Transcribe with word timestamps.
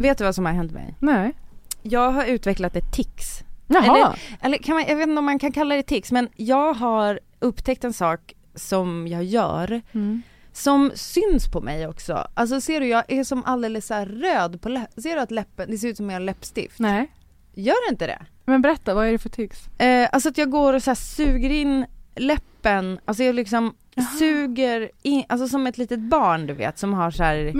Vet 0.00 0.18
du 0.18 0.24
vad 0.24 0.34
som 0.34 0.46
har 0.46 0.52
hänt 0.52 0.72
mig? 0.72 0.94
Nej. 1.00 1.32
Jag 1.82 2.10
har 2.10 2.24
utvecklat 2.24 2.76
ett 2.76 2.92
tics. 2.92 3.44
Jaha. 3.66 3.84
Eller, 3.84 4.18
eller 4.40 4.58
kan 4.58 4.74
man, 4.74 4.84
jag 4.88 4.96
vet 4.96 5.08
inte 5.08 5.18
om 5.18 5.24
man 5.24 5.38
kan 5.38 5.52
kalla 5.52 5.74
det 5.76 5.82
tics, 5.82 6.12
men 6.12 6.28
jag 6.36 6.74
har 6.74 7.20
upptäckt 7.38 7.84
en 7.84 7.92
sak 7.92 8.34
som 8.54 9.08
jag 9.08 9.24
gör 9.24 9.80
Mm. 9.92 10.22
som 10.52 10.90
syns 10.94 11.48
på 11.52 11.60
mig 11.60 11.86
också. 11.88 12.26
Alltså 12.34 12.60
ser 12.60 12.80
du, 12.80 12.86
jag 12.86 13.04
är 13.08 13.24
som 13.24 13.44
alldeles 13.44 13.86
så 13.86 13.94
röd 14.04 14.62
på 14.62 14.68
läppen. 14.68 15.02
Ser 15.02 15.14
du 15.14 15.20
att 15.20 15.30
läppen, 15.30 15.70
det 15.70 15.78
ser 15.78 15.88
ut 15.88 15.96
som 15.96 16.10
jag 16.10 16.14
har 16.14 16.20
läppstift? 16.20 16.78
Nej. 16.78 17.10
Gör 17.54 17.88
det 17.88 17.92
inte 17.92 18.06
det? 18.06 18.22
Men 18.44 18.62
berätta, 18.62 18.94
vad 18.94 19.06
är 19.06 19.12
det 19.12 19.18
för 19.18 19.28
tics? 19.28 19.68
Eh, 19.78 20.08
alltså 20.12 20.28
att 20.28 20.38
jag 20.38 20.50
går 20.50 20.72
och 20.72 20.82
så 20.82 20.94
suger 20.94 21.50
in 21.50 21.86
läppen, 22.16 23.00
alltså 23.04 23.22
jag 23.22 23.34
liksom 23.34 23.74
suger 24.02 24.90
in, 25.02 25.24
alltså 25.28 25.48
som 25.48 25.66
ett 25.66 25.78
litet 25.78 26.00
barn 26.00 26.46
du 26.46 26.54
vet 26.54 26.78
som 26.78 26.94
har 26.94 27.10
så 27.10 27.22
här 27.22 27.52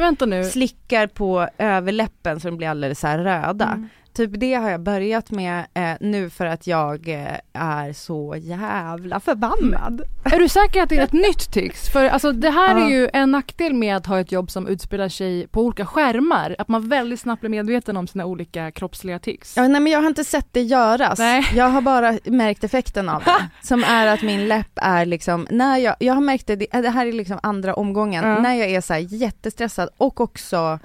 slickar 0.51 1.07
på 1.07 1.49
överläppen 1.59 2.41
så 2.41 2.49
de 2.49 2.57
blir 2.57 2.69
alldeles 2.69 3.01
så 3.01 3.09
röda. 3.09 3.67
Mm. 3.67 3.89
Typ 4.13 4.31
det 4.35 4.55
har 4.55 4.71
jag 4.71 4.81
börjat 4.81 5.31
med 5.31 5.67
eh, 5.75 5.93
nu 6.01 6.31
för 6.31 6.47
att 6.47 6.67
jag 6.67 7.09
eh, 7.09 7.37
är 7.53 7.93
så 7.93 8.35
jävla 8.39 9.21
förbannad. 9.21 10.03
Är 10.25 10.39
du 10.39 10.49
säker 10.49 10.83
att 10.83 10.89
det 10.89 10.97
är 10.97 11.03
ett 11.03 11.13
nytt 11.13 11.53
tics? 11.53 11.89
För 11.93 12.05
alltså 12.05 12.33
det 12.33 12.51
här 12.51 12.77
är 12.77 12.89
ju 12.91 13.09
en 13.13 13.31
nackdel 13.31 13.75
med 13.75 13.97
att 13.97 14.07
ha 14.07 14.21
ett 14.21 14.33
jobb 14.33 14.51
som 14.51 14.67
utspelar 14.69 15.09
sig 15.09 15.47
på 15.47 15.63
olika 15.63 15.87
skärmar. 15.87 16.57
Att 16.59 16.69
man 16.69 16.89
väldigt 16.89 17.21
snabbt 17.21 17.41
blir 17.41 17.51
medveten 17.51 17.97
om 17.97 18.07
sina 18.07 18.27
olika 18.27 18.71
kroppsliga 18.71 19.19
tics. 19.19 19.57
Ja, 19.57 19.69
nej 19.69 19.81
men 19.81 19.93
jag 19.93 20.01
har 20.01 20.09
inte 20.09 20.25
sett 20.25 20.49
det 20.53 20.63
göras. 20.63 21.19
Nej. 21.19 21.45
Jag 21.55 21.69
har 21.69 21.81
bara 21.81 22.19
märkt 22.25 22.65
effekten 22.65 23.09
av 23.09 23.23
det. 23.25 23.49
som 23.67 23.85
är 23.85 24.07
att 24.07 24.23
min 24.23 24.49
läpp 24.49 24.73
är 24.83 25.07
liksom, 25.07 25.47
när 25.51 25.77
jag, 25.79 25.97
jag 26.01 26.15
har 26.15 26.21
märkt 26.21 26.47
det, 26.47 26.57
det 26.57 26.91
här 26.91 27.07
är 27.07 27.13
liksom 27.13 27.39
andra 27.43 27.75
omgången, 27.75 28.25
Ja. 28.25 28.39
när 28.43 28.55
jag 28.55 28.71
är 28.71 28.81
så 28.81 28.93
här 28.93 29.01
jättestressad 29.01 29.89
och 29.97 30.21
också 30.21 30.79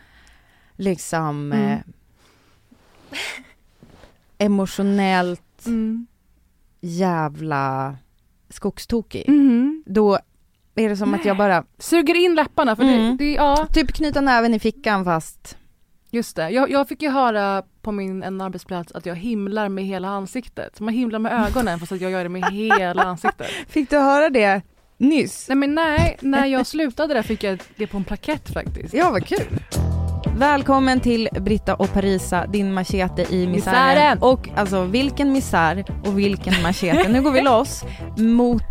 liksom 0.76 1.52
Mm. 1.52 1.80
Emotionellt 4.38 5.42
Mm. 5.66 6.08
jävla 6.82 7.96
skogstokig. 8.50 9.30
Mhm. 9.30 9.84
Då 9.86 10.20
är 10.76 10.90
det 10.90 10.98
som 10.98 11.14
att 11.14 11.26
jag 11.26 11.38
bara, 11.38 11.64
Suger 11.78 12.16
in 12.16 12.36
läpparna 12.36 12.76
för 12.76 12.84
Mm. 12.84 13.18
det, 13.18 13.24
det, 13.24 13.32
ja 13.34 13.68
typ 13.74 13.94
knyta 13.94 14.22
näven 14.22 14.54
i 14.54 14.60
fickan 14.60 15.06
fast 15.06 15.58
just 16.12 16.36
det. 16.36 16.50
Jag, 16.50 16.70
jag 16.72 16.88
fick 16.88 17.02
ju 17.02 17.10
höra 17.10 17.64
på 17.82 17.92
min 17.92 18.24
en 18.24 18.42
arbetsplats 18.42 18.92
att 18.92 19.06
jag 19.06 19.16
himlar 19.16 19.70
med 19.70 19.86
hela 19.86 20.08
ansiktet. 20.08 20.80
Man 20.80 20.94
himlar 20.94 21.20
med 21.20 21.46
ögonen 21.48 21.80
fast 21.80 21.92
att 21.92 22.02
jag 22.02 22.12
gör 22.12 22.24
det 22.24 22.30
med 22.30 22.46
hela 22.52 23.04
ansiktet. 23.04 23.48
Fick 23.68 23.90
du 23.90 23.98
höra 23.98 24.30
det 24.30 24.62
nyss? 24.98 25.48
Nej 25.50 25.56
men 25.58 25.76
nej, 25.76 26.18
när 26.22 26.46
jag 26.46 26.68
slutade 26.68 27.14
där 27.14 27.22
fick 27.22 27.44
jag 27.44 27.60
det 27.76 27.88
på 27.88 27.98
en 27.98 28.04
plakett 28.04 28.54
faktiskt. 28.54 28.94
Ja, 28.94 29.12
vad 29.12 29.26
kul. 29.28 29.60
Välkommen 30.38 31.00
till 31.00 31.30
Britta 31.32 31.76
och 31.76 31.94
Parisa, 31.94 32.48
din 32.48 32.74
machete 32.74 33.22
i 33.36 33.48
misären. 33.48 33.88
Misären. 33.88 34.18
Och 34.22 34.50
alltså 34.56 34.84
vilken 34.84 35.32
misär 35.32 35.86
och 36.06 36.20
vilken 36.20 36.62
machete. 36.64 37.10
Nu 37.10 37.22
går 37.22 37.32
vi 37.32 37.42
loss 37.42 37.84
mot, 38.18 38.62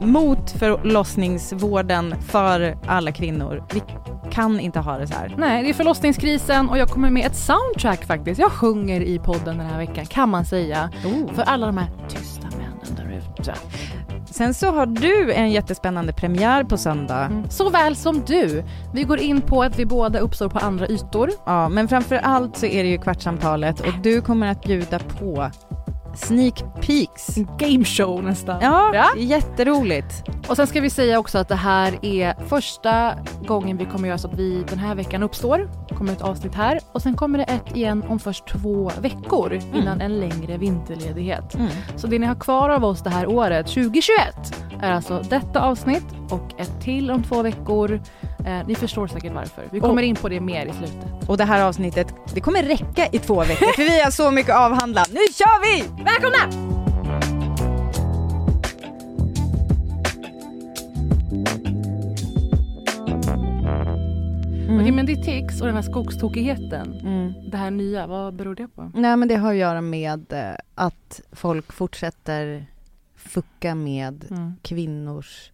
mot 0.00 0.50
förlossningsvården 0.50 2.14
för 2.22 2.78
alla 2.86 3.12
kvinnor. 3.12 3.64
Vi 3.74 3.82
kan 4.30 4.60
inte 4.60 4.80
ha 4.80 4.98
det 4.98 5.06
så 5.06 5.14
här. 5.14 5.34
Nej, 5.38 5.62
det 5.62 5.68
är 5.68 5.74
förlossningskrisen 5.74 6.68
och 6.68 6.78
jag 6.78 6.88
kommer 6.88 7.10
med 7.10 7.26
ett 7.26 7.36
soundtrack 7.36 8.04
faktiskt. 8.04 8.40
Jag 8.40 8.52
sjunger 8.52 9.00
i 9.00 9.18
podden 9.18 9.58
den 9.58 9.66
här 9.66 9.78
veckan 9.78 10.06
kan 10.06 10.28
man 10.28 10.44
säga. 10.44 10.90
För 11.34 11.42
alla 11.42 11.66
de 11.66 11.78
här 11.78 11.90
tysta 12.08 12.48
männen 12.58 12.96
där 12.96 13.22
ute. 13.38 13.54
Sen 14.36 14.54
så 14.54 14.70
har 14.70 14.86
du 14.86 15.32
en 15.32 15.50
jättespännande 15.50 16.12
premiär 16.12 16.64
på 16.64 16.76
söndag. 16.76 17.24
Mm. 17.24 17.50
Såväl 17.50 17.96
som 17.96 18.22
du. 18.26 18.64
Vi 18.94 19.02
går 19.02 19.18
in 19.20 19.40
på 19.40 19.62
att 19.62 19.78
vi 19.78 19.86
båda 19.86 20.18
uppstår 20.18 20.48
på 20.48 20.58
andra 20.58 20.88
ytor. 20.88 21.30
Ja, 21.46 21.68
men 21.68 21.88
framför 21.88 22.16
allt 22.16 22.56
så 22.56 22.66
är 22.66 22.82
det 22.82 22.88
ju 22.88 22.98
kvartsamtalet 22.98 23.80
och 23.80 23.92
du 24.02 24.20
kommer 24.20 24.46
att 24.50 24.62
bjuda 24.62 24.98
på 24.98 25.50
sneak 26.14 26.62
peeks. 26.80 27.36
En 27.36 27.48
gameshow 27.58 28.24
nästan. 28.24 28.58
Ja, 28.62 28.90
Ja. 28.94 29.06
jätteroligt. 29.16 30.24
Och 30.48 30.56
sen 30.56 30.66
ska 30.66 30.80
vi 30.80 30.90
säga 30.90 31.18
också 31.18 31.38
att 31.38 31.48
det 31.48 31.54
här 31.54 31.98
är 32.02 32.34
första 32.48 33.12
gången 33.46 33.76
vi 33.76 33.84
kommer 33.84 34.08
göra 34.08 34.18
så 34.18 34.28
att 34.28 34.38
vi 34.38 34.64
den 34.68 34.78
här 34.78 34.94
veckan 34.94 35.22
uppstår. 35.22 35.68
Kommer 35.96 36.12
ett 36.12 36.22
avsnitt 36.22 36.54
här 36.54 36.80
och 36.92 37.02
sen 37.02 37.14
kommer 37.14 37.38
det 37.38 37.44
ett 37.44 37.76
igen 37.76 38.04
om 38.08 38.18
först 38.18 38.46
två 38.46 38.90
veckor 39.00 39.60
innan 39.74 40.00
en 40.00 40.20
längre 40.20 40.56
vinterledighet. 40.56 41.54
Mm. 41.54 41.68
Så 41.96 42.06
det 42.06 42.18
ni 42.18 42.26
har 42.26 42.34
kvar 42.34 42.70
av 42.70 42.84
oss 42.84 43.02
det 43.02 43.10
här 43.10 43.26
året, 43.26 43.66
2021, 43.66 44.16
är 44.82 44.92
alltså 44.92 45.22
detta 45.30 45.60
avsnitt 45.60 46.04
och 46.30 46.60
ett 46.60 46.80
till 46.80 47.10
om 47.10 47.22
två 47.22 47.42
veckor. 47.42 48.00
Eh, 48.46 48.66
ni 48.66 48.74
förstår 48.74 49.06
säkert 49.06 49.32
varför. 49.32 49.68
Vi 49.70 49.80
kommer 49.80 50.02
in 50.02 50.16
på 50.16 50.28
det 50.28 50.40
mer 50.40 50.66
i 50.66 50.72
slutet. 50.72 51.28
Och 51.28 51.36
det 51.36 51.44
här 51.44 51.64
avsnittet, 51.64 52.14
det 52.34 52.40
kommer 52.40 52.62
räcka 52.62 53.06
i 53.12 53.18
två 53.18 53.40
veckor 53.40 53.72
för 53.76 53.82
vi 53.82 54.00
har 54.00 54.10
så 54.10 54.30
mycket 54.30 54.56
avhandlat. 54.56 55.08
Nu 55.10 55.20
kör 55.32 55.62
vi! 55.62 56.04
Välkomna! 56.04 56.85
Okej, 64.80 64.92
men 64.92 65.06
ditt 65.06 65.24
tics 65.24 65.60
och 65.60 65.66
den 65.66 65.76
här 65.76 65.82
skogstokigheten, 65.82 67.00
Mm. 67.00 67.32
det 67.50 67.56
här 67.56 67.70
nya, 67.70 68.06
vad 68.06 68.34
beror 68.36 68.54
det 68.54 68.68
på? 68.68 68.90
Nej 68.94 69.16
men 69.16 69.28
det 69.28 69.36
har 69.36 69.50
att 69.50 69.56
göra 69.58 69.80
med 69.80 70.32
eh, 70.32 70.54
att 70.74 71.20
folk 71.32 71.72
fortsätter 71.72 72.66
fucka 73.16 73.74
med 73.74 74.26
Mm. 74.30 74.52
kvinnors 74.62 75.50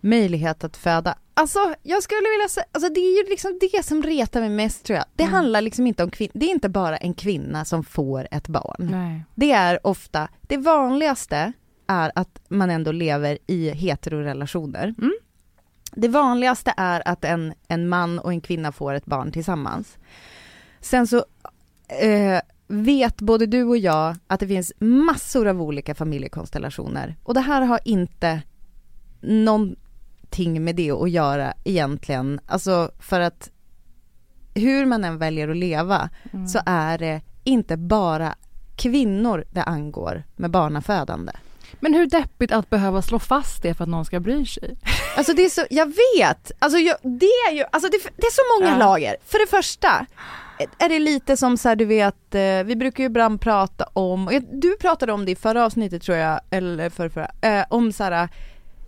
möjlighet 0.00 0.64
att 0.64 0.76
föda. 0.76 1.14
Alltså 1.34 1.58
jag 1.82 2.02
skulle 2.02 2.20
vilja 2.38 2.48
säga, 2.48 2.64
alltså 2.72 2.92
det 2.92 3.00
är 3.00 3.24
ju 3.24 3.30
liksom 3.30 3.58
det 3.60 3.84
som 3.84 4.02
retar 4.02 4.40
mig 4.40 4.50
mest 4.50 4.84
tror 4.84 4.96
jag. 4.96 5.04
Det 5.16 5.22
Mm. 5.22 5.34
handlar 5.34 5.60
liksom 5.60 5.86
inte 5.86 6.04
om 6.04 6.10
kvinnor, 6.10 6.32
det 6.34 6.46
är 6.46 6.50
inte 6.50 6.68
bara 6.68 6.96
en 6.96 7.14
kvinna 7.14 7.64
som 7.64 7.84
får 7.84 8.28
ett 8.30 8.48
barn. 8.48 8.88
Nej. 8.90 9.24
Det 9.34 9.52
är 9.52 9.86
ofta, 9.86 10.28
det 10.42 10.56
vanligaste 10.56 11.52
är 11.86 12.12
att 12.14 12.40
man 12.48 12.70
ändå 12.70 12.92
lever 12.92 13.38
i 13.46 13.70
heterorelationer. 13.70 14.94
Mm. 14.98 15.12
Det 15.96 16.08
vanligaste 16.08 16.74
är 16.76 17.08
att 17.08 17.24
en, 17.24 17.54
en 17.68 17.88
man 17.88 18.18
och 18.18 18.32
en 18.32 18.40
kvinna 18.40 18.72
får 18.72 18.94
ett 18.94 19.06
barn 19.06 19.32
tillsammans. 19.32 19.98
Sen 20.80 21.06
så 21.06 21.24
eh, 21.88 22.40
vet 22.66 23.20
både 23.20 23.46
du 23.46 23.64
och 23.64 23.78
jag 23.78 24.16
att 24.26 24.40
det 24.40 24.46
finns 24.48 24.72
massor 24.78 25.48
av 25.48 25.62
olika 25.62 25.94
familjekonstellationer. 25.94 27.16
Och 27.22 27.34
det 27.34 27.40
här 27.40 27.62
har 27.62 27.80
inte 27.84 28.42
någonting 29.20 30.64
med 30.64 30.76
det 30.76 30.90
att 30.90 31.10
göra 31.10 31.54
egentligen. 31.64 32.40
Alltså 32.46 32.90
för 32.98 33.20
att 33.20 33.50
hur 34.54 34.86
man 34.86 35.04
än 35.04 35.18
väljer 35.18 35.48
att 35.48 35.56
leva 35.56 36.10
Mm. 36.32 36.48
så 36.48 36.60
är 36.66 36.98
det 36.98 37.20
inte 37.44 37.76
bara 37.76 38.34
kvinnor 38.76 39.44
det 39.50 39.62
angår 39.62 40.22
med 40.36 40.50
barnafödande. 40.50 41.32
Men 41.80 41.94
hur 41.94 42.06
deppigt 42.06 42.52
att 42.52 42.70
behöva 42.70 43.02
slå 43.02 43.18
fast 43.18 43.62
det 43.62 43.74
för 43.74 43.84
att 43.84 43.90
någon 43.90 44.04
ska 44.04 44.20
bry 44.20 44.46
sig. 44.46 44.76
Alltså 45.16 45.32
det 45.32 45.44
är 45.44 45.48
så, 45.48 45.62
jag 45.70 45.86
vet, 46.16 46.52
alltså 46.58 46.78
jag, 46.78 46.96
det 47.02 47.26
är 47.48 47.52
ju, 47.52 47.64
alltså 47.72 47.88
det, 47.90 47.98
det 48.16 48.26
är 48.26 48.30
så 48.32 48.42
många 48.60 48.72
Ja. 48.78 48.86
lager. 48.86 49.16
För 49.26 49.38
det 49.38 49.50
första 49.50 50.06
är 50.78 50.88
det 50.88 50.98
lite 50.98 51.36
som 51.36 51.56
så 51.56 51.68
här, 51.68 51.76
du 51.76 51.84
vet, 51.84 52.34
eh, 52.34 52.40
vi 52.64 52.76
brukar 52.76 53.02
ju 53.02 53.06
ibland 53.06 53.40
prata 53.40 53.84
om, 53.92 54.40
du 54.52 54.76
pratade 54.76 55.12
om 55.12 55.24
det 55.24 55.30
i 55.32 55.36
förra 55.36 55.64
avsnittet 55.64 56.02
tror 56.02 56.16
jag, 56.18 56.40
eller 56.50 56.90
för 56.90 57.08
förra, 57.08 57.30
eh, 57.40 57.64
om 57.70 57.92
så 57.92 58.04
här, 58.04 58.28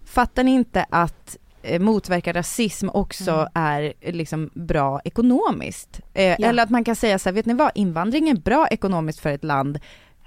fattar 0.06 0.44
ni 0.44 0.50
inte 0.50 0.87
att 0.91 1.37
eh, 1.62 1.81
motverka 1.81 2.33
rasism 2.33 2.88
också 2.88 3.31
Mm. 3.31 3.49
är 3.55 3.93
liksom 4.12 4.50
bra 4.55 5.00
ekonomiskt. 5.05 6.00
Eh, 6.15 6.25
Ja. 6.25 6.49
Eller 6.49 6.62
att 6.62 6.71
man 6.71 6.85
kan 6.85 6.97
säga 6.97 7.19
så 7.19 7.29
här, 7.29 7.35
vet 7.35 7.47
ni 7.47 7.55
vad, 7.55 7.71
invandring 7.75 8.29
är 8.29 8.35
bra 8.35 8.69
ekonomiskt 8.69 9.21
för 9.21 9.31
ett 9.31 9.44
land. 9.44 9.79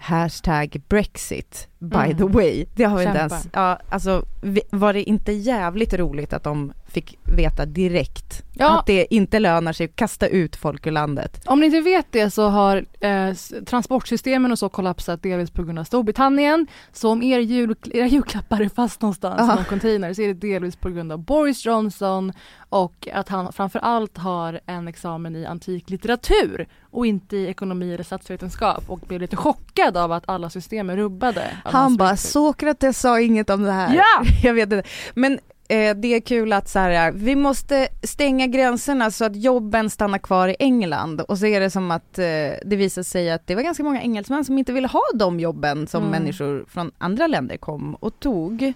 Hashtag 0.01 0.81
Brexit, 0.89 1.67
by 1.79 1.95
Mm. 1.97 2.17
the 2.17 2.23
way. 2.23 2.65
Det 2.75 2.83
har 2.83 2.97
vi 2.99 3.05
inte 3.05 3.17
ens, 3.19 3.47
ja 3.53 3.79
alltså 3.89 4.25
var 4.69 4.93
det 4.93 5.03
inte 5.09 5.31
jävligt 5.31 5.93
roligt 5.93 6.33
att 6.33 6.43
de 6.43 6.73
fick 6.87 7.19
veta 7.37 7.65
direkt 7.65 8.43
Ja. 8.53 8.79
att 8.79 8.85
det 8.85 9.13
inte 9.13 9.39
lönar 9.39 9.73
sig 9.73 9.85
att 9.85 9.95
kasta 9.95 10.27
ut 10.27 10.55
folk 10.55 10.87
ur 10.87 10.91
landet? 10.91 11.41
Om 11.45 11.59
ni 11.59 11.65
inte 11.65 11.81
vet 11.81 12.05
det 12.11 12.29
så 12.31 12.47
har 12.49 12.85
eh, 12.99 13.33
transportsystemen 13.65 14.51
och 14.51 14.59
så 14.59 14.69
kollapsat 14.69 15.23
delvis 15.23 15.51
på 15.51 15.63
grund 15.63 15.79
av 15.79 15.83
Storbritannien. 15.83 16.67
Så 16.93 17.09
om 17.11 17.23
er 17.23 17.39
jul, 17.39 17.75
era 17.93 18.07
julklappar 18.07 18.61
är 18.61 18.69
fast 18.69 19.01
någonstans 19.01 19.41
i 19.41 19.55
någon 19.55 19.65
container 19.65 20.13
så 20.13 20.21
är 20.21 20.27
det 20.27 20.33
delvis 20.33 20.75
på 20.75 20.89
grund 20.89 21.11
av 21.11 21.19
Boris 21.19 21.65
Johnson 21.65 22.33
och 22.69 23.07
att 23.13 23.29
han 23.29 23.53
framförallt 23.53 24.17
har 24.17 24.59
en 24.65 24.87
examen 24.87 25.35
i 25.35 25.45
antik 25.45 25.89
litteratur 25.89 26.67
och 26.91 27.05
inte 27.05 27.37
i 27.37 27.47
ekonomi 27.47 27.93
eller 27.93 28.03
statsvetenskap 28.03 28.83
och 28.87 28.99
blev 28.99 29.21
lite 29.21 29.35
chockad 29.35 29.97
av 29.97 30.11
att 30.11 30.23
alla 30.29 30.49
system 30.49 30.89
är 30.89 30.97
rubbade. 30.97 31.51
Han 31.71 31.97
bara, 31.97 32.09
Brexit. 32.09 32.31
Sokrates 32.31 32.99
sa 32.99 33.19
inget 33.19 33.49
om 33.49 33.63
det 33.63 33.71
här. 33.71 33.95
Ja! 33.95 34.23
Jag 34.43 34.53
vet 34.53 34.73
inte. 34.73 34.87
Men 35.13 35.33
eh, 35.69 35.95
det 35.95 36.07
är 36.07 36.19
kul 36.21 36.53
att 36.53 36.69
så 36.69 36.79
här, 36.79 37.11
vi 37.11 37.35
måste 37.35 37.87
stänga 38.03 38.47
gränserna 38.47 39.11
så 39.11 39.25
att 39.25 39.35
jobben 39.35 39.89
stannar 39.89 40.17
kvar 40.17 40.47
i 40.47 40.55
England. 40.59 41.21
Och 41.21 41.37
så 41.37 41.45
är 41.45 41.59
det 41.59 41.69
som 41.69 41.91
att 41.91 42.19
eh, 42.19 42.25
det 42.65 42.75
visar 42.75 43.03
sig 43.03 43.31
att 43.31 43.47
det 43.47 43.55
var 43.55 43.61
ganska 43.61 43.83
många 43.83 44.01
engelsmän 44.01 44.45
som 44.45 44.57
inte 44.57 44.73
ville 44.73 44.87
ha 44.87 45.01
de 45.15 45.39
jobben 45.39 45.87
som 45.87 46.03
Mm. 46.03 46.11
människor 46.21 46.65
från 46.69 46.91
andra 46.97 47.27
länder 47.27 47.57
kom 47.57 47.95
och 47.95 48.19
tog. 48.19 48.73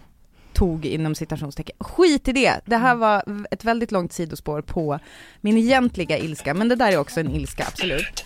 Tog 0.54 0.86
inom 0.86 1.16
citationstecken. 1.16 1.76
Skit 1.80 2.28
i 2.28 2.32
det! 2.32 2.54
Det 2.66 2.78
här 2.78 2.96
var 2.96 3.24
v- 3.28 3.46
ett 3.52 3.64
väldigt 3.64 3.92
långt 3.92 4.14
sidospår 4.14 4.62
på 4.62 5.00
min 5.42 5.58
egentliga 5.58 6.18
ilska, 6.18 6.54
men 6.54 6.70
det 6.70 6.76
där 6.76 6.92
är 6.92 6.98
också 6.98 7.20
en 7.20 7.32
ilska, 7.32 7.64
absolut. 7.68 8.24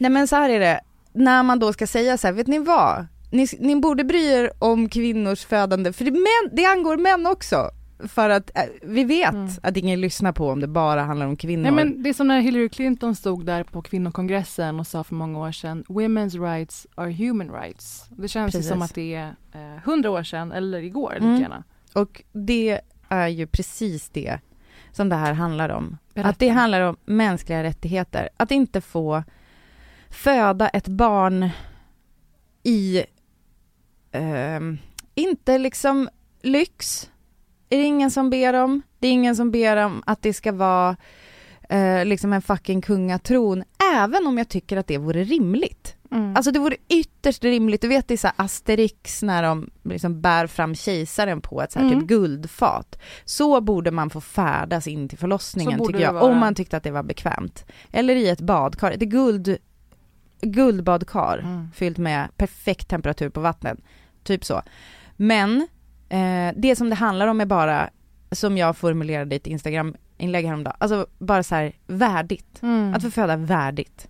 Nej 0.00 0.10
men 0.10 0.28
så 0.28 0.36
här 0.36 0.50
är 0.50 0.60
det, 0.60 0.80
när 1.16 1.42
man 1.42 1.58
då 1.58 1.72
ska 1.72 1.86
säga 1.86 2.18
så 2.18 2.26
här, 2.26 2.34
vet 2.34 2.46
ni 2.46 2.58
vad? 2.58 3.06
Ni, 3.30 3.46
ni 3.60 3.76
borde 3.76 4.04
bry 4.04 4.26
er 4.32 4.50
om 4.58 4.88
kvinnors 4.88 5.44
födande, 5.44 5.92
för 5.92 6.04
det, 6.04 6.10
män, 6.10 6.50
det 6.56 6.64
angår 6.64 6.96
män 6.96 7.26
också. 7.26 7.70
För 8.08 8.30
att 8.30 8.50
eh, 8.56 8.62
vi 8.82 9.04
vet 9.04 9.32
Mm. 9.34 9.48
att 9.62 9.76
ingen 9.76 10.00
lyssnar 10.00 10.32
på 10.32 10.48
om 10.50 10.60
det 10.60 10.66
bara 10.66 11.02
handlar 11.02 11.26
om 11.26 11.36
kvinnor. 11.36 11.62
Nej 11.62 11.72
men 11.72 12.02
det 12.02 12.08
är 12.08 12.14
som 12.14 12.28
när 12.28 12.40
Hillary 12.40 12.68
Clinton 12.68 13.14
stod 13.14 13.46
där 13.46 13.64
på 13.64 13.82
kvinnokongressen 13.82 14.80
och 14.80 14.86
sa 14.86 15.04
för 15.04 15.14
många 15.14 15.38
år 15.38 15.52
sedan 15.52 15.84
Women's 15.88 16.42
rights 16.54 16.86
are 16.94 17.10
human 17.12 17.50
rights. 17.52 18.04
Det 18.10 18.28
känns 18.28 18.52
Precis. 18.52 18.68
som 18.68 18.82
att 18.82 18.94
det 18.94 19.14
är 19.14 19.34
eh, 19.54 19.82
hundra 19.84 20.10
år 20.10 20.22
sedan 20.22 20.52
eller 20.52 20.78
igår 20.82 21.12
lika 21.14 21.24
Mm. 21.26 21.40
gärna. 21.40 21.64
Och 21.92 22.22
det 22.32 22.80
är 23.08 23.28
ju 23.28 23.46
precis 23.46 24.08
det 24.08 24.38
som 24.92 25.08
det 25.08 25.16
här 25.16 25.32
handlar 25.32 25.68
om. 25.68 25.96
Berätta. 26.14 26.28
Att 26.28 26.38
det 26.38 26.48
handlar 26.48 26.80
om 26.80 26.96
mänskliga 27.04 27.62
rättigheter. 27.62 28.28
Att 28.36 28.50
inte 28.50 28.80
få 28.80 29.22
föda 30.16 30.68
ett 30.68 30.88
barn 30.88 31.50
i, 32.62 33.04
ehm, 34.12 34.78
inte 35.14 35.58
liksom 35.58 36.08
lyx. 36.42 37.10
Är 37.70 37.78
det 37.78 37.84
ingen 37.84 38.10
som 38.10 38.30
ber 38.30 38.54
om. 38.54 38.82
Det 38.98 39.08
är 39.08 39.12
ingen 39.12 39.36
som 39.36 39.50
ber 39.50 39.76
om 39.76 40.02
att 40.06 40.22
det 40.22 40.32
ska 40.32 40.52
vara 40.52 40.96
eh, 41.68 42.04
liksom 42.04 42.32
en 42.32 42.42
fucking 42.42 42.82
kungatron. 42.82 43.64
Även 43.94 44.26
om 44.26 44.38
jag 44.38 44.48
tycker 44.48 44.76
att 44.76 44.86
det 44.86 44.98
vore 44.98 45.24
rimligt. 45.24 45.96
Mm. 46.10 46.36
Alltså 46.36 46.50
det 46.50 46.58
vore 46.58 46.76
ytterst 46.88 47.44
rimligt, 47.44 47.80
du 47.80 47.88
vet 47.88 48.08
det 48.08 48.14
är 48.14 48.18
så 48.18 48.28
Asterix 48.36 49.22
när 49.22 49.42
de 49.42 49.70
liksom 49.82 50.20
bär 50.20 50.46
fram 50.46 50.74
kejsaren 50.74 51.40
på 51.40 51.62
ett 51.62 51.72
så 51.72 51.78
här 51.78 51.86
Mm. 51.86 52.00
typ 52.00 52.08
guldfat. 52.08 52.98
Så 53.24 53.60
borde 53.60 53.90
man 53.90 54.10
få 54.10 54.20
färdas 54.20 54.86
in 54.86 55.08
till 55.08 55.18
förlossningen 55.18 55.78
tycker 55.78 55.92
det 55.92 56.02
jag, 56.02 56.22
om 56.22 56.38
man 56.38 56.54
tyckte 56.54 56.76
att 56.76 56.82
det 56.82 56.90
var 56.90 57.02
bekvämt. 57.02 57.64
Eller 57.92 58.16
i 58.16 58.28
ett 58.28 58.40
badkar, 58.40 58.90
ett 58.90 59.00
guld, 59.00 59.58
guldbadkar 60.40 61.38
Mm. 61.38 61.68
fyllt 61.74 61.98
med 61.98 62.28
perfekt 62.36 62.88
temperatur 62.88 63.28
på 63.28 63.40
vattnet. 63.40 63.78
Typ 64.24 64.44
så. 64.44 64.62
Men 65.16 65.68
eh, 66.08 66.54
det 66.56 66.76
som 66.76 66.90
det 66.90 66.96
handlar 66.96 67.26
om 67.26 67.40
är 67.40 67.46
bara, 67.46 67.90
som 68.32 68.58
jag 68.58 68.76
formulerade 68.76 69.34
i 69.34 69.36
ett 69.36 69.46
Instagram-inlägg 69.46 70.46
häromdagen, 70.46 70.76
alltså 70.80 71.06
bara 71.18 71.42
så 71.42 71.54
här 71.54 71.72
värdigt. 71.86 72.62
Mm. 72.62 72.94
Att 72.94 73.02
få 73.02 73.10
föda 73.10 73.36
värdigt. 73.36 74.08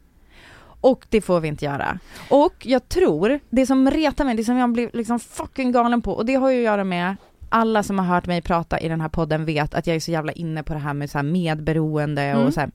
Och 0.81 1.07
det 1.11 1.21
får 1.21 1.41
vi 1.41 1.49
inte 1.49 1.65
göra. 1.65 1.99
Och 2.31 2.55
jag 2.67 2.89
tror, 2.89 3.41
det 3.51 3.67
som 3.67 3.91
retar 3.91 4.25
mig, 4.25 4.35
det 4.37 4.45
som 4.45 4.57
jag 4.57 4.73
blir 4.73 4.91
liksom 4.93 5.21
fucking 5.21 5.73
galen 5.73 6.03
på, 6.03 6.13
och 6.13 6.27
det 6.27 6.35
har 6.35 6.51
ju 6.51 6.59
att 6.59 6.65
göra 6.65 6.85
med 6.85 7.17
alla 7.49 7.83
som 7.83 7.99
har 7.99 8.07
hört 8.07 8.27
mig 8.27 8.43
prata 8.43 8.81
i 8.81 8.89
den 8.89 9.01
här 9.01 9.09
podden 9.09 9.45
vet 9.45 9.75
att 9.75 9.87
jag 9.87 9.97
är 9.97 10.01
så 10.01 10.11
jävla 10.11 10.33
inne 10.33 10.63
på 10.63 10.73
det 10.73 10.79
här 10.81 10.95
med 10.95 11.11
så 11.11 11.19
här 11.19 11.23
medberoende 11.23 12.23
Mm. 12.23 12.47
och 12.47 12.55
så 12.55 12.61
här. 12.61 12.71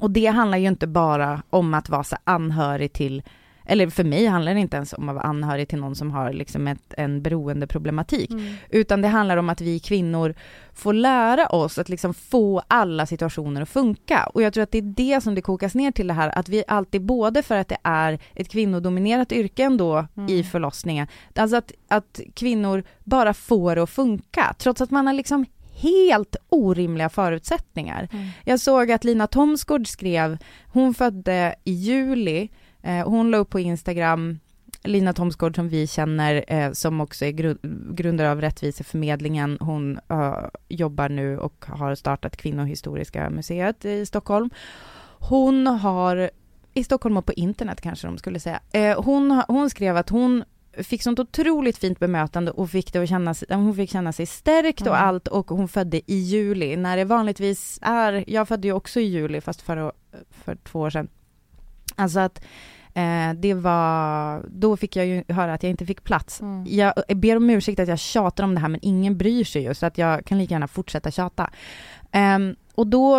Och 0.00 0.10
det 0.10 0.26
handlar 0.26 0.58
ju 0.58 0.68
inte 0.68 0.86
bara 0.86 1.42
om 1.50 1.74
att 1.74 1.88
vara 1.88 2.04
så 2.04 2.16
anhörig 2.24 2.92
till, 2.92 3.22
eller 3.66 3.88
för 3.88 4.04
mig 4.04 4.26
handlar 4.26 4.54
det 4.54 4.60
inte 4.60 4.76
ens 4.76 4.92
om 4.92 5.08
att 5.08 5.14
vara 5.14 5.24
anhörig 5.24 5.68
till 5.68 5.78
någon 5.78 5.94
som 5.94 6.10
har 6.10 6.32
liksom 6.32 6.68
ett, 6.68 6.94
en 6.96 7.22
beroendeproblematik. 7.22 8.30
Mm. 8.30 8.54
Utan 8.70 9.02
det 9.02 9.08
handlar 9.08 9.36
om 9.36 9.48
att 9.48 9.60
vi 9.60 9.80
kvinnor 9.80 10.34
får 10.74 10.92
lära 10.92 11.46
oss 11.46 11.78
att 11.78 11.88
liksom 11.88 12.14
få 12.14 12.62
alla 12.68 13.06
situationer 13.06 13.62
att 13.62 13.68
funka. 13.68 14.30
Och 14.34 14.42
jag 14.42 14.52
tror 14.52 14.62
att 14.62 14.72
det 14.72 14.78
är 14.78 14.82
det 14.82 15.20
som 15.20 15.34
det 15.34 15.40
kokas 15.40 15.74
ner 15.74 15.90
till 15.90 16.06
det 16.06 16.14
här, 16.14 16.38
att 16.38 16.48
vi 16.48 16.64
alltid, 16.68 17.02
både 17.02 17.42
för 17.42 17.56
att 17.56 17.68
det 17.68 17.78
är 17.82 18.18
ett 18.34 18.48
kvinnodominerat 18.48 19.32
yrke 19.32 19.62
ändå 19.62 20.06
Mm. 20.16 20.30
i 20.30 20.44
förlossningen, 20.44 21.06
alltså 21.34 21.56
att, 21.56 21.72
att 21.88 22.20
kvinnor 22.34 22.84
bara 23.04 23.34
får 23.34 23.76
det 23.76 23.82
att 23.82 23.90
funka, 23.90 24.54
trots 24.58 24.80
att 24.80 24.90
man 24.90 25.06
har 25.06 25.14
liksom 25.14 25.46
helt 25.80 26.36
orimliga 26.48 27.08
förutsättningar. 27.08 28.08
Mm. 28.12 28.26
Jag 28.44 28.60
såg 28.60 28.92
att 28.92 29.04
Lina 29.04 29.26
Thomsgård 29.26 29.86
skrev, 29.86 30.38
hon 30.66 30.94
födde 30.94 31.54
i 31.64 31.72
juli, 31.72 32.48
eh, 32.82 33.08
hon 33.08 33.30
la 33.30 33.36
upp 33.36 33.50
på 33.50 33.60
Instagram, 33.60 34.38
Lina 34.84 35.12
Thomsgård 35.12 35.54
som 35.54 35.68
vi 35.68 35.86
känner, 35.86 36.44
eh, 36.48 36.72
som 36.72 37.00
också 37.00 37.24
är 37.24 37.32
gru- 37.32 37.94
grundare 37.94 38.30
av 38.30 38.40
Rättviseförmedlingen, 38.40 39.58
hon 39.60 39.98
eh, 40.08 40.36
jobbar 40.68 41.08
nu 41.08 41.38
och 41.38 41.64
har 41.68 41.94
startat 41.94 42.36
Kvinnohistoriska 42.36 43.30
museet 43.30 43.84
i 43.84 44.06
Stockholm. 44.06 44.50
Hon 45.18 45.66
har, 45.66 46.30
i 46.74 46.84
Stockholm 46.84 47.16
och 47.16 47.26
på 47.26 47.32
internet 47.32 47.80
kanske 47.80 48.06
de 48.06 48.18
skulle 48.18 48.40
säga, 48.40 48.60
eh, 48.72 49.02
hon, 49.02 49.42
hon 49.48 49.70
skrev 49.70 49.96
att 49.96 50.08
hon 50.08 50.44
fick 50.72 51.02
sånt 51.02 51.18
otroligt 51.18 51.78
fint 51.78 51.98
bemötande 51.98 52.50
och 52.50 52.70
fick 52.70 52.92
det 52.92 53.02
att 53.02 53.08
känna 53.08 53.34
sig, 53.34 53.48
hon 53.50 53.74
fick 53.74 53.90
känna 53.90 54.12
sig 54.12 54.26
stärkt 54.26 54.80
och 54.80 54.86
Mm. 54.96 55.08
allt 55.08 55.28
och 55.28 55.50
hon 55.50 55.68
födde 55.68 56.12
i 56.12 56.16
juli 56.18 56.76
när 56.76 56.96
det 56.96 57.04
vanligtvis 57.04 57.78
är, 57.82 58.24
jag 58.26 58.48
födde 58.48 58.68
ju 58.68 58.72
också 58.72 59.00
i 59.00 59.04
juli 59.04 59.40
fast 59.40 59.62
för, 59.62 59.92
för 60.30 60.54
två 60.54 60.80
år 60.80 60.90
sedan. 60.90 61.08
Alltså 61.96 62.20
att 62.20 62.44
eh, 62.94 63.32
det 63.36 63.54
var, 63.54 64.44
då 64.48 64.76
fick 64.76 64.96
jag 64.96 65.06
ju 65.06 65.24
höra 65.28 65.54
att 65.54 65.62
jag 65.62 65.70
inte 65.70 65.86
fick 65.86 66.04
plats. 66.04 66.40
Mm. 66.40 66.64
Jag 66.68 66.92
ber 67.14 67.36
om 67.36 67.50
ursäkt 67.50 67.80
att 67.80 67.88
jag 67.88 67.98
tjatar 67.98 68.44
om 68.44 68.54
det 68.54 68.60
här 68.60 68.68
men 68.68 68.80
ingen 68.82 69.18
bryr 69.18 69.44
sig 69.44 69.62
ju 69.62 69.74
så 69.74 69.86
att 69.86 69.98
jag 69.98 70.24
kan 70.24 70.38
lika 70.38 70.54
gärna 70.54 70.68
fortsätta 70.68 71.10
tjata. 71.10 71.50
Ehm, 72.12 72.56
och 72.74 72.86
då, 72.86 73.18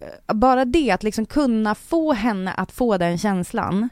eh, 0.00 0.34
bara 0.34 0.64
det 0.64 0.90
att 0.90 1.02
liksom 1.02 1.26
kunna 1.26 1.74
få 1.74 2.12
henne 2.12 2.52
att 2.52 2.72
få 2.72 2.96
den 2.96 3.18
känslan 3.18 3.88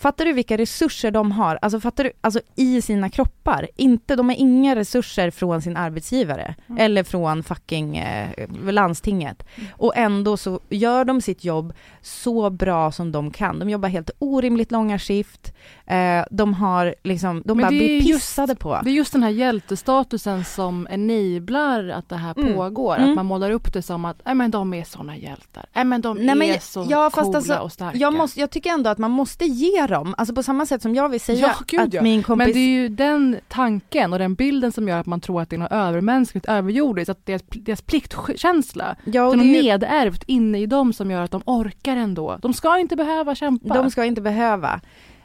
Fattar 0.00 0.24
du 0.24 0.32
vilka 0.32 0.56
resurser 0.58 1.10
de 1.10 1.32
har? 1.32 1.58
Alltså 1.62 1.80
fattar 1.80 2.04
du, 2.04 2.12
alltså 2.20 2.40
i 2.56 2.82
sina 2.82 3.08
kroppar. 3.10 3.68
Inte, 3.76 4.16
de 4.16 4.28
har 4.28 4.36
inga 4.36 4.76
resurser 4.76 5.30
från 5.30 5.62
sin 5.62 5.76
arbetsgivare 5.76 6.54
Mm. 6.68 6.80
eller 6.84 7.04
från 7.04 7.42
fucking 7.42 7.96
eh, 7.96 8.28
landstinget. 8.70 9.46
Och 9.76 9.96
ändå 9.96 10.36
så 10.36 10.60
gör 10.68 11.04
de 11.04 11.20
sitt 11.20 11.44
jobb 11.44 11.72
så 12.02 12.50
bra 12.50 12.92
som 12.92 13.12
de 13.12 13.30
kan. 13.30 13.58
De 13.58 13.70
jobbar 13.70 13.88
helt 13.88 14.10
orimligt 14.18 14.72
långa 14.72 14.98
skift. 14.98 15.52
Eh, 15.86 16.24
de 16.30 16.54
har 16.54 16.94
liksom, 17.02 17.42
de 17.46 17.56
Men 17.56 17.64
bara 17.64 17.68
blir 17.68 18.00
just- 18.00 18.20
pissade 18.20 18.54
på. 18.54 18.80
Det 18.84 18.90
är 18.90 18.94
just 18.94 19.12
den 19.12 19.22
här 19.22 19.30
hjältestatusen 19.30 20.44
som 20.44 20.86
enablar 20.90 21.88
att 21.88 22.08
det 22.08 22.16
här 22.16 22.34
Mm. 22.38 22.54
pågår. 22.54 22.96
Mm. 22.96 23.10
Att 23.10 23.16
man 23.16 23.26
målar 23.26 23.50
upp 23.50 23.72
det 23.72 23.82
som 23.82 24.04
att 24.04 24.28
äh, 24.28 24.34
men 24.34 24.50
de 24.50 24.74
är 24.74 24.84
såna 24.84 25.16
hjältar. 25.16 25.66
Äh, 25.74 25.84
men 25.84 26.00
de 26.00 26.16
Nej, 26.16 26.50
är 26.50 26.58
så 26.60 26.86
ja, 26.90 27.10
coola 27.10 27.36
alltså, 27.36 27.54
och 27.58 27.72
starka. 27.72 27.98
Jag, 27.98 28.14
måste, 28.14 28.40
jag 28.40 28.50
tycker 28.50 28.70
ändå 28.70 28.90
att 28.90 28.98
man 28.98 29.10
måste 29.10 29.44
ge 29.44 29.86
dem, 29.90 30.14
alltså 30.18 30.34
på 30.34 30.42
samma 30.42 30.66
sätt 30.66 30.82
som 30.82 30.94
jag 30.94 31.08
vill 31.08 31.20
säga 31.20 31.38
Ja, 31.40 31.54
gud, 31.66 31.80
att 31.80 31.94
ja. 31.94 32.02
min 32.02 32.22
kompis... 32.22 32.46
Men 32.46 32.52
det 32.54 32.58
är 32.60 32.68
ju 32.68 32.88
den 32.88 33.36
tanken 33.48 34.12
och 34.12 34.18
den 34.18 34.34
bilden 34.34 34.72
som 34.72 34.88
gör 34.88 34.98
att 35.00 35.06
man 35.06 35.20
tror 35.20 35.42
att 35.42 35.50
det 35.50 35.56
är 35.56 35.58
något 35.60 35.72
övermänskligt, 35.72 36.46
överjordiskt, 36.46 37.08
att 37.10 37.26
deras, 37.26 37.42
deras 37.48 37.82
pliktkänsla, 37.82 38.96
ja, 39.04 39.24
och 39.26 39.36
det 39.36 39.42
är 39.42 39.46
ju- 39.46 39.62
nedärvt 39.62 40.22
inne 40.26 40.58
i 40.60 40.66
dem 40.66 40.92
som 40.92 41.10
gör 41.10 41.22
att 41.22 41.30
de 41.30 41.42
orkar 41.46 41.96
ändå. 41.96 42.38
De 42.42 42.54
ska 42.54 42.78
inte 42.78 42.96
behöva 42.96 43.34
kämpa. 43.34 43.74
De 43.74 43.90
ska 43.90 44.04
inte 44.04 44.20
behöva. 44.20 44.80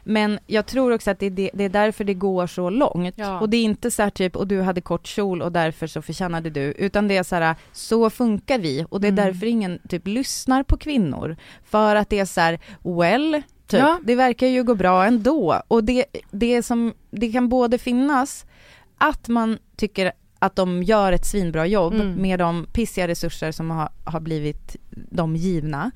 Men 0.08 0.38
jag 0.46 0.66
tror 0.66 0.92
också 0.94 1.10
att 1.10 1.18
det 1.18 1.26
är, 1.26 1.30
det, 1.30 1.50
det 1.54 1.64
är 1.64 1.68
därför 1.68 2.04
det 2.04 2.14
går 2.14 2.46
så 2.46 2.70
långt. 2.70 3.14
Ja. 3.18 3.40
Och 3.40 3.48
det 3.50 3.56
är 3.56 3.62
inte 3.64 3.90
så 3.90 4.02
här 4.02 4.10
typ, 4.10 4.36
och 4.36 4.46
du 4.46 4.62
hade 4.62 4.80
kort 4.80 5.06
kjol 5.06 5.42
och 5.42 5.52
därför 5.52 5.86
så 5.86 6.02
förtjänade 6.02 6.50
du, 6.50 6.60
utan 6.60 7.08
det 7.08 7.16
är 7.16 7.22
så 7.22 7.36
här, 7.36 7.54
så 7.72 8.10
funkar 8.10 8.58
vi. 8.58 8.86
Och 8.88 9.00
det 9.00 9.06
är 9.08 9.12
Mm. 9.12 9.24
därför 9.24 9.46
ingen 9.46 9.78
typ 9.88 10.06
lyssnar 10.06 10.62
på 10.62 10.76
kvinnor. 10.76 11.36
För 11.64 11.96
att 11.96 12.10
det 12.10 12.18
är 12.18 12.24
så 12.24 12.40
här, 12.40 12.58
well, 12.82 13.42
typ, 13.66 13.80
Ja. 13.80 14.00
det 14.04 14.14
verkar 14.14 14.46
ju 14.46 14.64
gå 14.64 14.74
bra 14.74 15.04
ändå. 15.06 15.62
Och 15.68 15.84
det, 15.84 16.04
det 16.30 16.62
som, 16.62 16.94
det 17.10 17.32
kan 17.32 17.48
både 17.48 17.78
finnas 17.78 18.46
att 18.98 19.28
man 19.28 19.58
tycker 19.76 20.12
att 20.38 20.56
de 20.56 20.82
gör 20.82 21.12
ett 21.12 21.26
svinbra 21.26 21.66
jobb 21.66 21.94
Mm. 21.94 22.12
med 22.14 22.38
de 22.38 22.66
pissiga 22.72 23.08
resurser 23.08 23.52
som 23.52 23.70
har, 23.70 23.88
har 24.04 24.20
blivit 24.20 24.76
de 24.90 25.36
givna. 25.36 25.90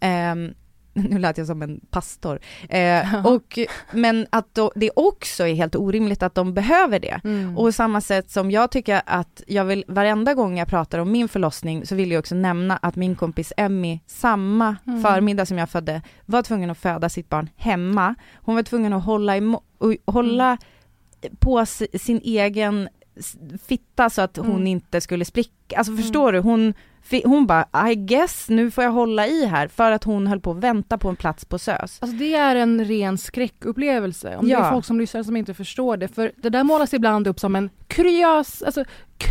Ehm, 0.00 0.54
nu 1.10 1.18
lät 1.18 1.38
jag 1.38 1.46
som 1.46 1.62
en 1.62 1.80
pastor. 1.90 2.38
Eh, 2.68 3.26
och, 3.26 3.58
men 3.92 4.26
att 4.30 4.54
då, 4.54 4.72
det 4.74 4.90
också 4.96 5.46
är 5.46 5.54
helt 5.54 5.76
orimligt 5.76 6.22
att 6.22 6.34
de 6.34 6.54
behöver 6.54 6.98
det. 6.98 7.20
Mm. 7.24 7.58
Och 7.58 7.74
samma 7.74 8.00
sätt 8.00 8.30
som 8.30 8.50
jag 8.50 8.70
tycker 8.70 9.02
att 9.06 9.42
jag 9.46 9.64
vill, 9.64 9.84
varenda 9.88 10.34
gång 10.34 10.58
jag 10.58 10.68
pratar 10.68 10.98
om 10.98 11.12
min 11.12 11.28
förlossning 11.28 11.86
så 11.86 11.94
vill 11.94 12.10
jag 12.10 12.18
också 12.18 12.34
nämna 12.34 12.76
att 12.76 12.96
min 12.96 13.14
kompis 13.16 13.52
Emmy, 13.56 14.00
samma 14.06 14.76
Mm. 14.86 15.02
förmiddag 15.02 15.46
som 15.46 15.58
jag 15.58 15.70
födde, 15.70 16.02
var 16.26 16.42
tvungen 16.42 16.70
att 16.70 16.78
föda 16.78 17.08
sitt 17.08 17.28
barn 17.28 17.48
hemma. 17.56 18.14
Hon 18.34 18.54
var 18.54 18.62
tvungen 18.62 18.92
att 18.92 19.04
hålla, 19.04 19.32
och 19.78 19.94
hålla 20.14 20.58
på 21.38 21.66
si- 21.66 21.98
sin 21.98 22.20
egen 22.24 22.88
fitta 23.66 24.10
så 24.10 24.22
att 24.22 24.36
hon 24.36 24.50
Mm. 24.50 24.66
inte 24.66 25.00
skulle 25.00 25.24
spricka. 25.24 25.76
Alltså 25.78 25.96
förstår 25.96 26.32
du? 26.32 26.38
Hon, 26.38 26.74
hon 27.24 27.46
bara, 27.46 27.90
I 27.90 27.94
guess 27.94 28.48
nu 28.48 28.70
får 28.70 28.84
jag 28.84 28.90
hålla 28.90 29.26
i 29.26 29.46
här 29.46 29.68
för 29.68 29.90
att 29.90 30.04
hon 30.04 30.26
höll 30.26 30.40
på 30.40 30.50
att 30.50 30.56
vänta 30.56 30.98
på 30.98 31.08
en 31.08 31.16
plats 31.16 31.44
på 31.44 31.58
SÖS. 31.58 31.98
Alltså 32.00 32.16
det 32.16 32.34
är 32.34 32.56
en 32.56 32.84
ren 32.84 33.18
skräckupplevelse. 33.18 34.36
Om 34.36 34.44
det 34.46 34.52
Ja. 34.52 34.64
är 34.66 34.70
folk 34.70 34.84
som 34.84 34.98
lyssnar 35.00 35.22
som 35.22 35.36
inte 35.36 35.54
förstår 35.54 35.96
det. 35.96 36.08
För 36.08 36.32
det 36.36 36.48
där 36.48 36.64
målas 36.64 36.94
ibland 36.94 37.26
upp 37.26 37.40
som 37.40 37.56
en 37.56 37.70
kuriös, 37.88 38.62
alltså 38.62 38.84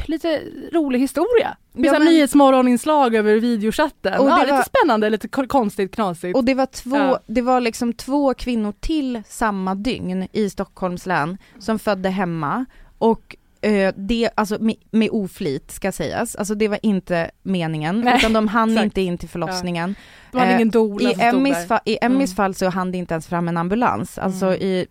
lite 0.08 0.42
rolig 0.74 1.00
historia. 1.00 1.58
Det 1.74 1.82
finns 1.82 1.94
Ja, 1.94 2.00
men- 2.00 2.08
nyhetsmorgoninslag 2.08 3.15
över 3.15 3.36
videochatten. 3.39 4.20
Och 4.20 4.30
ja, 4.30 4.36
det 4.36 4.42
lite 4.42 4.54
var- 4.54 4.63
spännande, 4.63 5.10
lite 5.10 5.27
ko- 5.27 5.48
konstigt, 5.48 5.96
knasigt. 5.96 6.38
Och 6.38 6.44
det 6.44 6.54
var 6.54 6.65
två, 6.65 6.96
Ja. 6.98 7.20
det 7.27 7.42
var 7.42 7.62
liksom 7.62 7.94
två 7.94 8.34
kvinnor 8.34 8.74
till 8.80 9.22
samma 9.27 9.75
dygn 9.75 10.27
i 10.32 10.50
Stockholms 10.50 11.06
län 11.06 11.38
som 11.60 11.80
födde 11.80 12.10
hemma 12.10 12.65
och 12.98 13.36
det, 13.96 14.30
alltså 14.36 14.58
med, 14.60 14.76
med 14.92 15.10
oflit 15.12 15.72
ska 15.72 15.92
sägas, 15.92 16.36
alltså 16.36 16.56
det 16.56 16.68
var 16.68 16.80
inte 16.82 17.32
meningen, 17.44 18.02
Nej, 18.02 18.18
utan 18.18 18.34
de 18.34 18.48
hann 18.48 18.70
exakt. 18.72 18.84
inte 18.86 19.02
in 19.02 19.18
till 19.18 19.30
förlossningen. 19.30 19.96
det 20.32 20.38
var 20.38 20.46
eh, 20.46 20.56
ingen 20.56 20.70
doula 20.70 21.10
I 21.12 21.16
Emmys, 21.20 21.58
fa- 21.68 21.80
i 21.86 21.98
Emmys 22.02 22.30
Mm. 22.32 22.36
fall 22.36 22.56
så 22.56 22.70
hann 22.70 22.92
det 22.92 22.98
inte 22.98 23.14
ens 23.14 23.28
fram 23.28 23.48
en 23.48 23.58
ambulans. 23.58 24.18
Alltså 24.18 24.46
Mm. 24.46 24.62
i, 24.62 24.88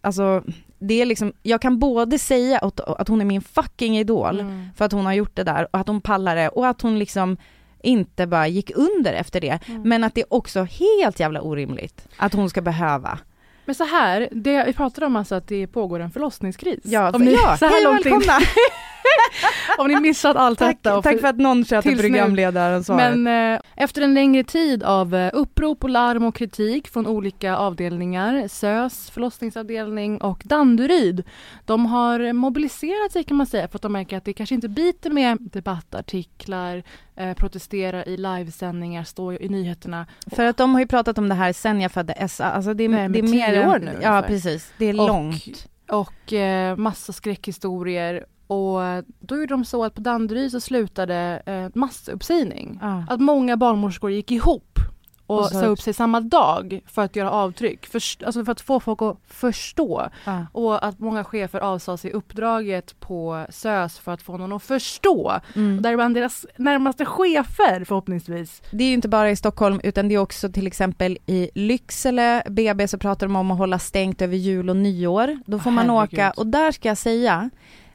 alltså 0.00 0.42
det 0.78 1.02
är 1.02 1.06
liksom, 1.06 1.32
jag 1.42 1.60
kan 1.60 1.78
både 1.78 2.18
säga 2.18 2.58
att, 2.58 2.80
att 2.80 3.08
hon 3.08 3.20
är 3.20 3.24
min 3.24 3.42
fucking 3.42 3.98
idol 3.98 4.40
Mm. 4.40 4.66
för 4.76 4.84
att 4.84 4.92
hon 4.92 5.06
har 5.06 5.12
gjort 5.12 5.36
det 5.36 5.42
där 5.44 5.68
och 5.72 5.78
att 5.80 5.88
hon 5.88 6.00
pallar 6.00 6.36
det 6.36 6.48
och 6.48 6.66
att 6.68 6.82
hon 6.82 6.98
liksom 6.98 7.36
inte 7.82 8.26
bara 8.26 8.48
gick 8.48 8.70
under 8.74 9.12
efter 9.12 9.40
det. 9.40 9.58
Mm. 9.68 9.82
Men 9.82 10.04
att 10.04 10.14
det 10.14 10.20
är 10.20 10.32
också 10.34 10.62
helt 10.64 11.20
jävla 11.20 11.40
orimligt 11.42 12.08
att 12.16 12.32
hon 12.34 12.50
ska 12.50 12.60
behöva. 12.60 13.18
Men 13.64 13.74
så 13.74 13.84
här, 13.84 14.28
det, 14.32 14.64
vi 14.66 14.72
pratade 14.72 15.06
om 15.06 15.16
alltså 15.16 15.34
att 15.34 15.48
det 15.48 15.66
pågår 15.66 16.00
en 16.00 16.10
förlossningskris. 16.10 16.80
Ja, 16.82 17.10
om 17.10 17.22
ni, 17.22 17.32
ja 17.32 17.56
så 17.56 17.64
här 17.64 17.72
hej 17.72 17.84
långt 17.84 18.06
välkomna! 18.06 18.32
om 19.78 19.88
ni 19.88 20.00
missat 20.00 20.36
allt 20.36 20.58
tack, 20.58 20.76
detta. 20.82 20.96
och 20.98 21.04
tack 21.04 21.20
för 21.20 21.28
att 21.28 21.36
någon 21.36 21.64
sköter 21.64 21.82
tills 21.90 22.02
nu. 22.02 22.08
programledaransvaret. 22.08 23.18
Men 23.18 23.54
eh, 23.54 23.60
efter 23.76 24.02
en 24.02 24.14
längre 24.14 24.44
tid 24.44 24.82
av 24.82 25.14
eh, 25.14 25.30
upprop 25.32 25.84
och 25.84 25.90
larm 25.90 26.24
och 26.24 26.34
kritik 26.34 26.88
från 26.88 27.06
olika 27.06 27.56
avdelningar, 27.56 28.48
SÖS, 28.48 29.10
förlossningsavdelning 29.10 30.20
och 30.20 30.42
Danderyd, 30.44 31.22
de 31.64 31.86
har 31.86 32.32
mobiliserat 32.32 33.12
sig 33.12 33.24
kan 33.24 33.36
man 33.36 33.46
säga 33.46 33.68
för 33.68 33.78
att 33.78 33.82
de 33.82 33.92
märker 33.92 34.16
att 34.16 34.24
det 34.24 34.32
kanske 34.32 34.54
inte 34.54 34.68
biter 34.68 35.10
med 35.10 35.38
debattartiklar, 35.40 36.82
eh, 37.16 37.34
protestera 37.34 38.04
i 38.04 38.16
livesändningar, 38.16 39.04
stå 39.04 39.32
i 39.32 39.48
nyheterna. 39.48 40.06
För 40.36 40.44
att 40.44 40.56
de 40.56 40.72
har 40.72 40.80
ju 40.80 40.86
pratat 40.86 41.18
om 41.18 41.28
det 41.28 41.34
här 41.34 41.52
sen 41.52 41.80
jag 41.80 41.92
födde 41.92 42.28
SA, 42.28 42.44
alltså 42.44 42.74
det 42.74 42.84
är, 42.84 42.88
Nej, 42.88 43.08
det 43.08 43.18
är 43.18 43.22
mer 43.22 43.54
än- 43.54 43.68
år 43.68 43.78
nu 43.78 43.86
Ja 43.86 43.92
ungefär. 43.94 44.22
precis, 44.22 44.72
det 44.78 44.84
är 44.86 45.00
Och- 45.00 45.06
långt. 45.08 45.68
och 45.90 46.32
eh, 46.32 46.76
massa 46.76 47.12
skräckhistorier. 47.12 48.24
Och 48.46 48.80
då 49.20 49.36
gjorde 49.36 49.46
de 49.54 49.64
så 49.64 49.84
att 49.84 49.94
på 49.94 50.00
Danderyd 50.00 50.50
så 50.50 50.60
slutade 50.60 51.42
eh, 51.46 51.78
massuppsägning. 51.80 52.78
Ja. 52.82 53.04
Att 53.08 53.20
många 53.20 53.56
barnmorskor 53.56 54.10
gick 54.10 54.30
ihop 54.30 54.78
och, 55.26 55.40
Och 55.40 55.46
sa 55.46 55.66
upp 55.66 55.80
sig 55.80 55.94
samma 55.94 56.20
dag 56.20 56.80
för 56.86 57.02
att 57.02 57.16
göra 57.16 57.30
avtryck. 57.30 57.86
Först, 57.86 58.22
alltså 58.22 58.44
för 58.44 58.52
att 58.52 58.60
få 58.60 58.80
folk 58.80 59.02
att 59.02 59.18
förstå. 59.26 60.08
Ja. 60.24 60.46
Och 60.52 60.86
att 60.86 60.98
många 60.98 61.24
chefer 61.24 61.60
avsade 61.60 61.98
sig 61.98 62.12
uppdraget 62.12 63.00
på 63.00 63.46
SÖS 63.50 63.98
för 63.98 64.12
att 64.12 64.22
få 64.22 64.36
någon 64.36 64.52
att 64.52 64.62
förstå. 64.62 65.40
Mm. 65.54 65.76
Och 65.76 65.82
däribland 65.82 66.14
deras 66.14 66.46
närmaste 66.56 67.04
chefer 67.04 67.84
förhoppningsvis. 67.84 68.62
Det 68.70 68.84
är 68.84 68.88
ju 68.88 68.94
inte 68.94 69.08
bara 69.08 69.30
i 69.30 69.36
Stockholm 69.36 69.80
utan 69.84 70.08
det 70.08 70.14
är 70.14 70.18
också 70.18 70.52
till 70.52 70.66
exempel 70.66 71.18
i 71.26 71.50
Lycksele, 71.54 72.42
BB 72.50 72.88
så 72.88 72.98
pratar 72.98 73.26
de 73.26 73.36
om 73.36 73.50
att 73.50 73.58
hålla 73.58 73.78
stängt 73.78 74.22
över 74.22 74.36
jul 74.36 74.70
och 74.70 74.76
nyår. 74.76 75.38
Då 75.46 75.58
får 75.58 75.70
man 75.70 75.90
Herregud. 75.90 76.14
åka 76.14 76.30
och 76.30 76.46
där 76.46 76.72
ska 76.72 76.88
jag 76.88 76.98
säga 76.98 77.50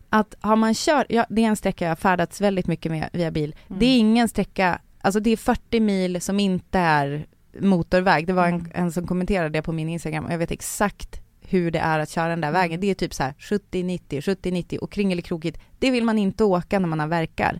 att 0.10 0.36
har 0.42 0.56
man 0.56 0.74
kört, 0.74 1.06
ja, 1.10 1.26
det 1.30 1.44
är 1.44 1.48
en 1.48 1.56
sträcka 1.56 1.86
jag 1.86 1.92
har 1.92 1.96
färdats 1.96 2.42
väldigt 2.42 2.68
mycket 2.68 2.92
med 2.92 3.10
via 3.14 3.32
bil. 3.32 3.56
Mm. 3.68 3.80
Det 3.80 3.86
är 3.86 3.98
ingen 4.00 4.30
sträcka, 4.30 4.82
alltså 5.02 5.20
det 5.20 5.30
är 5.30 5.38
40 5.38 5.80
mil 5.80 6.22
som 6.22 6.40
inte 6.40 6.80
är 6.80 7.26
motorväg. 7.60 8.28
Det 8.28 8.34
var 8.34 8.48
en, 8.48 8.54
Mm. 8.56 8.72
en 8.74 8.92
som 8.92 9.08
kommenterade 9.08 9.50
det 9.50 9.62
på 9.62 9.72
min 9.72 9.90
Instagram 9.90 10.26
och 10.26 10.34
jag 10.34 10.38
vet 10.38 10.52
exakt 10.52 11.22
hur 11.42 11.72
det 11.72 11.80
är 11.80 12.00
att 12.00 12.10
köra 12.10 12.30
den 12.30 12.42
där 12.42 12.48
Mm. 12.50 12.62
vägen. 12.62 12.80
Det 12.82 12.88
är 12.90 12.94
typ 12.96 13.14
så 13.14 13.24
här 13.24 13.34
70-90, 13.40 14.22
70-90 14.22 14.78
och 14.78 14.92
kringelikrokigt. 14.92 15.60
Det 15.80 15.92
vill 15.92 16.04
man 16.04 16.18
inte 16.18 16.44
åka 16.44 16.80
när 16.80 16.88
man 16.88 17.00
har 17.00 17.08
verkar. 17.08 17.60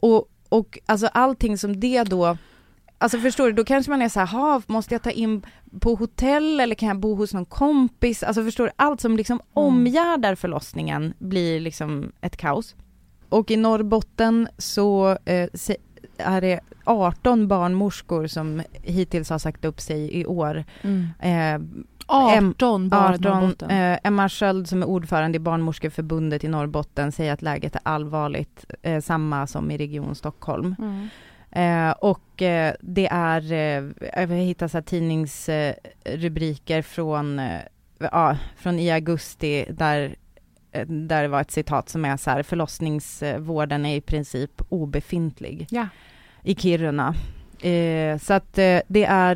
Och, 0.00 0.28
och 0.48 0.78
alltså 0.86 1.06
allting 1.06 1.58
som 1.58 1.80
det 1.80 2.04
då, 2.04 2.36
alltså 3.00 3.18
förstår 3.18 3.46
du, 3.46 3.52
då 3.52 3.64
kanske 3.64 3.90
man 3.90 4.02
är 4.02 4.08
så 4.08 4.20
här, 4.20 4.26
"Ha, 4.26 4.62
måste 4.66 4.94
jag 4.94 5.02
ta 5.02 5.10
in 5.10 5.42
på 5.80 5.94
hotell 5.94 6.60
eller 6.60 6.74
kan 6.74 6.88
jag 6.88 6.98
bo 7.00 7.14
hos 7.14 7.34
någon 7.34 7.44
kompis? 7.46 8.22
Alltså 8.22 8.44
förstår 8.44 8.64
du, 8.64 8.70
allt 8.76 9.00
som 9.00 9.16
liksom 9.16 9.40
omgärdar 9.52 10.34
förlossningen 10.34 11.14
blir 11.18 11.60
liksom 11.60 12.12
ett 12.20 12.36
kaos. 12.36 12.74
Och 13.28 13.50
i 13.50 13.56
Norrbotten 13.56 14.48
så 14.58 15.08
eh, 15.24 15.48
är 16.18 16.40
det 16.40 16.60
18 16.84 17.48
barnmorskor 17.48 18.26
som 18.26 18.62
hittills 18.82 19.30
har 19.30 19.38
sagt 19.38 19.64
upp 19.64 19.80
sig 19.80 20.20
i 20.20 20.26
år. 20.26 20.64
Eh, 21.20 21.60
18 22.06 22.88
bara 22.88 23.10
i 23.10 23.14
18, 23.14 23.22
Norrbotten. 23.40 23.70
eh, 23.70 23.98
Emma 24.04 24.28
Sköld 24.28 24.68
som 24.68 24.82
är 24.82 24.86
ordförande 24.86 25.36
i 25.36 25.40
Barnmorskeförbundet 25.40 26.44
i 26.44 26.48
Norrbotten 26.48 27.12
säger 27.12 27.32
att 27.32 27.42
läget 27.42 27.74
är 27.74 27.80
allvarligt, 27.84 28.64
eh, 28.82 29.00
samma 29.00 29.46
som 29.46 29.70
i 29.70 29.76
Region 29.78 30.14
Stockholm. 30.14 30.74
Mm. 30.78 31.08
Eh, 31.52 31.90
och 31.90 32.42
eh, 32.42 32.74
det 32.80 33.06
är, 33.10 33.52
eh, 33.52 33.84
jag 34.16 34.26
hittar 34.28 34.68
så 34.68 34.82
tidningsrubriker 34.82 36.82
från, 36.82 37.38
eh, 37.38 37.60
ja, 37.98 38.36
från 38.56 38.78
i 38.78 38.90
augusti 38.90 39.66
där, 39.70 40.14
eh, 40.72 40.86
där 40.86 41.22
det 41.22 41.28
var 41.28 41.40
ett 41.40 41.50
citat 41.50 41.88
som 41.88 42.04
är 42.04 42.16
så 42.16 42.30
här, 42.30 42.42
förlossningsvården 42.42 43.86
är 43.86 43.96
i 43.96 44.00
princip 44.00 44.50
obefintlig 44.68 45.66
Ja. 45.70 45.88
i 46.42 46.54
Kiruna. 46.54 47.14
Eh, 47.62 48.18
så 48.18 48.34
att 48.34 48.52
det 48.54 49.04
är, 49.04 49.34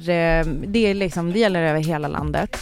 det 0.66 0.78
är 0.86 0.94
liksom, 0.94 1.32
det 1.32 1.38
gäller 1.38 1.62
över 1.62 1.80
hela 1.80 2.08
landet. 2.08 2.56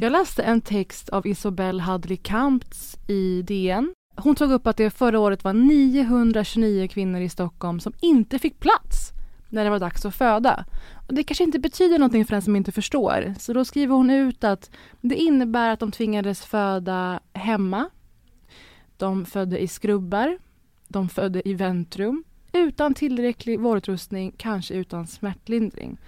Jag 0.00 0.12
läste 0.12 0.42
en 0.42 0.60
text 0.60 1.08
av 1.08 1.26
Isobel 1.26 1.80
Hadley 1.80 2.16
Kamptz 2.16 2.96
i 3.06 3.42
DN. 3.42 3.94
Hon 4.18 4.34
tog 4.34 4.52
upp 4.52 4.66
att 4.66 4.76
det 4.76 4.90
förra 4.90 5.20
året 5.20 5.44
var 5.44 5.52
929 5.52 6.88
kvinnor 6.88 7.20
i 7.20 7.28
Stockholm 7.28 7.80
som 7.80 7.92
inte 8.00 8.38
fick 8.38 8.60
plats 8.60 9.12
när 9.48 9.64
det 9.64 9.70
var 9.70 9.78
dags 9.78 10.04
att 10.04 10.14
föda. 10.14 10.64
Och 11.08 11.14
det 11.14 11.22
kanske 11.22 11.44
inte 11.44 11.58
betyder 11.58 11.98
någonting 11.98 12.26
för 12.26 12.32
den 12.34 12.42
som 12.42 12.56
inte 12.56 12.72
förstår. 12.72 13.34
Så 13.38 13.52
då 13.52 13.64
skriver 13.64 13.94
hon 13.94 14.10
ut 14.10 14.44
att 14.44 14.70
det 15.00 15.14
innebär 15.14 15.70
att 15.70 15.80
de 15.80 15.92
tvingades 15.92 16.44
föda 16.44 17.20
hemma. 17.32 17.90
De 18.96 19.26
födde 19.26 19.58
i 19.58 19.68
skrubbar. 19.68 20.38
De 20.88 21.08
födde 21.08 21.48
i 21.48 21.54
väntrum. 21.54 22.24
Utan 22.52 22.94
tillräcklig 22.94 23.60
vårdutrustning, 23.60 24.32
kanske 24.36 24.74
utan 24.74 25.06
smärtlindring. 25.06 25.98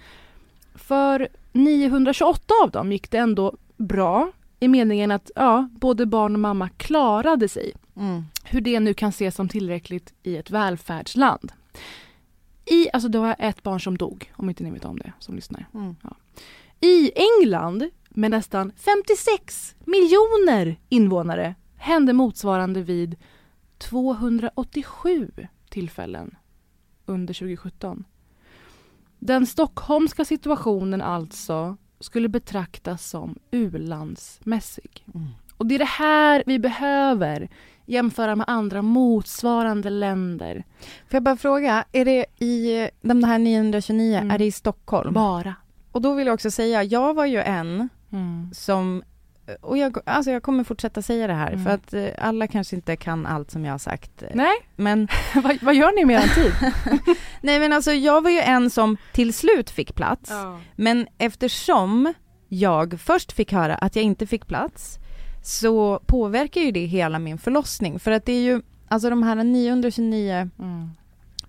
För 0.75 1.27
928 1.51 2.53
av 2.63 2.71
dem 2.71 2.91
gick 2.91 3.11
det 3.11 3.17
ändå 3.17 3.53
bra 3.77 4.31
i 4.63 4.67
meningen 4.67 5.11
att 5.11 5.31
ja, 5.35 5.69
både 5.71 6.05
barn 6.05 6.33
och 6.33 6.39
mamma 6.39 6.69
klarade 6.69 7.49
sig. 7.49 7.73
Mm. 7.95 8.23
Hur 8.43 8.61
det 8.61 8.79
nu 8.79 8.93
kan 8.93 9.09
ses 9.09 9.35
som 9.35 9.49
tillräckligt 9.49 10.13
i 10.23 10.37
ett 10.37 10.51
välfärdsland. 10.51 11.51
I, 12.65 12.89
alltså 12.93 13.09
det 13.09 13.19
var 13.19 13.35
ett 13.39 13.63
barn 13.63 13.79
som 13.79 13.97
dog, 13.97 14.31
om 14.35 14.49
inte 14.49 14.63
ni 14.63 14.71
vet 14.71 14.85
om 14.85 14.99
det 14.99 15.13
som 15.19 15.35
lyssnar. 15.35 15.65
Mm. 15.73 15.95
I 16.79 17.11
England, 17.15 17.89
med 18.09 18.31
nästan 18.31 18.71
56 18.77 19.75
miljoner 19.85 20.79
invånare, 20.89 21.55
hände 21.75 22.13
motsvarande 22.13 22.81
vid 22.81 23.15
287 23.77 25.31
tillfällen 25.69 26.35
under 27.05 27.33
2017. 27.33 28.03
Den 29.19 29.47
stockholmska 29.47 30.25
situationen 30.25 31.01
alltså 31.01 31.77
skulle 32.01 32.29
betraktas 32.29 33.09
som 33.09 33.35
u-landsmässig. 33.51 35.05
Mm. 35.15 35.27
Och 35.57 35.65
det 35.65 35.75
är 35.75 35.79
det 35.79 35.85
här 35.85 36.43
vi 36.45 36.59
behöver 36.59 37.49
jämföra 37.85 38.35
med 38.35 38.45
andra 38.49 38.81
motsvarande 38.81 39.89
länder. 39.89 40.63
Får 40.79 41.15
jag 41.15 41.23
bara 41.23 41.37
fråga, 41.37 41.85
är 41.91 42.05
det 42.05 42.25
i 42.39 42.89
de 43.01 43.23
här 43.23 43.39
929, 43.39 44.17
Mm. 44.17 44.31
är 44.31 44.37
det 44.37 44.45
i 44.45 44.51
Stockholm? 44.51 45.13
Bara. 45.13 45.55
Och 45.91 46.01
då 46.01 46.13
vill 46.13 46.27
jag 46.27 46.33
också 46.33 46.51
säga, 46.51 46.83
jag 46.83 47.13
var 47.13 47.25
ju 47.25 47.41
en 47.41 47.89
Mm. 48.13 48.49
som 48.53 49.03
och 49.61 49.77
jag, 49.77 49.97
alltså 50.05 50.31
jag 50.31 50.43
kommer 50.43 50.63
fortsätta 50.63 51.01
säga 51.01 51.27
det 51.27 51.33
här 51.33 51.51
Mm. 51.51 51.63
för 51.65 51.71
att 51.71 51.93
eh, 51.93 52.07
alla 52.27 52.47
kanske 52.47 52.75
inte 52.75 52.95
kan 52.95 53.25
allt 53.25 53.51
som 53.51 53.65
jag 53.65 53.73
har 53.73 53.77
sagt. 53.77 54.23
eh, 54.23 54.29
Nej, 54.33 54.53
Men 54.75 55.07
vad, 55.43 55.57
vad 55.63 55.75
gör 55.75 55.95
ni 55.95 56.05
med 56.05 56.23
er 56.23 56.27
tid? 56.35 56.53
nej 57.41 57.59
men 57.59 57.73
alltså 57.73 57.91
jag 57.91 58.21
var 58.21 58.29
ju 58.29 58.39
en 58.39 58.69
som 58.69 58.97
till 59.13 59.33
slut 59.33 59.69
fick 59.69 59.95
plats. 59.95 60.31
Men 60.75 61.07
eftersom 61.17 62.13
jag 62.49 62.99
först 62.99 63.31
fick 63.31 63.51
höra 63.53 63.75
att 63.75 63.95
jag 63.95 64.05
inte 64.05 64.27
fick 64.27 64.47
plats 64.47 64.97
så 65.43 65.99
påverkar 66.05 66.61
ju 66.61 66.71
det 66.71 66.85
hela 66.85 67.19
min 67.19 67.37
förlossning 67.37 67.99
för 67.99 68.11
att 68.11 68.25
det 68.25 68.33
är 68.33 68.41
ju 68.41 68.61
alltså 68.87 69.09
de 69.09 69.23
här 69.23 69.35
929 69.43 70.49
Mm. 70.59 70.89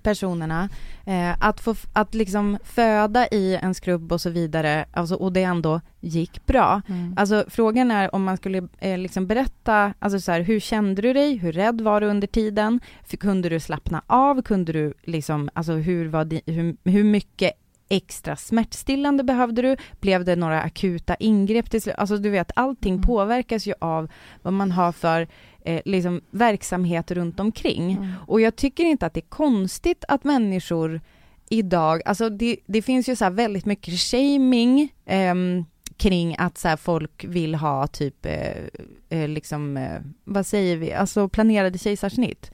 Personerna 0.03 0.69
eh, 1.07 1.35
att 1.39 1.61
få 1.61 1.75
att 1.93 2.15
liksom 2.15 2.59
föda 2.65 3.27
i 3.27 3.59
en 3.63 3.75
skrubb 3.75 4.13
och 4.13 4.21
så 4.21 4.31
vidare 4.31 4.85
alltså, 4.93 5.15
och 5.15 5.33
det 5.33 5.43
ändå 5.43 5.81
gick 6.01 6.47
bra. 6.47 6.83
Mm. 6.89 7.15
Alltså 7.17 7.45
frågan 7.49 7.91
är 7.91 8.15
om 8.15 8.25
man 8.25 8.37
skulle 8.37 8.69
eh, 8.79 8.99
liksom 8.99 9.27
berätta, 9.27 9.95
alltså 9.99 10.21
så 10.21 10.33
här, 10.33 10.41
hur 10.41 10.61
kände 10.61 11.03
du 11.03 11.13
dig, 11.13 11.37
hur 11.37 11.53
rädd 11.53 11.81
var 11.81 12.01
du 12.01 12.07
under 12.07 12.27
tiden, 12.27 12.81
F- 13.05 13.19
kunde 13.21 13.49
du 13.49 13.61
slappna 13.61 14.03
av, 14.07 14.43
kunde 14.43 14.73
du 14.73 14.95
liksom, 15.03 15.51
alltså 15.55 15.73
hur 15.73 16.09
var 16.09 16.25
di, 16.25 16.43
hur, 16.47 16.77
hur 16.85 17.05
mycket 17.05 17.53
extra 17.93 18.37
smärtstillande 18.37 19.25
behövde 19.25 19.63
du, 19.63 19.77
blev 20.01 20.25
det 20.25 20.37
några 20.37 20.63
akuta 20.63 21.15
ingrepp 21.15 21.71
till 21.71 21.83
slut, 21.83 21.95
alltså 21.99 22.17
du 22.17 22.31
vet 22.31 22.51
allting 22.55 22.93
Mm. 22.95 23.03
påverkas 23.03 23.67
ju 23.67 23.75
av 23.79 24.09
vad 24.43 24.53
man 24.53 24.71
har 24.71 24.93
för 24.93 25.29
eh, 25.65 25.83
liksom 25.85 26.21
verksamhet 26.31 27.11
runt 27.11 27.41
omkring. 27.41 27.93
Mm. 27.93 28.13
Och 28.27 28.41
jag 28.41 28.57
tycker 28.57 28.85
inte 28.85 29.07
att 29.07 29.15
det 29.15 29.21
är 29.21 29.29
konstigt 29.29 30.05
att 30.09 30.25
människor 30.25 31.01
idag, 31.49 32.03
alltså 32.05 32.31
det, 32.31 32.57
det 32.67 32.83
finns 32.83 33.09
ju 33.09 33.17
så 33.17 33.31
väldigt 33.31 33.67
mycket 33.67 33.95
shaming 34.01 34.93
ehm, 35.07 35.65
kring 35.97 36.37
att 36.39 36.59
så 36.59 36.77
folk 36.77 37.25
vill 37.25 37.55
ha 37.55 37.87
typ, 37.87 38.27
eh, 38.27 38.65
eh, 39.09 39.29
liksom, 39.29 39.77
eh, 39.77 40.01
vad 40.25 40.47
säger 40.47 40.77
vi, 40.77 40.93
alltså 40.93 41.29
planerade 41.29 41.79
kejsarsnitt. 41.79 42.51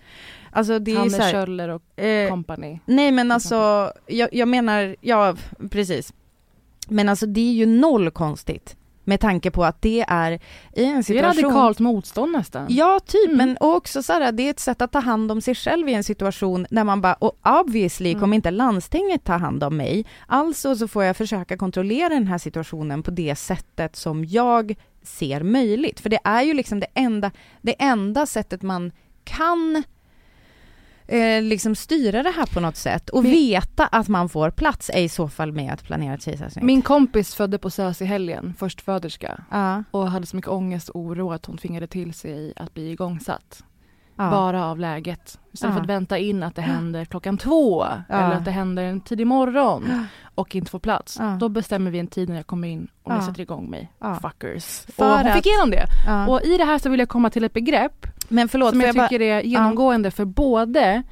Alltså 0.52 0.78
det 0.78 0.92
är 0.94 1.08
så 1.08 1.22
här, 1.22 1.32
Kjöller 1.32 1.68
och 1.68 2.00
eh, 2.02 2.30
company. 2.30 2.78
Nej 2.86 3.12
men 3.12 3.30
alltså, 3.30 3.92
jag, 4.06 4.28
jag 4.32 4.48
menar, 4.48 4.96
ja 5.00 5.36
precis. 5.70 6.12
Men 6.88 7.08
alltså 7.08 7.26
det 7.26 7.40
är 7.40 7.52
ju 7.52 7.66
noll 7.66 8.10
konstigt 8.10 8.74
med 9.04 9.20
tanke 9.20 9.50
på 9.50 9.64
att 9.64 9.82
det 9.82 10.04
är 10.08 10.32
i 10.32 10.38
en 10.84 10.92
Det 10.94 10.98
är 10.98 11.02
situation 11.02 11.44
radikalt 11.44 11.78
motstånd 11.78 12.32
nästan. 12.32 12.66
Ja, 12.68 13.00
typ, 13.06 13.24
Mm. 13.26 13.36
men 13.36 13.56
också 13.60 14.02
så 14.02 14.12
här, 14.12 14.32
det 14.32 14.42
är 14.42 14.50
ett 14.50 14.60
sätt 14.60 14.82
att 14.82 14.92
ta 14.92 14.98
hand 14.98 15.32
om 15.32 15.40
sig 15.40 15.54
själv 15.54 15.88
i 15.88 15.94
en 15.94 16.04
situation 16.04 16.66
där 16.70 16.84
man 16.84 17.00
bara, 17.00 17.14
och 17.14 17.38
obviously 17.60 18.10
Mm. 18.10 18.20
kommer 18.20 18.34
inte 18.36 18.50
landstinget 18.50 19.24
ta 19.24 19.32
hand 19.36 19.64
om 19.64 19.76
mig, 19.76 20.06
alltså 20.26 20.76
så 20.76 20.88
får 20.88 21.04
jag 21.04 21.16
försöka 21.16 21.56
kontrollera 21.56 22.08
den 22.08 22.26
här 22.26 22.38
situationen 22.38 23.02
på 23.02 23.10
det 23.10 23.34
sättet 23.34 23.96
som 23.96 24.24
jag 24.24 24.74
ser 25.02 25.42
möjligt. 25.42 26.00
För 26.00 26.08
det 26.10 26.20
är 26.24 26.42
ju 26.42 26.54
liksom 26.54 26.80
det 26.80 26.86
enda, 26.94 27.30
det 27.62 27.74
enda 27.82 28.26
sättet 28.26 28.62
man 28.62 28.92
kan 29.24 29.82
eh, 31.08 31.42
liksom 31.42 31.74
styra 31.74 32.22
det 32.22 32.30
här 32.30 32.46
på 32.54 32.60
något 32.60 32.76
sätt 32.76 33.08
och 33.08 33.22
Min- 33.22 33.32
veta 33.32 33.86
att 33.86 34.08
man 34.08 34.28
får 34.28 34.50
plats 34.50 34.90
är 34.94 35.00
i 35.02 35.08
så 35.08 35.28
fall 35.28 35.52
med 35.52 35.72
att 35.72 35.82
planera 35.84 36.14
ett 36.14 36.22
kejsarsnitt. 36.22 36.64
Min 36.64 36.82
kompis 36.82 37.34
födde 37.34 37.58
på 37.58 37.70
SÖS 37.70 38.02
i 38.02 38.04
helgen, 38.04 38.54
förstföderska. 38.58 39.40
ja, 39.50 39.84
Och 39.90 40.10
hade 40.10 40.26
så 40.26 40.36
mycket 40.36 40.50
ångest 40.50 40.88
och 40.88 41.00
oro 41.00 41.32
att 41.32 41.46
hon 41.46 41.58
tvingade 41.58 41.86
till 41.86 42.14
sig 42.14 42.52
att 42.56 42.74
bli 42.74 42.90
igångsatt. 42.90 43.62
ja. 44.16 44.30
Bara 44.30 44.64
av 44.66 44.78
läget. 44.78 45.38
Istället 45.52 45.74
för 45.74 45.80
Ja. 45.80 45.82
att 45.82 45.88
vänta 45.88 46.18
in 46.18 46.42
att 46.42 46.54
det 46.54 46.62
händer 46.62 47.04
klockan 47.04 47.38
två. 47.38 47.86
Eller 48.08 48.32
att 48.32 48.44
det 48.44 48.50
händer 48.50 48.82
en 48.84 49.00
tidig 49.00 49.26
morgon. 49.26 50.06
Och 50.34 50.54
inte 50.56 50.70
få 50.70 50.78
plats. 50.78 51.18
Då 51.40 51.48
bestämmer 51.48 51.90
vi 51.90 51.98
en 51.98 52.06
tid 52.06 52.28
när 52.28 52.36
jag 52.36 52.46
kommer 52.46 52.68
in 52.68 52.88
och 53.02 53.12
ni 53.14 53.22
sätter 53.22 53.40
igång 53.40 53.70
mig. 53.70 53.92
Fuckers. 54.22 54.80
För 54.96 55.04
och 55.12 55.18
hon 55.18 55.26
att- 55.26 55.34
fick 55.36 55.46
igenom 55.46 55.70
det. 55.70 55.84
Och 56.28 56.42
i 56.42 56.56
det 56.56 56.64
här 56.64 56.78
så 56.78 56.88
vill 56.90 57.00
jag 57.00 57.08
komma 57.08 57.30
till 57.30 57.44
ett 57.44 57.52
begrepp 57.52 58.06
Men 58.28 58.48
förlåt, 58.48 58.70
som 58.70 58.80
jag 58.80 58.94
bara- 58.94 59.08
tycker 59.08 59.24
är 59.24 59.42
genomgående 59.42 60.10
för 60.10 60.24
både 60.24 61.02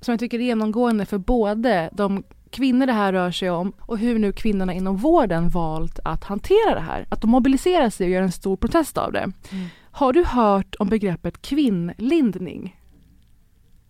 som 0.00 0.12
jag 0.12 0.20
tycker 0.20 0.38
är 0.38 0.42
genomgående 0.42 1.06
för 1.06 1.18
både 1.18 1.90
de 1.92 2.22
kvinnor 2.50 2.86
det 2.86 2.92
här 2.92 3.12
rör 3.12 3.30
sig 3.30 3.50
om 3.50 3.72
och 3.80 3.98
hur 3.98 4.18
nu 4.18 4.32
kvinnorna 4.32 4.74
inom 4.74 4.96
vården 4.96 5.48
valt 5.48 5.98
att 6.04 6.24
hantera 6.24 6.74
det 6.74 6.80
här. 6.80 7.06
Att 7.08 7.20
de 7.20 7.30
mobiliserar 7.30 7.90
sig 7.90 8.06
och 8.06 8.10
gör 8.12 8.22
en 8.22 8.32
stor 8.32 8.56
protest 8.56 8.98
av 8.98 9.12
det. 9.12 9.18
Mm. 9.22 9.66
Har 9.90 10.12
du 10.12 10.24
hört 10.24 10.74
om 10.78 10.88
begreppet 10.88 11.42
kvinnlindning? 11.42 12.76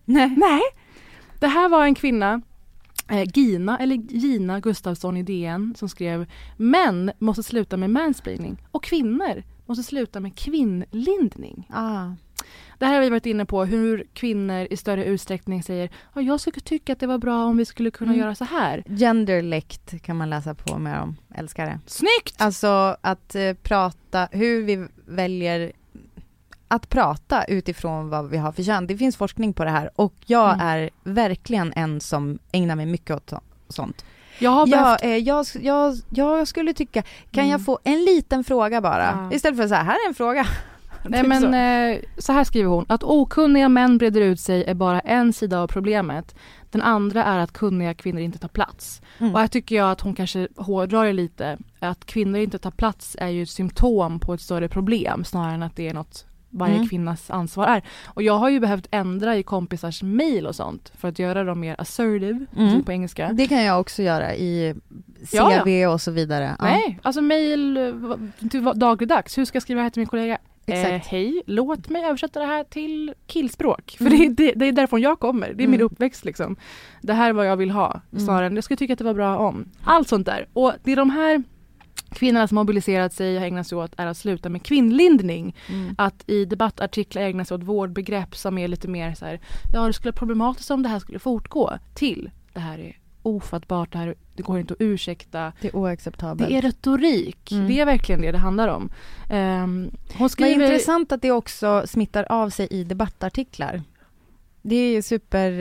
Nej. 0.04 0.34
Nej. 0.36 0.60
Det 1.38 1.46
här 1.46 1.68
var 1.68 1.84
en 1.84 1.94
kvinna, 1.94 2.42
eh, 3.08 3.28
Gina, 3.34 3.78
eller 3.78 3.96
Gina 3.96 4.60
Gustafsson 4.60 5.16
i 5.16 5.22
DN, 5.22 5.74
som 5.76 5.88
skrev 5.88 6.26
Män 6.56 7.12
måste 7.18 7.42
sluta 7.42 7.76
med 7.76 7.90
mansplaining 7.90 8.62
och 8.70 8.84
kvinnor 8.84 9.42
måste 9.66 9.82
sluta 9.84 10.20
med 10.20 10.36
kvinnlindning. 10.36 11.68
Ah. 11.70 12.10
Det 12.80 12.86
här 12.86 12.94
har 12.94 13.00
vi 13.00 13.10
varit 13.10 13.26
inne 13.26 13.44
på, 13.44 13.64
hur 13.64 14.06
kvinnor 14.12 14.66
i 14.70 14.76
större 14.76 15.04
utsträckning 15.04 15.62
säger 15.62 15.90
ja, 16.14 16.20
jag 16.22 16.40
skulle 16.40 16.60
tycka 16.60 16.92
att 16.92 17.00
det 17.00 17.06
var 17.06 17.18
bra 17.18 17.44
om 17.44 17.56
vi 17.56 17.64
skulle 17.64 17.90
kunna 17.90 18.10
Mm. 18.12 18.20
göra 18.20 18.34
så 18.34 18.44
här. 18.44 18.84
Genderlect 18.86 20.02
kan 20.02 20.16
man 20.16 20.30
läsa 20.30 20.54
på 20.54 20.78
med 20.78 21.00
om, 21.00 21.16
älskar 21.34 21.66
det. 21.66 21.78
Snyggt! 21.86 22.34
Alltså 22.42 22.96
att 23.00 23.34
eh, 23.34 23.52
prata, 23.62 24.28
hur 24.32 24.62
vi 24.64 24.86
väljer 25.06 25.72
att 26.68 26.88
prata 26.88 27.44
utifrån 27.44 28.08
vad 28.08 28.30
vi 28.30 28.36
har 28.38 28.52
för 28.52 28.62
kön. 28.62 28.86
Det 28.86 28.96
finns 28.96 29.16
forskning 29.16 29.52
på 29.52 29.64
det 29.64 29.70
här 29.70 29.90
och 29.96 30.14
jag 30.26 30.52
Mm. 30.54 30.66
är 30.66 30.90
verkligen 31.02 31.72
en 31.76 32.00
som 32.00 32.38
ägnar 32.52 32.76
mig 32.76 32.86
mycket 32.86 33.16
åt 33.16 33.30
så- 33.30 33.40
sånt. 33.68 34.04
Jag 34.38 34.50
har 34.50 34.66
behövt... 34.66 35.02
eh, 35.04 35.16
jag, 35.16 35.46
jag, 35.60 35.94
jag 36.10 36.48
skulle 36.48 36.72
tycka, 36.74 37.02
kan 37.30 37.44
Mm. 37.44 37.50
jag 37.50 37.64
få 37.64 37.78
en 37.84 38.04
liten 38.04 38.44
fråga 38.44 38.80
bara? 38.80 39.28
Ja. 39.30 39.36
Istället 39.36 39.58
för 39.58 39.68
så 39.68 39.74
här, 39.74 39.84
här 39.84 39.94
är 40.04 40.08
en 40.08 40.14
fråga. 40.14 40.46
Nej 41.04 41.20
Typ 41.20 41.28
men 41.28 41.40
så. 41.40 41.52
eh, 41.54 41.98
så 42.18 42.32
här 42.32 42.44
skriver 42.44 42.68
hon, 42.68 42.84
att 42.88 43.02
okunniga 43.04 43.68
män 43.68 43.98
breder 43.98 44.20
ut 44.20 44.40
sig 44.40 44.64
är 44.64 44.74
bara 44.74 45.00
en 45.00 45.32
sida 45.32 45.58
av 45.60 45.66
problemet. 45.66 46.34
Den 46.70 46.82
andra 46.82 47.24
är 47.24 47.38
att 47.38 47.52
kunniga 47.52 47.94
kvinnor 47.94 48.20
inte 48.20 48.38
tar 48.38 48.48
plats. 48.48 49.02
Mm. 49.18 49.34
Och 49.34 49.40
här 49.40 49.48
tycker 49.48 49.76
jag 49.76 49.90
att 49.90 50.00
hon 50.00 50.14
kanske 50.14 50.48
hårdrar 50.56 51.04
det 51.04 51.12
lite. 51.12 51.58
Att 51.78 52.04
kvinnor 52.06 52.40
inte 52.40 52.58
tar 52.58 52.70
plats 52.70 53.16
är 53.20 53.28
ju 53.28 53.42
ett 53.42 53.48
symptom 53.50 54.20
på 54.20 54.34
ett 54.34 54.40
större 54.40 54.68
problem 54.68 55.24
snarare 55.24 55.54
än 55.54 55.62
att 55.62 55.76
det 55.76 55.88
är 55.88 55.94
något 55.94 56.26
varje 56.52 56.74
Mm. 56.74 56.88
kvinnas 56.88 57.30
ansvar 57.30 57.66
är. 57.66 57.82
Och 58.06 58.22
jag 58.22 58.38
har 58.38 58.48
ju 58.50 58.60
behövt 58.60 58.86
ändra 58.90 59.36
i 59.36 59.42
kompisars 59.42 60.02
mail 60.02 60.46
och 60.46 60.54
sånt 60.54 60.92
för 60.98 61.08
att 61.08 61.18
göra 61.18 61.44
dem 61.44 61.60
mer 61.60 61.76
assertive, 61.78 62.46
Mm. 62.56 62.70
som 62.72 62.82
på 62.82 62.92
engelska. 62.92 63.32
Det 63.32 63.46
kan 63.46 63.62
jag 63.64 63.80
också 63.80 64.02
göra 64.02 64.34
i 64.34 64.74
Ja, 65.32 65.62
CV 65.64 65.86
och 65.86 66.00
så 66.00 66.10
vidare. 66.10 66.56
Ja. 66.58 66.64
Nej, 66.64 66.98
alltså 67.02 67.20
mail 67.22 67.76
eh, 67.76 68.72
dagligdags. 68.74 69.38
Hur 69.38 69.44
ska 69.44 69.56
jag 69.56 69.62
skriva 69.62 69.82
här 69.82 69.90
till 69.90 70.00
min 70.00 70.06
kollega? 70.08 70.38
Eh, 70.66 71.02
Hej, 71.08 71.42
låt 71.46 71.88
mig 71.88 72.04
översätta 72.04 72.40
det 72.40 72.46
här 72.46 72.64
till 72.64 73.14
killspråk. 73.26 73.94
För 73.98 74.06
Mm. 74.06 74.18
det, 74.18 74.24
är, 74.26 74.30
det, 74.52 74.52
det 74.58 74.66
är 74.66 74.72
därifrån 74.72 75.00
jag 75.00 75.20
kommer. 75.20 75.46
Det 75.54 75.64
är 75.64 75.68
min 75.68 75.80
Mm. 75.80 75.86
uppväxt 75.86 76.24
liksom. 76.24 76.56
Det 77.02 77.12
här 77.12 77.28
är 77.28 77.32
vad 77.32 77.46
jag 77.46 77.56
vill 77.56 77.70
ha. 77.70 78.00
Mm. 78.12 78.24
Snarare 78.24 78.46
än 78.46 78.54
jag 78.54 78.64
skulle 78.64 78.76
tycka 78.76 78.92
att 78.92 78.98
det 78.98 79.04
var 79.04 79.14
bra 79.14 79.36
om. 79.38 79.64
Allt 79.84 80.08
sånt 80.08 80.26
där. 80.26 80.48
Och 80.52 80.72
det 80.84 80.92
är 80.92 80.96
de 80.96 81.10
här 81.10 81.42
kvinnorna 82.10 82.48
som 82.48 82.54
mobiliserat 82.54 83.12
sig 83.14 83.36
och 83.36 83.42
ägnat 83.44 83.66
sig 83.66 83.78
åt 83.78 83.92
är 83.96 84.06
att 84.06 84.16
sluta 84.16 84.48
med 84.48 84.62
kvinnlindning. 84.62 85.56
Mm. 85.68 85.94
Att 85.98 86.24
i 86.26 86.44
debattartiklar 86.44 87.22
ägna 87.22 87.44
sig 87.44 87.54
åt 87.54 87.62
vårdbegrepp 87.62 88.36
som 88.36 88.58
är 88.58 88.68
lite 88.68 88.88
mer 88.88 89.14
så 89.14 89.24
här, 89.24 89.40
ja 89.72 89.86
det 89.86 89.92
skulle 89.92 90.10
vara 90.10 90.18
problematiskt 90.18 90.70
om 90.70 90.82
det 90.82 90.88
här 90.88 90.98
skulle 90.98 91.18
fortgå. 91.18 91.72
Till, 91.94 92.30
det 92.52 92.60
här 92.60 92.78
är 92.78 92.96
ofattbart, 93.22 93.92
det, 93.92 93.98
här, 93.98 94.14
det 94.34 94.42
går 94.42 94.58
inte 94.58 94.74
att 94.74 94.80
ursäkta. 94.80 95.52
Det 95.60 95.68
är 95.68 95.76
oacceptabelt. 95.76 96.48
Det 96.50 96.56
är 96.56 96.62
retorik. 96.62 97.52
Mm. 97.52 97.66
Det 97.68 97.80
är 97.80 97.84
verkligen 97.86 98.20
det 98.20 98.32
det 98.32 98.38
handlar 98.38 98.68
om. 98.68 98.90
Um, 99.30 99.90
hon 100.18 100.28
skriver... 100.30 100.64
intressant 100.64 101.12
att 101.12 101.22
det 101.22 101.30
också 101.30 101.82
smittar 101.86 102.26
av 102.28 102.50
sig 102.50 102.68
i 102.70 102.84
debattartiklar. 102.84 103.82
Det 104.62 104.76
är 104.76 105.02
super... 105.02 105.60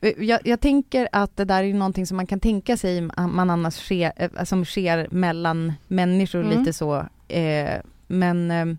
eh, 0.00 0.12
Jag, 0.24 0.40
jag 0.44 0.60
tänker 0.60 1.08
att 1.12 1.36
det 1.36 1.44
där 1.44 1.62
är 1.64 1.74
någonting 1.74 2.06
som 2.06 2.16
man 2.16 2.26
kan 2.26 2.40
tänka 2.40 2.76
sig 2.76 3.00
man 3.16 3.50
annars 3.50 3.74
sker, 3.74 4.12
eh, 4.16 4.44
som 4.44 4.64
sker 4.64 5.08
mellan 5.10 5.72
människor 5.88 6.40
Mm. 6.44 6.58
lite 6.58 6.72
så. 6.72 7.06
Eh, 7.28 7.80
Men 8.06 8.78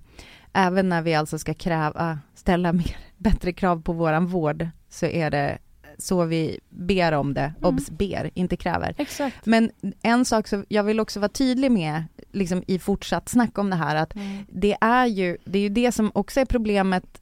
även 0.53 0.89
när 0.89 1.01
vi 1.01 1.15
alltså 1.15 1.39
ska 1.39 1.53
kräva, 1.53 2.19
ställa 2.35 2.73
mer, 2.73 2.97
bättre 3.17 3.53
krav 3.53 3.81
på 3.81 3.93
våran 3.93 4.27
vård 4.27 4.67
så 4.89 5.05
är 5.05 5.29
det 5.31 5.57
så 6.01 6.25
vi 6.25 6.59
ber 6.69 7.11
om 7.11 7.33
det, 7.33 7.53
Mm. 7.57 7.75
obs 7.75 7.89
ber, 7.91 8.29
inte 8.33 8.57
kräver. 8.57 8.95
Exakt. 8.97 9.45
Men 9.45 9.71
en 10.01 10.25
sak 10.25 10.47
som 10.47 10.65
jag 10.69 10.83
vill 10.83 10.99
också 10.99 11.19
vara 11.19 11.29
tydlig 11.29 11.71
med, 11.71 12.03
liksom 12.31 12.63
i 12.67 12.79
fortsatt 12.79 13.29
snack 13.29 13.57
om 13.57 13.69
det 13.69 13.75
här, 13.75 13.95
att 13.95 14.13
det 14.49 14.77
är 14.81 15.05
ju 15.05 15.37
det, 15.45 15.59
är 15.59 15.63
ju 15.63 15.69
det 15.69 15.91
som 15.91 16.11
också 16.13 16.39
är 16.39 16.45
problemet, 16.45 17.20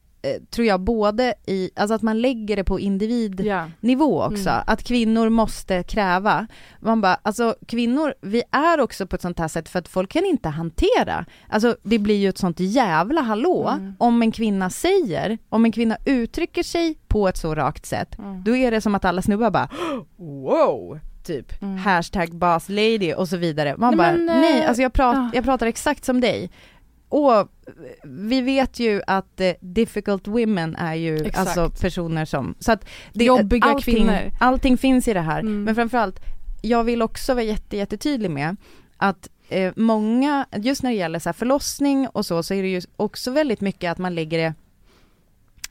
tror 0.49 0.67
jag, 0.67 0.79
både 0.81 1.33
i, 1.47 1.71
alltså 1.75 1.93
att 1.93 2.01
man 2.01 2.21
lägger 2.21 2.55
det 2.55 2.63
på 2.63 2.79
individnivå 2.79 4.19
Ja. 4.21 4.27
också, 4.27 4.49
Mm. 4.49 4.63
att 4.67 4.83
kvinnor 4.83 5.29
måste 5.29 5.83
kräva. 5.83 6.47
Man 6.79 7.01
bara, 7.01 7.17
alltså 7.23 7.55
kvinnor, 7.67 8.13
vi 8.21 8.43
är 8.51 8.79
också 8.79 9.07
på 9.07 9.15
ett 9.15 9.21
sånt 9.21 9.39
här 9.39 9.47
sätt 9.47 9.69
för 9.69 9.79
att 9.79 9.87
folk 9.87 10.11
kan 10.11 10.25
inte 10.25 10.49
hantera, 10.49 11.25
alltså 11.49 11.75
det 11.83 11.99
blir 11.99 12.15
ju 12.17 12.29
ett 12.29 12.37
sånt 12.37 12.59
jävla 12.59 13.21
hallå 13.21 13.67
Mm. 13.69 13.93
om 13.97 14.21
en 14.21 14.31
kvinna 14.31 14.69
säger, 14.69 15.37
om 15.49 15.65
en 15.65 15.71
kvinna 15.71 15.97
uttrycker 16.05 16.63
sig 16.63 16.97
på 17.07 17.27
ett 17.27 17.37
så 17.37 17.55
rakt 17.55 17.85
sätt, 17.85 18.19
Mm. 18.19 18.43
då 18.43 18.55
är 18.55 18.71
det 18.71 18.81
som 18.81 18.95
att 18.95 19.05
alla 19.05 19.21
snubbar 19.21 19.51
bara 19.51 19.69
wow, 20.17 20.99
typ 21.23 21.61
Mm. 21.61 21.77
hashtag 21.77 22.35
boss 22.35 22.69
lady 22.69 23.13
och 23.13 23.27
så 23.27 23.37
vidare. 23.37 23.75
Man 23.77 23.89
Nej, 23.89 23.97
bara, 23.97 24.17
men, 24.17 24.29
eh, 24.29 24.35
nej 24.41 24.65
alltså 24.65 24.81
jag, 24.81 24.93
prat, 24.93 25.15
ja. 25.15 25.29
jag 25.33 25.43
pratar 25.43 25.65
exakt 25.67 26.05
som 26.05 26.21
dig. 26.21 26.51
Och 27.09 27.47
vi 28.03 28.41
vet 28.41 28.79
ju 28.79 29.01
att 29.07 29.41
eh, 29.41 29.51
difficult 29.59 30.27
women 30.27 30.75
är 30.75 30.93
ju 30.93 31.15
Exakt. 31.15 31.37
alltså 31.37 31.69
personer 31.81 32.25
som, 32.25 32.55
så 32.59 32.71
att 32.71 32.85
det, 33.13 33.25
Jobbiga 33.25 33.65
allting, 33.65 33.95
kvinnor. 33.95 34.31
allting 34.39 34.77
finns 34.77 35.07
i 35.07 35.13
det 35.13 35.21
här. 35.21 35.39
Mm. 35.39 35.63
Men 35.63 35.75
framförallt, 35.75 36.19
jag 36.61 36.83
vill 36.83 37.01
också 37.01 37.33
vara 37.33 37.43
jätte, 37.43 37.77
jättetydlig 37.77 38.31
med 38.31 38.55
att 38.97 39.29
eh, 39.49 39.73
många, 39.75 40.45
just 40.55 40.83
när 40.83 40.89
det 40.89 40.95
gäller 40.95 41.19
så 41.19 41.29
här 41.29 41.33
förlossning 41.33 42.07
och 42.07 42.25
så, 42.25 42.43
så 42.43 42.53
är 42.53 42.61
det 42.61 42.69
ju 42.69 42.81
också 42.95 43.31
väldigt 43.31 43.61
mycket 43.61 43.91
att 43.91 43.97
man 43.97 44.15
lägger 44.15 44.37
det 44.37 44.53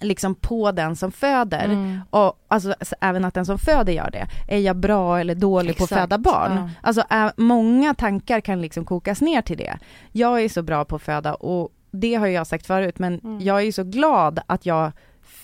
liksom 0.01 0.35
på 0.35 0.73
den 0.73 0.97
som 0.97 1.13
föder. 1.13 1.65
Mm. 1.65 2.01
Och 2.11 2.45
alltså, 2.49 2.75
även 3.01 3.25
att 3.25 3.35
den 3.35 3.47
som 3.47 3.59
föder 3.59 3.93
gör 3.93 4.11
det. 4.11 4.27
Är 4.49 4.59
jag 4.59 4.77
bra 4.77 5.21
eller 5.21 5.35
dålig 5.35 5.77
på 5.77 5.85
att 5.85 5.91
Exakt, 5.91 6.01
föda 6.03 6.19
barn? 6.19 6.53
ja. 6.57 6.71
Alltså 6.83 7.03
är, 7.09 7.33
många 7.37 7.95
tankar 7.95 8.41
kan 8.41 8.61
liksom 8.63 8.85
kokas 8.85 9.21
ner 9.21 9.43
till 9.43 9.57
det. 9.59 9.79
Jag 10.13 10.43
är 10.45 10.49
så 10.49 10.63
bra 10.63 10.85
på 10.85 10.97
att 10.97 11.03
föda 11.03 11.35
och 11.35 11.69
det 11.91 12.15
har 12.15 12.27
jag 12.27 12.47
sagt 12.47 12.67
förut 12.67 12.99
men 12.99 13.21
Mm. 13.25 13.41
jag 13.41 13.63
är 13.63 13.73
så 13.73 13.85
glad 13.85 14.41
att 14.47 14.67
jag 14.67 14.93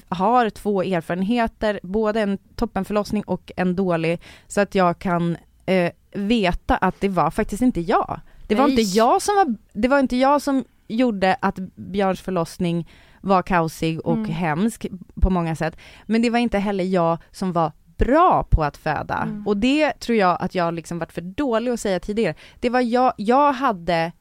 har 0.08 0.50
två 0.50 0.82
erfarenheter, 0.82 1.80
både 1.82 2.20
en 2.20 2.38
toppenförlossning 2.56 3.22
och 3.22 3.52
en 3.56 3.76
dålig, 3.76 4.20
så 4.46 4.60
att 4.60 4.74
jag 4.74 4.98
kan 4.98 5.36
eh, 5.66 5.92
veta 6.12 6.76
att 6.76 6.94
det 7.00 7.08
var 7.08 7.30
faktiskt 7.30 7.62
inte 7.62 7.80
jag. 7.80 8.20
Det 8.46 8.54
var 8.54 8.68
Nej. 8.68 8.70
inte 8.80 8.96
jag 8.96 9.22
som 9.22 9.34
var, 9.36 9.54
det 9.72 9.88
var 9.88 9.98
inte 9.98 10.16
jag 10.16 10.42
som 10.42 10.64
gjorde 10.88 11.36
att 11.40 11.58
Björns 11.74 12.20
förlossning 12.20 12.88
var 13.24 13.42
kaosig 13.42 14.00
och 14.06 14.16
Mm. 14.16 14.30
hemsk 14.30 14.86
på 15.20 15.30
många 15.30 15.56
sätt. 15.56 15.76
Men 16.06 16.22
det 16.22 16.30
var 16.30 16.38
inte 16.38 16.58
heller 16.58 16.84
jag 16.84 17.18
som 17.30 17.52
var 17.52 17.72
bra 17.96 18.46
på 18.50 18.64
att 18.64 18.76
föda. 18.76 19.16
Mm. 19.16 19.46
Och 19.46 19.56
det 19.56 19.92
tror 19.92 20.18
jag 20.18 20.36
att 20.40 20.54
jag 20.54 20.74
liksom 20.74 20.98
varit 20.98 21.12
för 21.12 21.20
dålig 21.20 21.70
att 21.72 21.80
säga 21.80 22.00
tidigare. 22.00 22.34
Det 22.60 22.70
var 22.70 22.80
jag, 22.80 23.12
jag 23.16 23.52
hade 23.52 24.12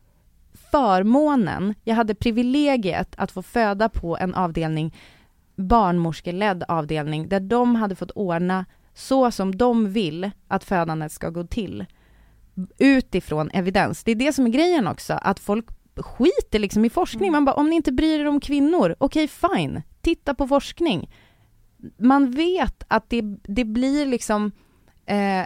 förmånen, 0.71 1.75
jag 1.83 1.95
hade 1.95 2.15
privilegiet 2.15 3.13
att 3.17 3.31
få 3.31 3.41
föda 3.41 3.89
på 3.89 4.17
en 4.17 4.33
avdelning, 4.33 4.95
barnmorskeledd 5.55 6.63
avdelning, 6.67 7.29
där 7.29 7.39
de 7.39 7.75
hade 7.75 7.95
fått 7.95 8.11
ordna 8.11 8.65
så 8.93 9.31
som 9.31 9.57
de 9.57 9.91
vill 9.91 10.31
att 10.47 10.63
födandet 10.63 11.11
ska 11.11 11.29
gå 11.29 11.43
till. 11.43 11.85
Utifrån 12.77 13.49
evidens. 13.53 14.03
Det 14.03 14.11
är 14.11 14.15
det 14.15 14.33
som 14.33 14.45
är 14.45 14.49
grejen 14.49 14.87
också, 14.87 15.13
att 15.13 15.39
folk 15.39 15.65
skiter 15.97 16.59
liksom 16.59 16.85
i 16.85 16.89
forskning. 16.89 17.31
Man 17.31 17.45
bara, 17.45 17.55
om 17.55 17.69
ni 17.69 17.75
inte 17.75 17.91
bryr 17.91 18.19
er 18.19 18.27
om 18.27 18.39
kvinnor, 18.39 18.95
okej 18.99 19.27
fine, 19.27 19.81
titta 20.01 20.33
på 20.33 20.47
forskning. 20.47 21.09
Man 21.97 22.31
vet 22.31 22.83
att 22.87 23.09
det, 23.09 23.21
det 23.43 23.65
blir 23.65 24.05
liksom, 24.05 24.51
eh, 25.05 25.45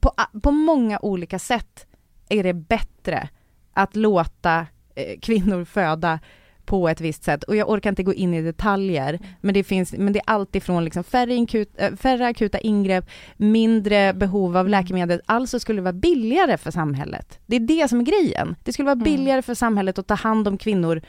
på, 0.00 0.12
på 0.42 0.50
många 0.50 0.98
olika 1.02 1.38
sätt 1.38 1.86
är 2.28 2.42
det 2.42 2.54
bättre 2.54 3.28
att 3.72 3.96
låta 3.96 4.66
eh, 4.94 5.20
kvinnor 5.20 5.64
föda 5.64 6.20
på 6.68 6.88
ett 6.88 7.00
visst 7.00 7.24
sätt. 7.24 7.42
Och 7.44 7.56
jag 7.56 7.70
orkar 7.70 7.90
inte 7.90 8.02
gå 8.02 8.14
in 8.14 8.34
i 8.34 8.42
detaljer, 8.42 9.18
men 9.40 9.54
det 9.54 9.64
finns, 9.64 9.92
men 9.92 10.12
det 10.12 10.18
är 10.18 10.24
allt 10.26 10.56
ifrån 10.56 10.84
liksom 10.84 11.04
färre, 11.04 11.34
inkut, 11.34 11.70
äh, 11.76 11.94
färre 11.96 12.26
akuta 12.26 12.58
ingrepp, 12.58 13.04
mindre 13.36 14.12
behov 14.14 14.56
av 14.56 14.68
läkemedel, 14.68 15.20
alltså 15.26 15.60
skulle 15.60 15.78
det 15.78 15.82
vara 15.84 15.92
billigare 15.92 16.56
för 16.58 16.70
samhället. 16.70 17.38
Det 17.46 17.56
är 17.56 17.60
det 17.60 17.88
som 17.88 18.00
är 18.00 18.04
grejen. 18.04 18.56
Det 18.64 18.72
skulle 18.72 18.86
vara 18.86 18.92
Mm. 18.92 19.04
billigare 19.04 19.42
för 19.42 19.54
samhället 19.54 19.98
att 19.98 20.06
ta 20.06 20.14
hand 20.14 20.48
om 20.48 20.58
kvinnor 20.58 21.00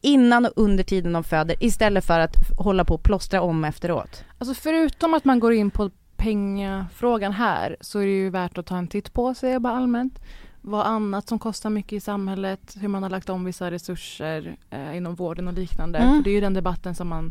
innan 0.00 0.44
och 0.46 0.52
under 0.56 0.84
tiden 0.84 1.12
de 1.12 1.24
föder, 1.24 1.56
istället 1.60 2.04
för 2.04 2.20
att 2.20 2.34
hålla 2.58 2.84
på 2.84 2.94
och 2.94 3.02
plåstra 3.02 3.40
om 3.40 3.64
efteråt. 3.64 4.24
Alltså 4.38 4.54
förutom 4.54 5.14
att 5.14 5.24
man 5.24 5.40
går 5.40 5.52
in 5.52 5.70
på 5.70 5.90
pengafrågan 6.16 7.32
här 7.32 7.76
så 7.80 7.98
är 7.98 8.06
det 8.06 8.12
ju 8.12 8.30
värt 8.30 8.58
att 8.58 8.66
ta 8.66 8.76
en 8.78 8.88
titt 8.88 9.12
på 9.12 9.34
sig 9.34 9.58
bara 9.58 9.76
allmänt. 9.76 10.18
Vad 10.68 10.86
annat 10.86 11.28
som 11.28 11.38
kostar 11.38 11.70
mycket 11.70 11.92
i 11.92 12.00
samhället, 12.00 12.76
hur 12.80 12.88
man 12.88 13.02
har 13.02 13.10
lagt 13.10 13.28
om 13.28 13.44
vissa 13.44 13.70
resurser 13.70 14.56
eh, 14.70 14.96
inom 14.96 15.14
vården 15.14 15.48
och 15.48 15.54
liknande. 15.54 15.98
Mm. 15.98 16.16
För 16.16 16.22
det 16.24 16.30
är 16.30 16.34
ju 16.34 16.40
den 16.40 16.54
debatten 16.54 16.94
som 16.94 17.08
man, 17.08 17.30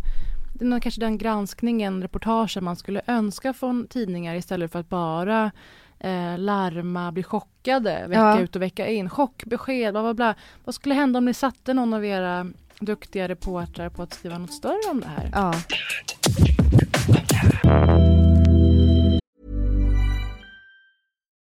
nog 0.60 0.82
kanske 0.82 1.02
den 1.02 1.18
granskningen, 1.18 2.02
reportagen 2.02 2.64
man 2.64 2.76
skulle 2.76 3.02
önska 3.08 3.54
från 3.54 3.88
tidningar 3.88 4.36
istället 4.36 4.72
för 4.72 4.80
att 4.80 4.90
bara 4.90 5.52
eh, 6.00 6.38
larma, 6.38 7.12
bli 7.12 7.24
chockade 7.24 8.06
vecka 8.08 8.20
Ja. 8.22 8.40
ut 8.40 8.56
och 8.56 8.62
vecka 8.62 8.88
in. 8.88 9.10
Chockbesked, 9.10 9.94
bla 9.94 10.02
bla 10.02 10.14
bla. 10.14 10.36
Vad 10.66 10.76
skulle 10.76 10.96
hända 10.96 11.18
om 11.18 11.26
ni 11.26 11.34
satte 11.34 11.74
någon 11.74 11.94
av 11.94 12.06
era 12.06 12.48
duktiga 12.80 13.28
reportrar 13.28 13.90
på 13.90 14.04
att 14.04 14.14
skriva 14.14 14.38
något 14.38 14.54
större 14.54 14.92
om 14.92 15.00
det 15.00 15.08
här? 15.08 15.30
Ja. 15.34 15.54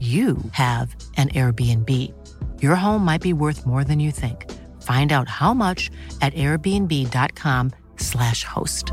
you 0.00 0.36
have 0.52 0.96
an 1.16 1.28
Airbnb. 1.28 1.90
Your 2.60 2.74
home 2.74 3.04
might 3.04 3.22
be 3.22 3.32
worth 3.32 3.66
more 3.66 3.84
than 3.84 4.00
you 4.00 4.12
think. 4.12 4.46
Find 4.82 5.12
out 5.12 5.28
how 5.28 5.54
much 5.54 5.90
at 6.20 6.34
airbnb.com/slash 6.34 8.44
host. 8.44 8.84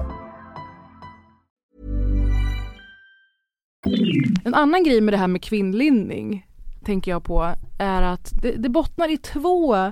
En 4.46 4.54
annan 4.54 4.84
grej 4.84 5.02
med 5.02 5.14
det 5.14 5.18
här 5.18 5.28
med 5.28 5.44
kvinnlinning, 5.44 6.48
tänker 6.86 7.12
jag 7.12 7.24
på, 7.24 7.56
är 7.80 8.02
att 8.02 8.32
det, 8.42 8.52
det 8.52 8.70
bottnar 8.70 9.14
i 9.14 9.18
två 9.18 9.92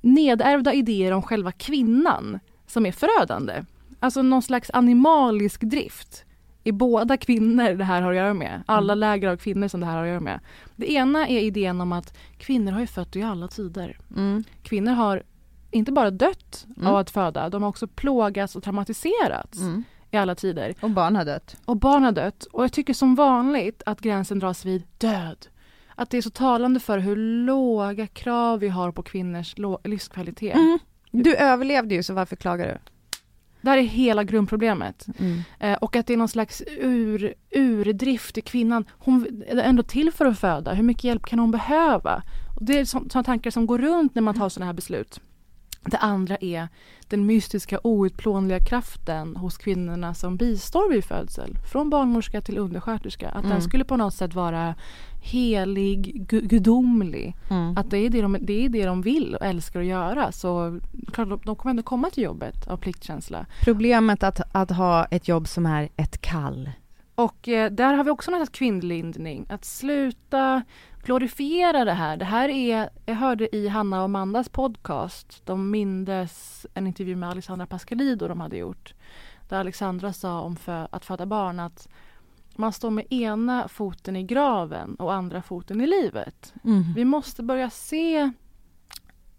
nedärvda 0.00 0.74
idéer 0.74 1.12
om 1.12 1.22
själva 1.22 1.52
kvinnan 1.52 2.38
som 2.66 2.86
är 2.86 2.92
förödande. 2.92 3.64
Alltså 4.00 4.22
någon 4.22 4.42
slags 4.42 4.70
animalisk 4.70 5.60
drift 5.60 6.24
i 6.64 6.72
båda 6.72 7.16
kvinnor 7.16 7.70
det 7.74 7.84
här 7.84 8.02
har 8.02 8.10
att 8.10 8.16
göra 8.16 8.34
med. 8.34 8.62
Alla 8.66 8.94
läger 8.94 9.28
av 9.28 9.36
kvinnor 9.36 9.68
som 9.68 9.80
det 9.80 9.86
här 9.86 9.96
har 9.96 10.02
att 10.02 10.08
göra 10.08 10.20
med. 10.20 10.40
Det 10.76 10.92
ena 10.92 11.28
är 11.28 11.40
idén 11.40 11.80
om 11.80 11.92
att 11.92 12.16
kvinnor 12.38 12.72
har 12.72 12.80
ju 12.80 12.86
fött 12.86 13.16
i 13.16 13.22
alla 13.22 13.48
tider. 13.48 13.98
Mm. 14.16 14.44
Kvinnor 14.62 14.92
har 14.92 15.22
inte 15.70 15.92
bara 15.92 16.10
dött 16.10 16.66
Mm. 16.76 16.86
av 16.88 16.96
att 16.96 17.10
föda, 17.10 17.48
de 17.48 17.62
har 17.62 17.68
också 17.68 17.86
plågats 17.86 18.56
och 18.56 18.62
traumatiserats 18.62 19.58
Mm. 19.58 19.84
i 20.10 20.16
alla 20.16 20.34
tider. 20.34 20.74
Och 20.80 20.90
barn 20.90 21.16
har 21.16 21.24
dött. 21.24 21.56
Och 21.64 21.76
barn 21.76 22.02
har 22.02 22.12
dött. 22.12 22.44
Och 22.52 22.64
jag 22.64 22.72
tycker 22.72 22.94
som 22.94 23.14
vanligt 23.14 23.82
att 23.86 24.00
gränsen 24.00 24.38
dras 24.38 24.64
vid 24.64 24.82
död. 24.98 25.46
Att 25.94 26.10
det 26.10 26.16
är 26.18 26.22
så 26.22 26.30
talande 26.30 26.80
för 26.80 26.98
hur 26.98 27.16
låga 27.16 28.06
krav 28.06 28.58
vi 28.60 28.68
har 28.68 28.92
på 28.92 29.02
kvinnors 29.02 29.54
livskvalitet. 29.84 30.54
Mm. 30.56 30.78
Du 31.10 31.36
överlevde 31.36 31.94
ju, 31.94 32.02
så 32.02 32.14
varför 32.14 32.36
klagar 32.36 32.66
du? 32.66 32.78
Det 33.62 33.70
här 33.70 33.78
är 33.78 33.82
hela 33.82 34.24
grundproblemet. 34.24 35.06
Mm. 35.18 35.42
Eh, 35.58 35.74
och 35.74 35.96
att 35.96 36.06
det 36.06 36.12
är 36.12 36.16
någon 36.16 36.28
slags 36.28 36.62
ur, 36.80 37.34
urdrift 37.50 38.38
i 38.38 38.40
kvinnan. 38.40 38.84
Hon 38.90 39.42
är 39.48 39.56
ändå 39.56 39.82
till 39.82 40.12
för 40.12 40.26
att 40.26 40.38
föda. 40.38 40.72
Hur 40.72 40.82
mycket 40.82 41.04
hjälp 41.04 41.26
kan 41.26 41.38
hon 41.38 41.50
behöva? 41.50 42.22
Och 42.56 42.64
det 42.64 42.78
är 42.78 42.84
sådana 42.84 43.22
tankar 43.22 43.50
som 43.50 43.66
går 43.66 43.78
runt 43.78 44.14
när 44.14 44.22
man 44.22 44.34
tar 44.34 44.48
sådana 44.48 44.66
här 44.66 44.72
beslut. 44.72 45.20
Det 45.84 45.96
andra 45.98 46.36
är 46.40 46.68
den 47.08 47.26
mystiska 47.26 47.78
outplånliga 47.82 48.58
kraften 48.60 49.36
hos 49.36 49.58
kvinnorna 49.58 50.14
som 50.14 50.36
bistår 50.36 50.90
vid 50.92 51.04
födsel. 51.04 51.58
Från 51.72 51.90
barnmorska 51.90 52.40
till 52.40 52.58
undersköterska. 52.58 53.28
Att 53.28 53.44
Mm. 53.44 53.50
den 53.50 53.62
skulle 53.62 53.84
på 53.84 53.96
något 53.96 54.14
sätt 54.14 54.34
vara 54.34 54.74
helig, 55.22 56.26
gu- 56.30 56.46
gudomlig. 56.46 57.36
Mm. 57.50 57.76
Att 57.78 57.90
det 57.90 57.98
är 57.98 58.10
det, 58.10 58.22
de, 58.22 58.36
det 58.40 58.64
är 58.64 58.68
det 58.68 58.84
de 58.84 59.02
vill 59.02 59.34
och 59.34 59.46
älskar 59.46 59.80
att 59.80 59.86
göra. 59.86 60.32
Så 60.32 60.80
klart, 61.12 61.28
de- 61.28 61.40
de 61.44 61.56
kommer 61.56 61.70
ändå 61.70 61.82
komma 61.82 62.10
till 62.10 62.22
jobbet 62.24 62.66
av 62.68 62.76
pliktkänsla. 62.76 63.46
Problemet 63.64 64.22
att, 64.22 64.40
att 64.52 64.70
ha 64.70 65.04
ett 65.04 65.28
jobb 65.28 65.48
som 65.48 65.66
är 65.66 65.88
ett 65.96 66.20
kall. 66.20 66.70
Och 67.14 67.48
eh, 67.48 67.70
där 67.70 67.94
har 67.94 68.04
vi 68.04 68.10
också 68.10 68.30
något 68.30 68.52
kvinnlindning. 68.52 69.46
Att 69.48 69.64
sluta 69.64 70.62
glorifiera 71.02 71.84
det 71.84 71.92
här. 71.92 72.16
Det 72.16 72.24
här 72.24 72.48
är, 72.48 72.90
jag 73.06 73.14
hörde 73.14 73.56
i 73.56 73.68
Hanna 73.68 73.98
och 73.98 74.04
Amandas 74.04 74.48
podcast, 74.48 75.46
de 75.46 75.70
mindes 75.70 76.66
en 76.74 76.86
intervju 76.86 77.16
med 77.16 77.28
Alexandra 77.28 77.66
Pascalido 77.66 78.28
de 78.28 78.40
hade 78.40 78.56
gjort. 78.56 78.94
Där 79.48 79.60
Alexandra 79.60 80.12
sa 80.12 80.40
om 80.40 80.56
för, 80.56 80.88
att 80.90 81.04
föda 81.04 81.26
barn 81.26 81.60
att 81.60 81.88
man 82.56 82.72
står 82.72 82.90
med 82.90 83.12
ena 83.12 83.68
foten 83.68 84.16
i 84.16 84.22
graven 84.22 84.94
och 84.94 85.14
andra 85.14 85.42
foten 85.42 85.80
i 85.80 85.86
livet. 85.86 86.54
Mm. 86.64 86.94
Vi 86.94 87.04
måste 87.04 87.42
börja 87.42 87.70
se 87.70 88.30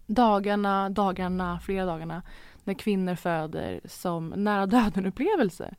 dagarna, 0.06 0.90
dagarna, 0.90 1.60
flera 1.60 1.86
dagarna 1.86 2.22
när 2.64 2.74
kvinnor 2.74 3.14
föder 3.14 3.80
som 3.84 4.28
nära 4.28 4.66
döden-upplevelse. 4.66 5.74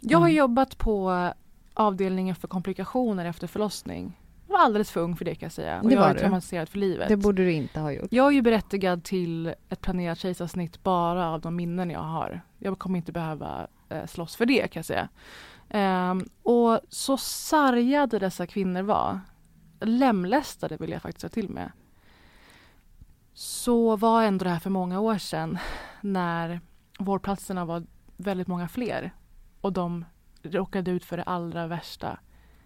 Jag 0.00 0.18
har 0.18 0.26
Mm. 0.28 0.36
jobbat 0.36 0.78
på 0.78 1.32
avdelningen 1.74 2.34
för 2.34 2.48
komplikationer 2.48 3.24
efter 3.24 3.46
förlossning. 3.46 4.16
Jag 4.46 4.52
var 4.58 4.64
alldeles 4.64 4.90
för 4.90 5.00
ung 5.00 5.16
för 5.16 5.24
det 5.24 5.34
kan 5.34 5.46
jag 5.46 5.52
säga. 5.52 5.80
Och 5.80 5.88
Det 5.88 5.94
jag 5.94 6.00
var 6.00 6.10
är 6.10 6.14
traumatiserad 6.18 6.68
för 6.68 6.78
livet. 6.78 7.08
Det 7.08 7.16
borde 7.16 7.44
du 7.44 7.52
inte 7.52 7.80
ha 7.80 7.92
gjort. 7.92 8.06
Jag 8.10 8.26
är 8.26 8.30
ju 8.30 8.42
berättigad 8.42 9.04
till 9.04 9.54
ett 9.68 9.80
planerat 9.80 10.18
kejsarsnitt 10.18 10.82
bara 10.82 11.28
av 11.30 11.40
de 11.40 11.56
minnen 11.56 11.90
jag 11.90 12.00
har. 12.00 12.40
Jag 12.58 12.78
kommer 12.78 12.96
inte 12.96 13.12
behöva 13.12 13.66
eh, 13.88 14.06
slåss 14.06 14.36
för 14.36 14.46
det 14.46 14.68
kan 14.68 14.78
jag 14.80 14.84
säga. 14.84 15.08
Ehm, 15.68 16.28
och 16.42 16.80
så 16.88 17.16
sargade 17.16 18.18
dessa 18.18 18.46
kvinnor 18.46 18.82
var, 18.82 19.20
lemlästade 19.80 20.76
vill 20.76 20.90
jag 20.90 21.02
faktiskt 21.02 21.20
säga 21.20 21.28
till 21.30 21.48
med. 21.50 21.72
Så 23.34 23.96
var 23.96 24.22
ändå 24.22 24.44
det 24.44 24.50
här 24.50 24.58
för 24.58 24.70
många 24.70 25.00
år 25.00 25.18
sedan 25.18 25.58
när 26.00 26.60
vårdplatserna 26.98 27.64
var 27.64 27.82
väldigt 28.16 28.46
många 28.48 28.68
fler 28.68 29.12
och 29.60 29.72
de 29.72 30.04
råkade 30.42 30.90
ut 30.90 31.04
för 31.04 31.16
det 31.16 31.22
allra 31.22 31.66
värsta 31.66 32.18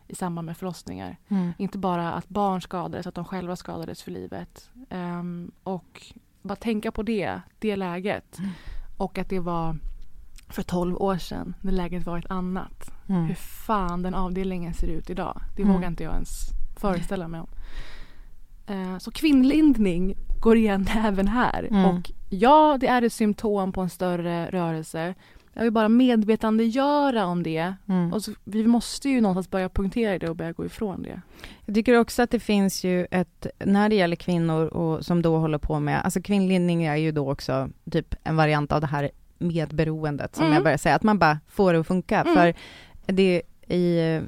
i 0.09 0.15
samband 0.15 0.47
med 0.47 0.57
förlossningar. 0.57 1.17
Mm. 1.29 1.53
Inte 1.59 1.79
bara 1.79 2.13
att 2.13 2.29
barn 2.29 2.63
skadades, 2.63 3.07
att 3.07 3.15
de 3.15 3.25
själva 3.25 3.57
skadades 3.57 4.03
för 4.03 4.11
livet. 4.11 4.71
Ehm, 4.91 5.53
och 5.63 6.03
bara 6.43 6.57
tänka 6.57 6.93
på 6.93 7.03
det, 7.03 7.41
det 7.59 7.77
läget. 7.77 8.39
Mm. 8.39 8.51
Och 8.97 9.19
att 9.19 9.29
det 9.29 9.41
var 9.41 9.77
för 10.49 10.63
12 10.63 10.97
år 10.97 11.17
sedan 11.19 11.55
när 11.61 11.73
läget 11.73 12.07
var 12.07 12.19
ett 12.19 12.31
annat. 12.31 12.91
Mm. 13.09 13.25
Hur 13.25 13.35
fan 13.35 14.03
den 14.03 14.15
avdelningen 14.15 14.75
ser 14.75 14.87
ut 14.87 15.11
idag. 15.11 15.41
Det 15.57 15.63
Mm. 15.63 15.75
vågar 15.75 15.89
inte 15.89 16.05
jag 16.05 16.13
ens 16.13 16.29
föreställa 16.77 17.29
mig 17.29 17.41
om. 17.41 17.49
Eh, 18.67 18.99
så 18.99 19.11
kvinnlindning 19.11 20.17
går 20.41 20.57
igen 20.57 20.87
även 20.97 21.29
här. 21.29 21.65
Mm. 21.71 21.85
Och 21.85 22.11
ja, 22.31 22.77
det 22.81 22.87
är 22.87 23.03
ett 23.03 23.13
symptom 23.13 23.73
på 23.73 23.81
en 23.81 23.91
större 23.91 24.51
rörelse. 24.51 25.15
Jag 25.55 25.63
vill 25.63 25.73
bara 25.73 25.89
medvetandegöra 25.89 27.27
om 27.27 27.43
det. 27.43 27.75
Mm. 27.89 28.13
Och 28.13 28.25
så, 28.25 28.33
vi 28.45 28.67
måste 28.67 29.09
ju 29.09 29.21
någonstans 29.21 29.51
börja 29.51 29.69
punktera 29.69 30.19
det 30.19 30.29
och 30.29 30.37
börja 30.37 30.53
gå 30.53 30.67
ifrån 30.67 31.03
det. 31.03 31.21
Jag 31.65 31.75
tycker 31.75 31.99
också 31.99 32.23
att 32.23 32.31
det 32.31 32.41
finns 32.41 32.85
ju 32.85 33.07
ett, 33.11 33.47
när 33.65 33.89
det 33.89 33.95
gäller 33.95 34.17
kvinnor 34.17 34.67
och 34.67 35.05
som 35.05 35.23
då 35.23 35.39
håller 35.39 35.59
på 35.59 35.81
med, 35.81 36.05
alltså 36.05 36.23
kvinnlindning 36.23 36.85
är 36.85 36.97
ju 36.97 37.13
då 37.13 37.33
också 37.33 37.69
typ 37.91 38.15
en 38.25 38.37
variant 38.37 38.73
av 38.73 38.81
det 38.81 38.87
här 38.87 39.11
medberoendet 39.39 40.35
som 40.37 40.45
Mm. 40.45 40.55
jag 40.55 40.63
börjar 40.63 40.77
säga, 40.79 40.95
att 40.95 41.03
man 41.03 41.19
bara 41.19 41.41
får 41.49 41.73
det 41.73 41.81
att 41.81 41.87
funka. 41.87 42.21
Mm. 42.21 42.35
För 42.35 42.55
det 43.07 43.43
i 43.69 44.15
eh, 44.17 44.23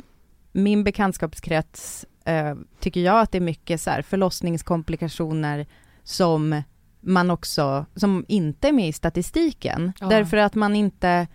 min 0.52 0.84
bekantskapskrets 0.84 2.06
eh, 2.24 2.54
tycker 2.80 3.00
jag 3.00 3.20
att 3.20 3.32
det 3.32 3.38
är 3.38 3.42
mycket 3.42 3.80
så 3.80 3.90
här 3.90 4.02
förlossningskomplikationer 4.02 5.66
som 6.04 6.62
man 7.06 7.30
också, 7.30 7.86
som 7.94 8.24
inte 8.28 8.68
är 8.68 8.72
med 8.72 8.88
i 8.88 8.92
statistiken. 8.92 9.92
Ja. 10.00 10.06
Därför 10.06 10.36
att 10.36 10.54
man 10.54 10.76
inte 10.76 11.26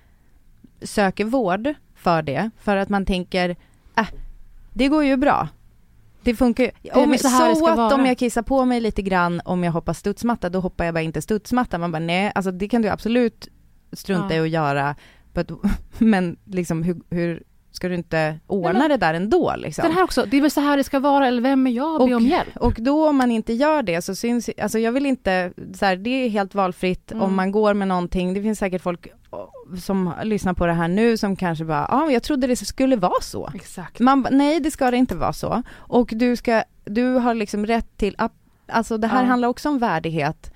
söker 0.81 1.25
vård 1.25 1.73
för 1.95 2.21
det, 2.21 2.49
för 2.59 2.77
att 2.77 2.89
man 2.89 3.05
tänker, 3.05 3.55
äh, 3.97 4.07
det 4.73 4.87
går 4.87 5.03
ju 5.05 5.17
bra. 5.17 5.47
Det 6.23 6.35
funkar 6.35 6.63
ju. 6.63 6.91
Om, 6.93 7.09
väl 7.09 7.19
så 7.19 7.27
så 7.29 7.35
här 7.35 7.49
det 7.49 7.55
ska 7.55 7.69
att 7.69 7.77
vara. 7.77 7.95
om 7.95 8.05
jag 8.05 8.17
kissar 8.17 8.41
på 8.41 8.65
mig 8.65 8.81
lite 8.81 9.01
grann 9.01 9.41
om 9.45 9.63
jag 9.63 9.71
hoppar 9.71 9.93
studsmatta, 9.93 10.49
då 10.49 10.59
hoppar 10.59 10.85
jag 10.85 10.93
bara 10.93 11.01
inte 11.01 11.21
studsmatta. 11.21 11.77
Man 11.77 11.91
bara 11.91 11.99
nej, 11.99 12.31
alltså 12.35 12.51
det 12.51 12.67
kan 12.67 12.81
du 12.81 12.89
absolut 12.89 13.47
strunta 13.93 14.35
Ja. 14.35 14.35
i 14.35 14.39
att 14.39 14.49
göra. 14.49 14.95
But, 15.33 15.51
men 15.97 16.37
liksom 16.45 16.83
hur, 16.83 17.01
hur 17.09 17.43
ska 17.71 17.89
du 17.89 17.95
inte 17.95 18.39
ordna 18.47 18.79
men- 18.79 18.89
det 18.89 18.97
där 18.97 19.13
ändå 19.13 19.53
liksom? 19.57 19.83
Den 19.83 19.91
här 19.93 20.03
också, 20.03 20.25
det 20.25 20.37
är 20.37 20.41
väl 20.41 20.51
så 20.51 20.61
här 20.61 20.77
det 20.77 20.83
ska 20.83 20.99
vara 20.99 21.27
eller 21.27 21.41
vem 21.41 21.67
är 21.67 21.71
jag 21.71 22.01
att 22.01 22.07
be 22.07 22.13
Och- 22.15 22.21
om 22.21 22.27
hjälp? 22.27 22.57
Och 22.57 22.73
då 22.77 23.07
om 23.09 23.15
man 23.17 23.31
inte 23.31 23.53
gör 23.53 23.83
det 23.83 24.01
så 24.01 24.15
syns, 24.15 24.49
alltså 24.61 24.79
jag 24.79 24.91
vill 24.91 25.05
inte, 25.05 25.51
så 25.73 25.85
här, 25.85 25.95
det 25.95 26.09
är 26.09 26.29
helt 26.29 26.55
valfritt 26.55 27.11
Mm. 27.11 27.23
om 27.23 27.35
man 27.35 27.51
går 27.51 27.73
med 27.73 27.87
någonting, 27.87 28.33
det 28.33 28.41
finns 28.41 28.59
säkert 28.59 28.81
folk 28.81 29.07
som 29.81 30.13
lyssnar 30.23 30.53
på 30.53 30.65
det 30.65 30.73
här 30.73 30.87
nu 30.87 31.17
som 31.17 31.35
kanske 31.35 31.65
bara, 31.65 31.87
ja 31.89 32.03
ah, 32.03 32.09
jag 32.11 32.23
trodde 32.23 32.47
det 32.47 32.55
skulle 32.55 32.95
vara 32.95 33.21
så. 33.21 33.49
Exakt. 33.55 33.99
Man, 33.99 34.27
nej 34.31 34.59
det 34.59 34.71
ska 34.71 34.91
det 34.91 34.97
inte 34.97 35.15
vara 35.15 35.33
så. 35.33 35.63
Och 35.73 36.09
du 36.15 36.35
ska, 36.35 36.63
du 36.85 37.13
har 37.13 37.33
liksom 37.33 37.65
rätt 37.65 37.97
till, 37.97 38.15
alltså 38.67 38.97
det 38.97 39.07
här 39.07 39.21
Ja. 39.23 39.27
handlar 39.29 39.47
också 39.49 39.69
om 39.69 39.79
värdighet. 39.79 40.51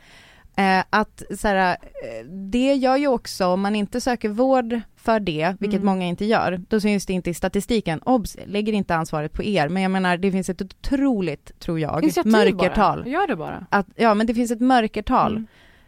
Eh, 0.57 0.83
att 0.89 1.23
så 1.39 1.47
här, 1.47 1.71
eh, 1.71 2.25
det 2.27 2.73
gör 2.73 2.97
ju 2.97 3.07
också, 3.07 3.45
om 3.47 3.61
man 3.61 3.75
inte 3.75 4.01
söker 4.01 4.29
vård 4.29 4.81
för 4.95 5.19
det, 5.19 5.55
vilket 5.59 5.79
Mm. 5.81 5.85
många 5.85 6.05
inte 6.05 6.25
gör, 6.25 6.61
då 6.69 6.79
syns 6.79 7.05
det 7.05 7.13
inte 7.13 7.29
i 7.29 7.33
statistiken. 7.33 7.99
Obs, 8.05 8.37
lägger 8.45 8.73
inte 8.73 8.95
ansvaret 8.95 9.33
på 9.33 9.43
er, 9.43 9.69
men 9.69 9.83
jag 9.83 9.91
menar 9.91 10.17
det 10.17 10.31
finns 10.31 10.49
ett 10.49 10.61
otroligt, 10.61 11.59
tror 11.59 11.79
jag, 11.79 12.03
Initiativ 12.03 12.31
mörkertal. 12.31 12.99
bara. 13.03 13.09
Gör 13.09 13.27
det 13.27 13.35
bara. 13.35 13.65
Att, 13.69 13.87
ja 13.95 14.13
men 14.13 14.27
det 14.27 14.33
finns 14.33 14.51
ett 14.51 14.61
mörkertal 14.61 15.45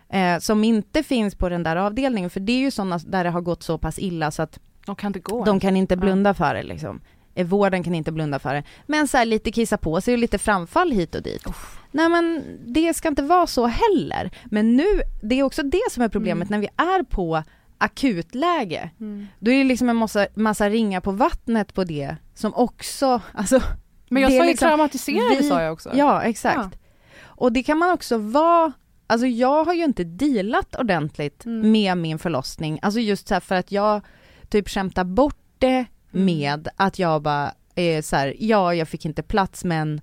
Mm. 0.10 0.36
eh, 0.36 0.40
som 0.40 0.64
inte 0.64 1.04
finns 1.04 1.36
på 1.36 1.50
den 1.50 1.64
där 1.64 1.76
avdelningen, 1.76 2.30
för 2.30 2.40
det 2.40 2.52
är 2.52 2.60
ju 2.60 2.72
sådana 2.72 2.98
där 2.98 3.24
det 3.24 3.30
har 3.30 3.42
gått 3.42 3.64
så 3.64 3.78
pass 3.78 4.00
illa 4.00 4.32
så 4.32 4.42
att 4.42 4.60
De 4.86 4.96
kan 4.96 5.08
inte 5.10 5.20
gå. 5.20 5.46
de 5.46 5.60
kan 5.60 5.76
inte 5.76 5.94
Ja. 5.94 6.00
blunda 6.00 6.34
för 6.34 6.54
det 6.56 6.64
liksom. 6.64 7.02
Eh, 7.36 7.46
Vården 7.48 7.84
kan 7.84 7.96
inte 7.96 8.12
blunda 8.12 8.40
för 8.40 8.54
det. 8.54 8.64
Men 8.86 9.08
så 9.08 9.18
här 9.18 9.26
lite 9.26 9.52
kissa 9.52 9.78
på 9.78 10.02
sig 10.02 10.14
och 10.14 10.18
lite 10.20 10.38
framfall 10.38 10.92
hit 10.92 11.16
och 11.16 11.22
dit. 11.24 11.44
Nej 11.92 12.10
men 12.10 12.44
det 12.68 12.94
ska 12.94 13.08
inte 13.08 13.22
vara 13.24 13.48
så 13.48 13.66
heller. 13.68 14.32
Men 14.46 14.76
nu, 14.78 14.86
det 15.22 15.40
är 15.40 15.44
också 15.44 15.64
det 15.64 15.82
som 15.92 16.04
är 16.04 16.10
problemet 16.10 16.50
när 16.50 16.60
vi 16.60 16.68
är 16.78 17.04
på 17.04 17.44
akutläge. 17.78 18.90
Mm. 19.00 19.28
Då 19.40 19.52
är 19.52 19.58
det 19.58 19.64
liksom 19.64 19.90
en 19.90 19.96
massa, 19.96 20.28
massa 20.36 20.70
ringar 20.70 21.02
på 21.02 21.12
vattnet 21.12 21.74
på 21.74 21.84
det 21.84 22.16
som 22.36 22.54
också, 22.54 23.22
alltså 23.34 23.62
Men 24.10 24.22
jag 24.22 24.32
sa 24.32 24.36
ju 24.38 24.44
liksom- 24.46 24.68
traumatiserade 24.68 25.36
vi- 25.36 25.50
sa 25.50 25.62
jag 25.62 25.74
också. 25.74 25.92
Ja, 25.94 26.22
exakt. 26.22 26.80
Och 27.24 27.52
det 27.54 27.64
kan 27.64 27.78
man 27.78 27.92
också 27.92 28.18
vara, 28.18 28.72
alltså 29.08 29.28
jag 29.28 29.64
har 29.66 29.74
ju 29.74 29.84
inte 29.84 30.04
dealat 30.04 30.76
ordentligt 30.76 31.46
Mm. 31.46 31.72
med 31.72 31.98
min 31.98 32.20
förlossning, 32.20 32.80
alltså 32.82 33.00
just 33.00 33.28
så 33.28 33.34
här 33.34 33.42
för 33.42 33.56
att 33.56 33.72
jag 33.72 34.02
typ 34.50 34.70
skämtar 34.70 35.04
bort 35.04 35.40
det 35.58 35.86
Mm. 36.14 36.26
med 36.26 36.68
att 36.76 37.00
jag 37.00 37.22
bara 37.22 37.52
är 37.76 38.02
så 38.02 38.16
här, 38.16 38.36
ja 38.40 38.74
jag 38.74 38.88
fick 38.88 39.06
inte 39.06 39.24
plats 39.24 39.64
men 39.64 39.96
eh, 39.96 40.02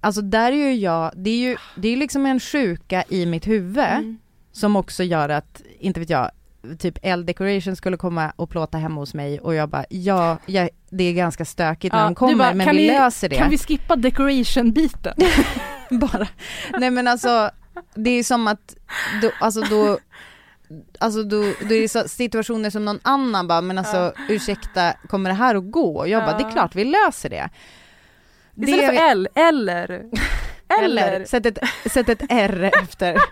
Alltså 0.00 0.22
där 0.22 0.52
är 0.52 0.56
ju 0.56 0.74
jag, 0.74 1.12
det 1.16 1.30
är 1.30 1.36
ju, 1.36 1.56
det 1.76 1.88
är 1.88 1.96
liksom 1.96 2.26
en 2.26 2.40
sjuka 2.40 3.04
i 3.08 3.26
mitt 3.26 3.46
huvud 3.46 3.78
Mm. 3.84 4.18
som 4.52 4.76
också 4.76 5.02
gör 5.04 5.28
att, 5.28 5.62
inte 5.80 6.00
vet 6.00 6.10
jag, 6.10 6.30
typ 6.78 6.98
L 7.02 7.26
Decoration 7.26 7.76
skulle 7.76 7.96
komma 7.96 8.32
och 8.36 8.50
plåta 8.50 8.78
hemma 8.78 9.00
hos 9.00 9.14
mig 9.14 9.40
och 9.40 9.54
jag 9.54 9.68
bara, 9.68 9.84
ja, 9.88 10.38
jag, 10.46 10.68
det 10.90 11.04
är 11.04 11.12
ganska 11.12 11.44
stökigt 11.44 11.92
när 11.94 12.00
Ja, 12.00 12.04
de 12.04 12.10
du 12.10 12.14
kommer 12.14 12.34
bara, 12.34 12.54
men 12.54 12.66
vi 12.70 12.76
vi- 12.76 12.86
löser 12.86 13.28
det. 13.28 13.36
Kan 13.36 13.50
vi 13.50 13.58
skippa 13.58 13.96
decoration-biten? 13.96 15.14
bara. 15.90 16.28
Nej 16.78 16.90
men 16.90 17.08
alltså, 17.08 17.50
det 17.94 18.10
är 18.10 18.22
som 18.24 18.46
att, 18.48 18.74
då, 19.22 19.30
alltså 19.40 19.60
då, 19.60 19.98
alltså 20.98 21.22
då, 21.22 21.36
då 21.68 21.74
är 21.74 21.80
det 22.02 22.08
situationer 22.08 22.70
som 22.70 22.84
någon 22.84 23.00
annan 23.02 23.48
bara, 23.48 23.60
men 23.60 23.78
alltså 23.78 24.12
ursäkta, 24.28 24.92
kommer 25.08 25.30
det 25.30 25.36
här 25.36 25.54
att 25.54 25.70
gå? 25.70 25.96
Och 25.96 26.08
jag 26.08 26.24
bara, 26.24 26.36
det 26.38 26.42
är 26.44 26.46
Ja. 26.46 26.52
klart 26.52 26.74
vi 26.74 26.84
löser 26.84 27.28
det. 27.30 27.48
Istället 28.56 28.86
för 28.86 29.10
L, 29.10 29.28
eller. 29.34 30.04
eller, 30.82 31.24
sätt 31.24 31.46
ett, 31.46 31.58
sätt 31.92 32.08
ett 32.08 32.22
R 32.28 32.70
efter. 32.82 33.16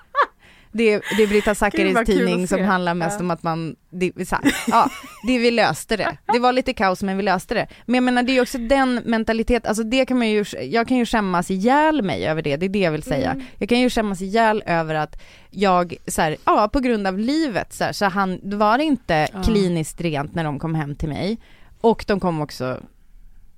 Det 0.72 0.92
är, 0.92 1.02
det 1.16 1.22
är 1.22 1.26
Brita 1.26 1.50
Gud, 1.50 1.56
Zackaris 1.56 2.06
tidning 2.06 2.48
som 2.48 2.64
handlar 2.64 2.94
mest 2.94 3.16
Ja. 3.18 3.24
om 3.24 3.30
att 3.30 3.42
man, 3.42 3.76
det, 3.90 4.12
här, 4.30 4.40
ja, 4.68 4.90
det 5.26 5.38
vi 5.38 5.50
löste 5.50 5.96
det. 5.96 6.16
Det 6.33 6.38
var 6.38 6.52
lite 6.52 6.72
kaos 6.72 7.02
men 7.02 7.16
vi 7.16 7.22
löste 7.22 7.54
det. 7.54 7.66
Men 7.87 7.94
jag 7.94 8.02
menar 8.02 8.22
det 8.22 8.33
är 8.37 8.42
också 8.42 8.59
den 8.59 8.94
mentalitet, 9.04 9.66
alltså 9.66 9.83
det 9.83 10.06
kan 10.06 10.18
man 10.18 10.28
ju, 10.30 10.44
jag 10.62 10.88
kan 10.88 10.96
ju 10.96 11.06
skämmas 11.06 11.50
ihjäl 11.50 12.02
mig 12.02 12.26
över 12.26 12.42
det, 12.42 12.56
det 12.56 12.66
är 12.66 12.70
det 12.70 12.78
jag 12.78 12.92
vill 12.92 13.02
säga. 13.02 13.30
Mm. 13.30 13.44
Jag 13.59 13.68
kan 13.68 13.80
ju 13.80 13.90
skämmas 13.90 14.22
ihjäl 14.22 14.62
över 14.66 14.94
att 14.94 15.22
jag, 15.50 15.94
så 16.06 16.22
här, 16.22 16.37
ja 16.46 16.68
på 16.72 16.80
grund 16.80 17.06
av 17.06 17.18
livet 17.18 17.72
så, 17.72 17.85
här, 17.85 17.92
så 17.92 18.04
han, 18.04 18.50
det 18.50 18.56
var 18.56 18.78
inte 18.78 19.28
Ja. 19.33 19.42
kliniskt 19.42 20.00
rent 20.00 20.35
när 20.35 20.44
de 20.44 20.59
kom 20.59 20.74
hem 20.74 20.94
till 20.94 21.09
mig. 21.09 21.38
Och 21.80 22.04
de 22.09 22.20
kom 22.20 22.40
också, 22.40 22.78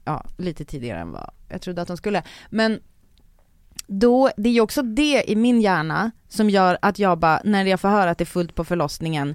ja 0.05 0.25
lite 0.39 0.65
tidigare 0.65 1.01
än 1.01 1.13
vad 1.13 1.31
jag 1.53 1.61
trodde 1.63 1.83
att 1.83 1.89
de 1.89 1.97
skulle. 1.97 2.23
Men 2.51 2.81
då, 3.87 4.31
det 4.37 4.49
är 4.49 4.53
ju 4.53 4.61
också 4.61 4.83
det 4.83 5.31
i 5.31 5.37
min 5.37 5.61
hjärna 5.61 6.11
som 6.29 6.51
gör 6.51 6.79
att 6.83 6.99
jag 6.99 7.19
bara, 7.19 7.41
när 7.45 7.65
jag 7.65 7.81
får 7.81 7.89
höra 7.89 8.11
att 8.11 8.19
det 8.19 8.25
är 8.25 8.27
fullt 8.27 8.55
på 8.55 8.65
förlossningen, 8.65 9.35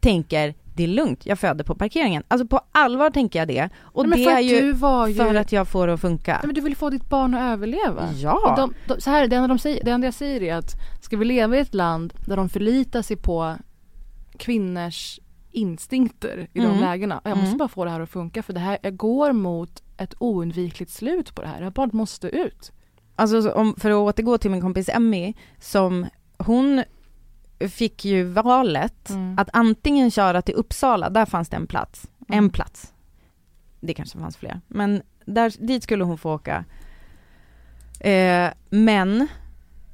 tänker 0.00 0.54
det 0.76 0.84
är 0.84 0.88
lugnt, 0.88 1.26
jag 1.26 1.38
föder 1.38 1.64
på 1.64 1.74
parkeringen. 1.74 2.22
Alltså 2.28 2.46
på 2.46 2.60
allvar 2.72 3.10
tänker 3.10 3.38
jag 3.38 3.48
det. 3.48 3.68
Och 3.78 4.08
Nej, 4.08 4.18
det 4.18 4.24
för 4.24 4.30
är 4.32 4.36
att 4.36 4.44
ju 4.44 4.48
ju... 4.66 4.74
för 5.14 5.34
att 5.34 5.52
jag 5.52 5.68
får 5.68 5.86
det 5.86 5.92
att 5.94 6.00
funka. 6.00 6.32
Nej, 6.32 6.40
men 6.44 6.54
du 6.54 6.60
vill 6.60 6.76
få 6.76 6.90
ditt 6.90 7.08
barn 7.08 7.34
att 7.34 7.52
överleva. 7.52 8.08
Ja. 8.16 8.50
Och 8.50 8.56
de, 8.56 8.74
de, 8.94 9.00
så 9.00 9.10
här, 9.10 9.26
det, 9.28 9.36
enda 9.36 9.48
de 9.48 9.58
säger, 9.58 9.84
det 9.84 9.90
enda 9.90 10.06
jag 10.06 10.14
säger 10.14 10.42
är 10.42 10.54
att 10.54 10.74
ska 11.02 11.16
vi 11.16 11.24
leva 11.24 11.56
i 11.56 11.60
ett 11.60 11.74
land 11.74 12.14
där 12.26 12.36
de 12.36 12.48
förlitar 12.48 13.02
sig 13.02 13.16
på 13.16 13.56
kvinnors 14.38 15.20
instinkter 15.50 16.48
i 16.52 16.58
de 16.60 16.66
Mm. 16.66 16.80
lägena. 16.80 17.20
Jag 17.24 17.30
måste 17.36 17.46
Mm. 17.46 17.58
bara 17.58 17.68
få 17.68 17.84
det 17.84 17.90
här 17.90 18.00
att 18.00 18.10
funka 18.10 18.42
för 18.42 18.52
det 18.52 18.60
här, 18.60 18.78
jag 18.82 18.96
går 18.96 19.32
mot 19.32 19.82
ett 19.98 20.14
oundvikligt 20.18 20.90
slut 20.92 21.34
på 21.34 21.42
det 21.42 21.48
här. 21.48 21.62
Jag 21.62 21.72
bara 21.72 21.90
måste 21.92 22.28
ut. 22.28 22.72
Alltså 23.16 23.42
så 23.42 23.52
om, 23.52 23.74
för 23.78 23.90
att 23.90 23.96
återgå 23.96 24.38
till 24.38 24.50
min 24.50 24.60
kompis 24.60 24.88
Emmy, 24.88 25.34
som 25.60 26.06
hon 26.38 26.84
fick 27.70 28.04
ju 28.04 28.24
valet 28.24 29.10
Mm. 29.10 29.38
att 29.38 29.48
antingen 29.52 30.10
köra 30.10 30.42
till 30.42 30.54
Uppsala, 30.54 31.10
där 31.10 31.26
fanns 31.26 31.48
det 31.48 31.56
en 31.56 31.66
plats, 31.66 32.06
Mm. 32.28 32.44
en 32.44 32.50
plats. 32.50 32.94
Det 33.80 33.94
kanske 33.94 34.18
fanns 34.18 34.36
fler, 34.36 34.60
men 34.68 35.02
där, 35.24 35.66
dit 35.66 35.82
skulle 35.82 36.04
hon 36.04 36.18
få 36.18 36.34
åka. 36.34 36.64
Eh, 38.00 38.48
men 38.70 39.26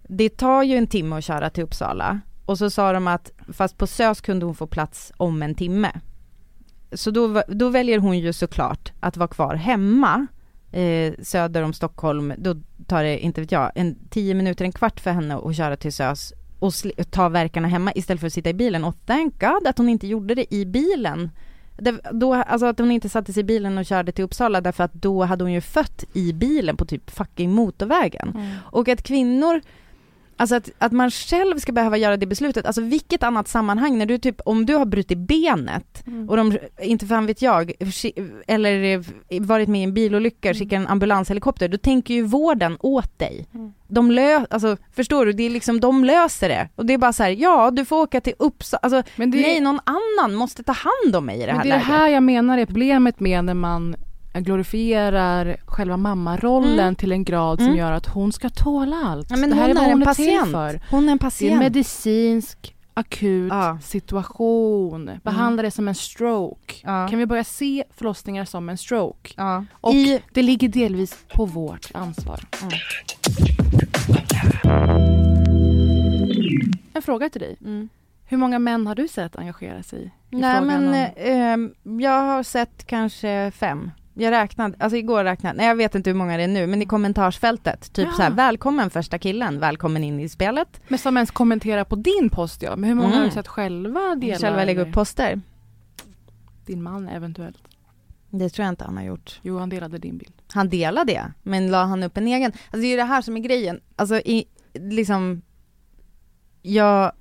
det 0.09 0.29
tar 0.37 0.63
ju 0.63 0.77
en 0.77 0.87
timme 0.87 1.17
att 1.17 1.25
köra 1.25 1.51
till 1.51 1.65
Uppsala 1.65 2.21
och 2.47 2.59
så 2.59 2.71
sa 2.71 2.93
de 2.93 3.07
att 3.07 3.31
fast 3.53 3.79
på 3.79 3.87
SÖS 3.87 4.21
kunde 4.21 4.47
hon 4.47 4.55
få 4.55 4.67
plats 4.67 5.13
om 5.17 5.43
en 5.43 5.55
timme. 5.55 5.91
Så 6.95 7.11
då, 7.11 7.43
då 7.49 7.69
väljer 7.69 7.99
hon 7.99 8.19
ju 8.19 8.33
såklart 8.33 8.93
att 9.01 9.17
vara 9.17 9.29
kvar 9.29 9.55
hemma 9.55 10.27
eh, 10.73 11.15
söder 11.23 11.63
om 11.63 11.73
Stockholm. 11.73 12.33
Då 12.39 12.57
tar 12.87 13.03
det, 13.03 13.19
inte 13.19 13.41
vet 13.41 13.53
jag, 13.53 13.73
en 13.75 13.97
tio 14.11 14.35
minuter, 14.35 14.65
en 14.65 14.73
kvart 14.73 15.01
för 15.01 15.11
henne 15.11 15.37
att 15.37 15.57
köra 15.57 15.77
till 15.77 15.93
SÖS 15.93 16.33
och 16.59 16.73
ta 17.11 17.29
verkarna 17.29 17.69
hemma 17.69 17.93
istället 17.95 18.21
för 18.21 18.27
att 18.27 18.33
sitta 18.33 18.51
i 18.51 18.55
bilen. 18.55 18.85
Och 18.85 18.97
thank 19.07 19.41
God 19.41 19.67
att 19.67 19.79
hon 19.79 19.89
inte 19.89 20.07
gjorde 20.07 20.35
det 20.35 20.55
i 20.55 20.67
bilen. 20.67 21.31
Det, 21.77 22.01
då, 22.13 22.35
alltså 22.35 22.67
att 22.67 22.79
hon 22.79 22.91
inte 22.91 23.09
satte 23.09 23.33
sig 23.33 23.41
i 23.41 23.45
bilen 23.45 23.79
och 23.79 23.87
körde 23.87 24.13
till 24.13 24.25
Uppsala 24.25 24.61
därför 24.61 24.85
att 24.85 24.93
då 24.93 25.25
hade 25.25 25.45
hon 25.45 25.53
ju 25.53 25.61
fött 25.61 26.05
i 26.13 26.33
bilen 26.33 26.77
på 26.77 26.85
typ 26.85 27.11
fucking 27.11 27.53
motorvägen. 27.53 28.39
Och 28.71 28.89
att 28.89 29.03
kvinnor, 29.03 29.61
alltså 30.37 30.57
att, 30.57 30.71
att 30.79 30.93
man 30.93 31.11
själv 31.11 31.59
ska 31.59 31.73
behöva 31.73 31.97
göra 31.97 32.17
det 32.17 32.27
beslutet, 32.27 32.67
alltså 32.67 32.81
vilket 32.81 33.23
annat 33.23 33.49
sammanhang 33.49 33.99
när 33.99 34.07
du 34.07 34.19
typ, 34.19 34.41
om 34.45 34.67
du 34.67 34.75
har 34.75 34.85
brutit 34.87 35.19
benet 35.19 36.03
Mm. 36.07 36.29
och 36.31 36.37
de, 36.37 36.59
inte 36.83 37.07
fan 37.07 37.27
vet 37.27 37.43
jag, 37.43 37.73
eller 38.47 39.05
varit 39.41 39.69
med 39.69 39.81
i 39.81 39.85
en 39.85 39.95
bilolycka, 39.95 40.49
Mm. 40.49 40.59
skickar 40.59 40.77
en 40.77 40.87
ambulanshelikopter, 40.87 41.69
då 41.69 41.79
tänker 41.79 42.15
ju 42.15 42.23
vården 42.23 42.77
åt 42.81 43.19
dig. 43.19 43.47
Mm. 43.55 43.73
De 43.89 44.11
lö, 44.11 44.45
alltså 44.51 44.77
förstår 44.97 45.27
du, 45.27 45.33
det 45.33 45.43
är 45.43 45.51
liksom, 45.51 45.81
de 45.81 46.05
löser 46.05 46.49
det. 46.49 46.69
Och 46.77 46.87
det 46.87 46.95
är 46.95 46.99
bara 46.99 47.13
så 47.13 47.23
här, 47.23 47.31
ja 47.31 47.71
du 47.71 47.85
får 47.85 47.97
åka 48.03 48.21
till 48.21 48.35
Uppsala, 48.39 48.79
alltså 48.83 49.03
Men 49.17 49.31
det, 49.31 49.41
nej 49.41 49.61
någon 49.61 49.81
annan 49.85 50.35
måste 50.35 50.63
ta 50.63 50.73
hand 50.73 51.17
om 51.17 51.27
mig 51.27 51.43
i 51.43 51.47
det 51.47 51.53
här 51.53 51.63
det 51.63 51.69
är 51.69 51.71
det 51.71 51.71
läget. 51.71 51.87
här 51.87 52.09
jag 52.09 52.23
menar 52.23 52.59
är 52.59 52.67
problemet 52.67 53.21
med 53.21 53.45
när 53.45 53.55
man 53.55 53.97
glorifierar 54.43 55.57
själva 55.67 55.97
mammarollen 55.97 56.79
Mm. 56.79 56.95
till 56.95 57.13
en 57.13 57.25
grad 57.25 57.59
som 57.59 57.67
Mm. 57.67 57.79
gör 57.79 57.93
att 57.93 58.07
hon 58.07 58.33
ska 58.33 58.51
tåla 58.51 58.97
allt. 59.05 59.31
ja, 59.31 59.37
men 59.37 59.51
det 59.51 59.57
här 59.57 59.69
hon 59.69 59.71
är 59.71 59.75
vad 59.81 59.85
är 59.87 59.91
en 59.93 59.99
hon 59.99 60.09
är 60.09 60.15
till 60.15 60.25
patient. 60.39 60.53
för. 60.53 60.81
Hon 60.91 61.09
är 61.09 61.13
en 61.13 61.19
Det 61.19 61.25
är 61.25 61.27
en 61.27 61.31
patient. 61.31 61.59
medicinsk 61.59 62.75
akut 62.95 63.49
Ja. 63.53 63.79
situation. 63.83 65.11
Behandla 65.23 65.63
det 65.63 65.71
som 65.71 65.89
en 65.89 65.95
stroke. 65.95 66.75
Ja. 66.83 67.09
Kan 67.09 67.19
vi 67.19 67.27
börja 67.27 67.45
se 67.45 67.85
förlossningar 67.97 68.45
som 68.45 68.69
en 68.69 68.79
stroke? 68.79 69.35
ja. 69.37 69.65
Och 69.73 69.95
I, 69.95 70.23
det 70.33 70.43
ligger 70.43 70.69
delvis 70.69 71.19
på 71.35 71.45
vårt 71.45 71.91
ansvar. 71.95 72.41
Mm. 72.63 72.71
En 76.95 77.03
fråga 77.03 77.29
till 77.31 77.41
dig. 77.41 77.57
mm. 77.61 77.89
Hur 78.27 78.37
många 78.37 78.59
män 78.59 78.87
har 78.87 78.95
du 78.95 79.09
sett 79.09 79.37
engagera 79.37 79.83
sig 79.83 80.11
i 80.31 80.37
Nej 80.37 80.59
frågan 80.59 80.85
men 80.85 80.89
om... 81.57 81.73
eh, 81.95 82.03
jag 82.07 82.21
har 82.23 82.43
sett 82.43 82.87
kanske 82.87 83.51
fem. 83.55 83.91
Jag 84.17 84.31
räknade, 84.31 84.77
alltså 84.79 84.97
igår 84.97 85.25
räknade, 85.25 85.57
nej 85.57 85.67
jag 85.67 85.77
vet 85.77 85.95
inte 85.95 86.11
hur 86.11 86.15
många 86.17 86.37
det 86.37 86.43
är 86.43 86.49
nu, 86.49 86.67
men 86.67 86.83
i 86.83 86.87
kommentarsfältet, 86.87 87.93
typ 87.93 88.07
Ja. 88.11 88.13
så 88.17 88.23
här, 88.23 88.31
välkommen 88.31 88.91
första 88.91 89.19
killen, 89.19 89.61
välkommen 89.61 90.05
in 90.05 90.21
i 90.21 90.29
spelet. 90.29 90.81
Men 90.89 90.99
som 90.99 91.17
ens 91.17 91.31
kommenterar 91.31 91.85
på 91.85 91.97
din 91.97 92.31
post 92.33 92.63
ja. 92.63 92.77
Men 92.77 92.89
hur 92.89 92.95
många 92.95 93.09
Mm. 93.09 93.19
har 93.19 93.27
du 93.27 93.31
sett 93.33 93.49
själva 93.49 94.15
dela? 94.15 94.39
Själva 94.39 94.65
lägga 94.65 94.83
upp 94.83 94.93
poster. 94.93 95.41
Din 96.67 96.83
man 96.83 97.09
eventuellt. 97.09 97.59
Det 98.31 98.49
tror 98.49 98.65
jag 98.65 98.73
inte 98.73 98.85
han 98.85 98.97
har 98.97 99.05
gjort. 99.05 99.41
Jo, 99.43 99.59
han 99.59 99.69
delade 99.69 99.99
din 99.99 100.19
bild. 100.19 100.33
Han 100.53 100.69
delade 100.69 101.13
det, 101.13 101.33
men 101.43 101.71
la 101.71 101.85
han 101.85 102.03
upp 102.03 102.17
en 102.17 102.27
egen? 102.29 102.53
Alltså 102.53 102.77
det 102.81 102.87
är 102.87 102.91
ju 102.91 102.97
det 102.97 103.05
här 103.05 103.23
som 103.23 103.37
är 103.37 103.41
grejen, 103.41 103.81
alltså 103.97 104.17
i, 104.17 104.45
liksom, 104.75 105.43
jag, 106.63 107.13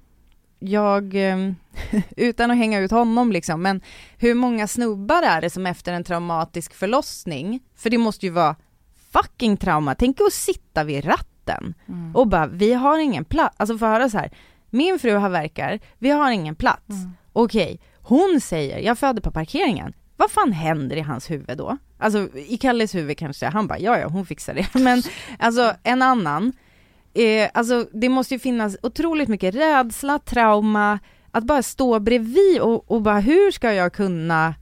jag, 0.67 1.11
ehm, 1.15 1.55
utan 2.17 2.51
att 2.51 2.57
hänga 2.57 2.79
ut 2.79 2.91
honom 2.91 3.31
liksom, 3.31 3.61
men 3.61 3.81
hur 4.17 4.33
många 4.33 4.67
snubbar 4.67 5.23
är 5.23 5.41
det 5.41 5.49
som 5.49 5.65
efter 5.65 5.93
en 5.93 6.03
traumatisk 6.03 6.73
förlossning, 6.73 7.59
för 7.75 7.89
det 7.89 7.97
måste 7.97 8.25
ju 8.25 8.31
vara 8.31 8.55
fucking 9.11 9.57
trauma, 9.57 9.95
tänk 9.95 10.17
att 10.27 10.33
sitta 10.33 10.83
vid 10.83 11.05
ratten 11.05 11.73
Mm. 11.87 12.15
och 12.15 12.27
bara, 12.27 12.47
vi 12.47 12.73
har 12.73 12.99
ingen 12.99 13.25
plats, 13.25 13.55
alltså 13.59 13.77
få 13.77 13.85
höra 13.85 14.09
så 14.09 14.17
här, 14.17 14.31
min 14.69 14.99
fru 14.99 15.13
har 15.15 15.29
verkar, 15.29 15.79
vi 15.97 16.09
har 16.09 16.31
ingen 16.31 16.55
plats. 16.55 16.89
Mm. 16.89 17.11
Okej, 17.33 17.79
hon 18.01 18.39
säger, 18.41 18.79
jag 18.79 18.97
föder 18.97 19.21
på 19.21 19.31
parkeringen. 19.31 19.93
Vad 20.17 20.31
fan 20.31 20.51
händer 20.51 20.95
i 20.95 21.01
hans 21.01 21.31
huvud 21.31 21.57
då? 21.57 21.77
Alltså 21.97 22.29
i 22.35 22.57
Kalles 22.57 22.95
huvud 22.95 23.17
kanske, 23.17 23.45
han 23.45 23.67
bara, 23.67 23.79
ja 23.79 23.99
ja 23.99 24.07
hon 24.07 24.25
fixar 24.25 24.53
det. 24.53 24.67
Men 24.79 25.03
alltså 25.39 25.73
en 25.83 26.01
annan, 26.01 26.53
eh, 27.13 27.49
alltså 27.53 27.87
det 27.93 28.09
måste 28.09 28.33
ju 28.33 28.39
finnas 28.39 28.77
otroligt 28.83 29.29
mycket 29.29 29.55
rädsla, 29.55 30.19
trauma, 30.19 30.99
att 31.31 31.43
bara 31.43 31.63
stå 31.63 31.99
bredvid 31.99 32.61
och, 32.61 32.91
och 32.91 33.01
bara 33.01 33.19
hur 33.19 33.51
ska 33.51 33.73
jag 33.73 33.93
kunna, 33.93 34.55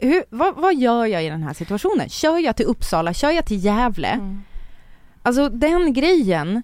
hur, 0.00 0.24
vad, 0.30 0.54
vad 0.54 0.74
gör 0.74 1.06
jag 1.06 1.24
i 1.24 1.28
den 1.28 1.42
här 1.42 1.54
situationen? 1.54 2.08
Kör 2.08 2.38
jag 2.38 2.56
till 2.56 2.66
Uppsala, 2.66 3.14
kör 3.14 3.30
jag 3.30 3.46
till 3.46 3.64
Gävle? 3.64 4.08
Mm. 4.08 4.42
Alltså 5.22 5.48
den 5.48 5.92
grejen, 5.92 6.62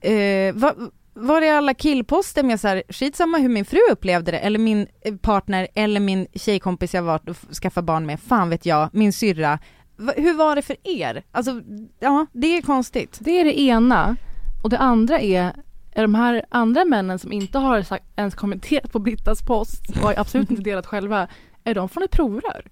eh, 0.00 0.54
vad, 0.54 0.90
var 1.14 1.42
är 1.42 1.52
alla 1.52 1.74
killposter 1.74 2.42
med 2.42 2.60
så 2.60 2.68
här, 2.68 2.82
skitsamma 2.88 3.38
hur 3.38 3.48
min 3.48 3.64
fru 3.64 3.78
upplevde 3.90 4.30
det, 4.30 4.38
eller 4.38 4.58
min 4.58 4.86
eh, 5.04 5.16
partner, 5.16 5.68
eller 5.74 6.00
min 6.00 6.26
tjejkompis 6.34 6.94
jag 6.94 7.02
varit 7.02 7.28
och 7.28 7.36
skaffat 7.36 7.84
barn 7.84 8.06
med, 8.06 8.20
fan 8.20 8.50
vet 8.50 8.66
jag, 8.66 8.88
min 8.92 9.12
syrra. 9.12 9.58
Va, 9.96 10.12
hur 10.16 10.34
var 10.34 10.56
det 10.56 10.62
för 10.62 10.76
er? 10.82 11.22
Alltså, 11.32 11.60
ja, 11.98 12.26
det 12.32 12.46
är 12.46 12.62
konstigt. 12.62 13.18
Det 13.20 13.40
är 13.40 13.44
det 13.44 13.60
ena. 13.60 14.16
Och 14.64 14.70
det 14.70 14.78
andra 14.78 15.20
är, 15.20 15.52
är 15.92 16.02
de 16.02 16.14
här 16.14 16.44
andra 16.48 16.84
männen 16.84 17.18
som 17.18 17.32
inte 17.32 17.58
har 17.58 17.82
sagt, 17.82 18.04
ens 18.16 18.34
kommenterat 18.34 18.92
på 18.92 18.98
Brittas 18.98 19.42
post 19.42 19.90
och 19.90 19.96
har 19.96 20.14
absolut 20.18 20.50
inte 20.50 20.62
delat 20.62 20.86
själva, 20.86 21.28
är 21.64 21.74
de 21.74 21.88
från 21.88 22.02
ett 22.02 22.10
provrör? 22.10 22.66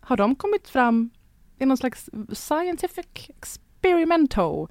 Har 0.00 0.16
de 0.16 0.34
kommit 0.34 0.68
fram 0.68 1.10
i 1.58 1.66
någon 1.66 1.76
slags 1.76 2.10
scientific 2.32 3.06
experimento? 3.28 4.68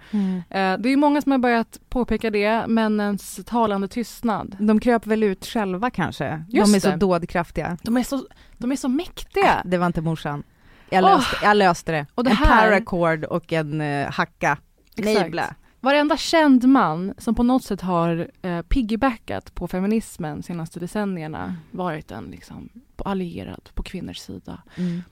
Eh, 0.50 0.78
det 0.80 0.90
är 0.90 0.98
många 0.98 1.22
som 1.22 1.32
har 1.32 1.40
börjat 1.40 1.80
påpeka 1.90 2.30
det, 2.30 2.68
männens 2.68 3.40
talande 3.46 3.88
tystnad. 3.88 4.58
De 4.60 4.80
kröp 4.80 5.08
väl 5.08 5.24
ut 5.24 5.46
själva 5.46 5.90
kanske, 5.90 6.46
Just 6.50 6.74
de 6.74 6.76
är 6.78 6.80
så 6.80 6.90
det. 6.90 6.96
dådkraftiga. 6.98 7.78
De 7.84 7.98
är 7.98 8.04
så, 8.04 8.28
de 8.58 8.72
är 8.72 8.76
så 8.76 8.88
mäktiga. 8.90 9.62
Det 9.66 9.78
var 9.78 9.86
inte 9.88 10.02
morsan. 10.02 10.44
Jag 10.90 11.02
löste, 11.02 11.36
jag 11.44 11.58
löste 11.58 11.92
det. 11.92 12.06
Och 12.16 12.24
det 12.24 12.30
en 12.30 12.36
här- 12.38 12.62
paracord 12.62 13.24
och 13.26 13.54
en 13.54 13.82
uh, 13.82 14.10
hacka. 14.12 14.58
Nej 14.98 15.14
Exakt. 15.14 15.32
blä. 15.32 15.56
Varenda 15.84 16.18
känd 16.18 16.68
man 16.68 17.14
som 17.18 17.36
på 17.36 17.44
något 17.44 17.64
sätt 17.64 17.82
har 17.82 18.28
eh, 18.42 18.62
piggybackat 18.62 19.56
på 19.56 19.68
feminismen 19.68 20.44
senaste 20.44 20.80
decennierna 20.80 21.56
varit 21.72 22.12
en 22.12 22.26
liksom 22.26 22.70
allierad 23.06 23.70
på 23.74 23.84
kvinnors 23.84 24.18
sida. 24.18 24.62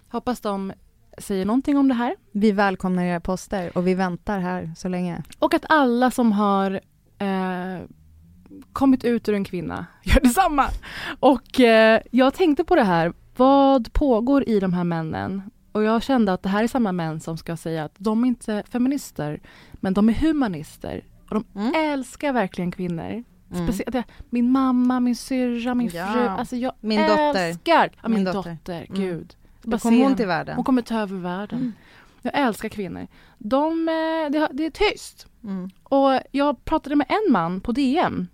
Hoppas 0.09 0.41
de 0.41 0.73
säger 1.17 1.45
någonting 1.45 1.77
om 1.77 1.87
det 1.87 1.93
här. 1.93 2.15
Vi 2.31 2.51
välkomnar 2.51 3.03
era 3.03 3.19
poster 3.19 3.77
och 3.77 3.87
vi 3.87 3.93
väntar 3.93 4.39
här 4.39 4.71
så 4.77 4.87
länge. 4.87 5.23
Och 5.39 5.53
att 5.53 5.65
alla 5.69 6.11
som 6.11 6.31
har 6.31 6.71
eh, 7.17 7.79
kommit 8.73 9.03
ut 9.03 9.29
ur 9.29 9.33
en 9.33 9.43
kvinna 9.43 9.85
gör 10.03 10.19
detsamma. 10.19 10.67
Och 11.19 11.59
eh, 11.59 12.01
jag 12.11 12.33
tänkte 12.33 12.63
på 12.63 12.75
det 12.75 12.83
här, 12.83 13.13
vad 13.37 13.93
pågår 13.93 14.49
i 14.49 14.59
de 14.59 14.73
här 14.73 14.83
männen? 14.83 15.41
Och 15.71 15.83
jag 15.83 16.03
kände 16.03 16.33
att 16.33 16.43
det 16.43 16.49
här 16.49 16.63
är 16.63 16.67
samma 16.67 16.91
män 16.91 17.19
som 17.19 17.37
ska 17.37 17.57
säga 17.57 17.83
att 17.83 17.95
de 17.97 18.23
är 18.23 18.27
inte 18.27 18.63
feminister, 18.69 19.39
men 19.81 19.93
de 19.93 20.09
är 20.09 20.13
humanister. 20.13 21.05
Och 21.29 21.35
de 21.35 21.45
Mm. 21.61 21.73
älskar 21.75 22.33
verkligen 22.33 22.71
kvinnor. 22.71 23.23
Mm. 23.53 23.67
Speciellt 23.67 24.07
min 24.29 24.51
mamma, 24.51 24.99
min 24.99 25.15
syrra, 25.15 25.75
min 25.75 25.89
Ja. 25.93 26.13
fru. 26.13 26.27
Alltså 26.27 26.55
jag 26.55 26.73
Min 26.79 26.99
dotter. 27.01 27.47
älskar 27.49 27.91
ja, 28.01 28.09
min, 28.09 28.15
Min 28.15 28.23
dotter. 28.33 28.51
dotter. 28.51 28.85
Mm. 28.89 29.01
Gud. 29.01 29.35
Då 29.61 29.69
Bara 29.69 29.79
kom 29.79 29.91
se 29.91 30.03
hon 30.03 30.15
till 30.15 30.27
världen. 30.27 30.55
Hon 30.55 30.65
kommer 30.65 30.81
ta 30.81 30.99
över 30.99 31.17
världen. 31.17 31.59
Mm. 31.59 31.73
Jag 32.21 32.39
älskar 32.39 32.69
kvinnor. 32.69 33.07
De, 33.37 33.89
eh, 33.89 34.31
det, 34.31 34.47
det 34.53 34.65
är 34.65 34.69
tyst. 34.91 35.27
Mm. 35.43 35.69
Och 35.83 36.19
jag 36.31 36.65
pratade 36.65 36.95
med 36.95 37.07
en 37.09 37.31
man 37.31 37.61
på 37.61 37.71
DM 37.71 38.27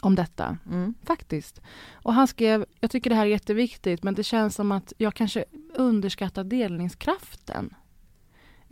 om 0.00 0.14
detta, 0.14 0.58
Mm. 0.70 0.94
faktiskt. 1.04 1.60
Och 1.92 2.14
han 2.14 2.26
skrev, 2.28 2.64
jag 2.80 2.90
tycker 2.90 3.10
det 3.10 3.16
här 3.16 3.26
är 3.26 3.30
jätteviktigt 3.30 4.02
men 4.02 4.14
det 4.14 4.22
känns 4.22 4.54
som 4.54 4.72
att 4.72 4.92
jag 4.98 5.14
kanske 5.14 5.44
underskattar 5.74 6.44
delningskraften. 6.44 7.74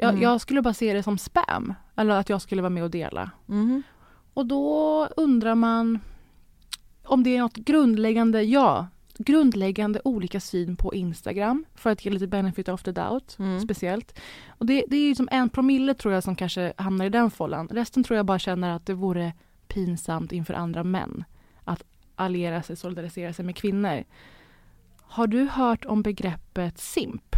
Jag, 0.00 0.08
Mm. 0.10 0.22
jag 0.22 0.40
skulle 0.40 0.62
bara 0.62 0.74
se 0.74 0.92
det 0.94 1.02
som 1.02 1.18
spam, 1.18 1.74
eller 1.96 2.14
att 2.16 2.28
jag 2.28 2.42
skulle 2.42 2.62
vara 2.62 2.70
med 2.70 2.82
och 2.82 2.90
dela. 2.90 3.30
Mhm. 3.46 3.82
Och 4.34 4.46
då 4.46 5.06
undrar 5.16 5.54
man 5.54 5.98
om 7.04 7.22
det 7.22 7.36
är 7.36 7.40
något 7.40 7.56
grundläggande, 7.56 8.42
ja, 8.42 8.86
grundläggande 9.18 10.00
olika 10.04 10.40
syn 10.40 10.76
på 10.76 10.94
Instagram 10.94 11.64
för 11.74 11.90
att 11.90 12.04
ge 12.04 12.10
lite 12.10 12.26
benefit 12.26 12.68
of 12.68 12.82
the 12.82 12.92
doubt, 12.92 13.36
Mm. 13.38 13.60
speciellt. 13.60 14.18
Och 14.48 14.66
det, 14.66 14.84
det 14.88 14.96
är 14.96 15.08
ju 15.08 15.14
som 15.14 15.28
en 15.32 15.48
promille 15.48 15.94
tror 15.94 16.14
jag 16.14 16.22
som 16.22 16.36
kanske 16.36 16.72
hamnar 16.76 17.04
i 17.04 17.08
den 17.08 17.30
fållan. 17.30 17.68
Resten 17.70 18.04
tror 18.04 18.16
jag 18.16 18.26
bara 18.26 18.38
känner 18.38 18.70
att 18.76 18.86
det 18.86 18.94
vore 18.94 19.32
pinsamt 19.68 20.32
inför 20.32 20.54
andra 20.54 20.84
män 20.84 21.24
att, 21.64 21.82
alliera 22.16 22.62
sig, 22.62 22.76
solidarisera 22.76 23.32
sig 23.32 23.44
med 23.44 23.56
kvinnor. 23.56 24.04
Har 25.02 25.26
du 25.26 25.44
hört 25.48 25.84
om 25.84 26.02
begreppet 26.02 26.78
simp? 26.78 27.36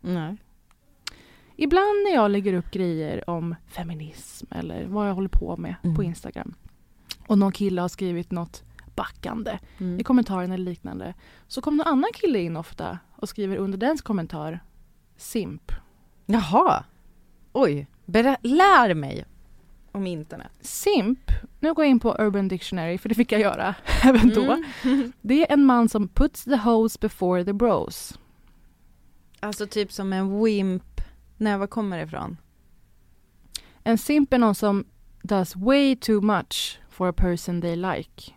Nej. 0.00 0.36
Ibland 1.60 2.02
när 2.04 2.14
jag 2.14 2.30
lägger 2.30 2.52
upp 2.54 2.70
grejer 2.70 3.30
om 3.30 3.54
feminism 3.66 4.46
eller 4.50 4.86
vad 4.86 5.08
jag 5.08 5.14
håller 5.14 5.28
på 5.28 5.56
med 5.56 5.74
Mm. 5.84 5.96
på 5.96 6.02
Instagram 6.02 6.54
och 7.26 7.38
någon 7.38 7.52
kille 7.52 7.80
har 7.80 7.88
skrivit 7.88 8.30
något 8.30 8.62
backande 8.94 9.58
Mm. 9.78 10.00
i 10.00 10.02
kommentaren 10.04 10.52
eller 10.52 10.64
liknande 10.64 11.14
så 11.48 11.60
kommer 11.60 11.78
någon 11.84 11.92
annan 11.92 12.10
kille 12.14 12.38
in 12.38 12.56
ofta 12.56 12.98
och 13.16 13.28
skriver 13.28 13.56
under 13.56 13.78
dens 13.78 14.02
kommentar 14.02 14.60
simp. 15.16 15.72
Jaha. 16.26 16.84
Oj. 17.52 17.86
Berä- 18.06 18.36
lär 18.42 18.94
mig 18.94 19.24
om 19.92 20.06
internet. 20.06 20.52
Simp, 20.60 21.30
nu 21.60 21.74
går 21.74 21.84
jag 21.84 21.90
in 21.90 22.00
på 22.00 22.16
Urban 22.18 22.48
Dictionary 22.48 22.98
för 22.98 23.08
det 23.08 23.14
fick 23.14 23.32
jag 23.32 23.40
göra 23.40 23.74
även 24.04 24.28
då. 24.34 24.56
Mm. 24.84 25.12
Det 25.20 25.42
är 25.50 25.52
en 25.52 25.64
man 25.64 25.88
som 25.88 26.08
puts 26.08 26.44
the 26.44 26.56
hoes 26.56 27.00
before 27.00 27.44
the 27.44 27.52
bros. 27.52 28.18
Alltså 29.40 29.66
typ 29.66 29.92
som 29.92 30.12
en 30.12 30.44
wimp. 30.44 30.82
Nej, 31.38 31.58
var 31.58 31.66
kommer 31.66 31.96
det 31.96 32.02
ifrån? 32.02 32.36
En 33.82 33.98
simp 33.98 34.32
är 34.32 34.38
någon 34.38 34.54
som 34.54 34.84
does 35.22 35.56
way 35.56 35.96
too 35.96 36.20
much 36.20 36.80
for 36.88 37.08
a 37.08 37.12
person 37.12 37.60
they 37.60 37.76
like. 37.76 38.32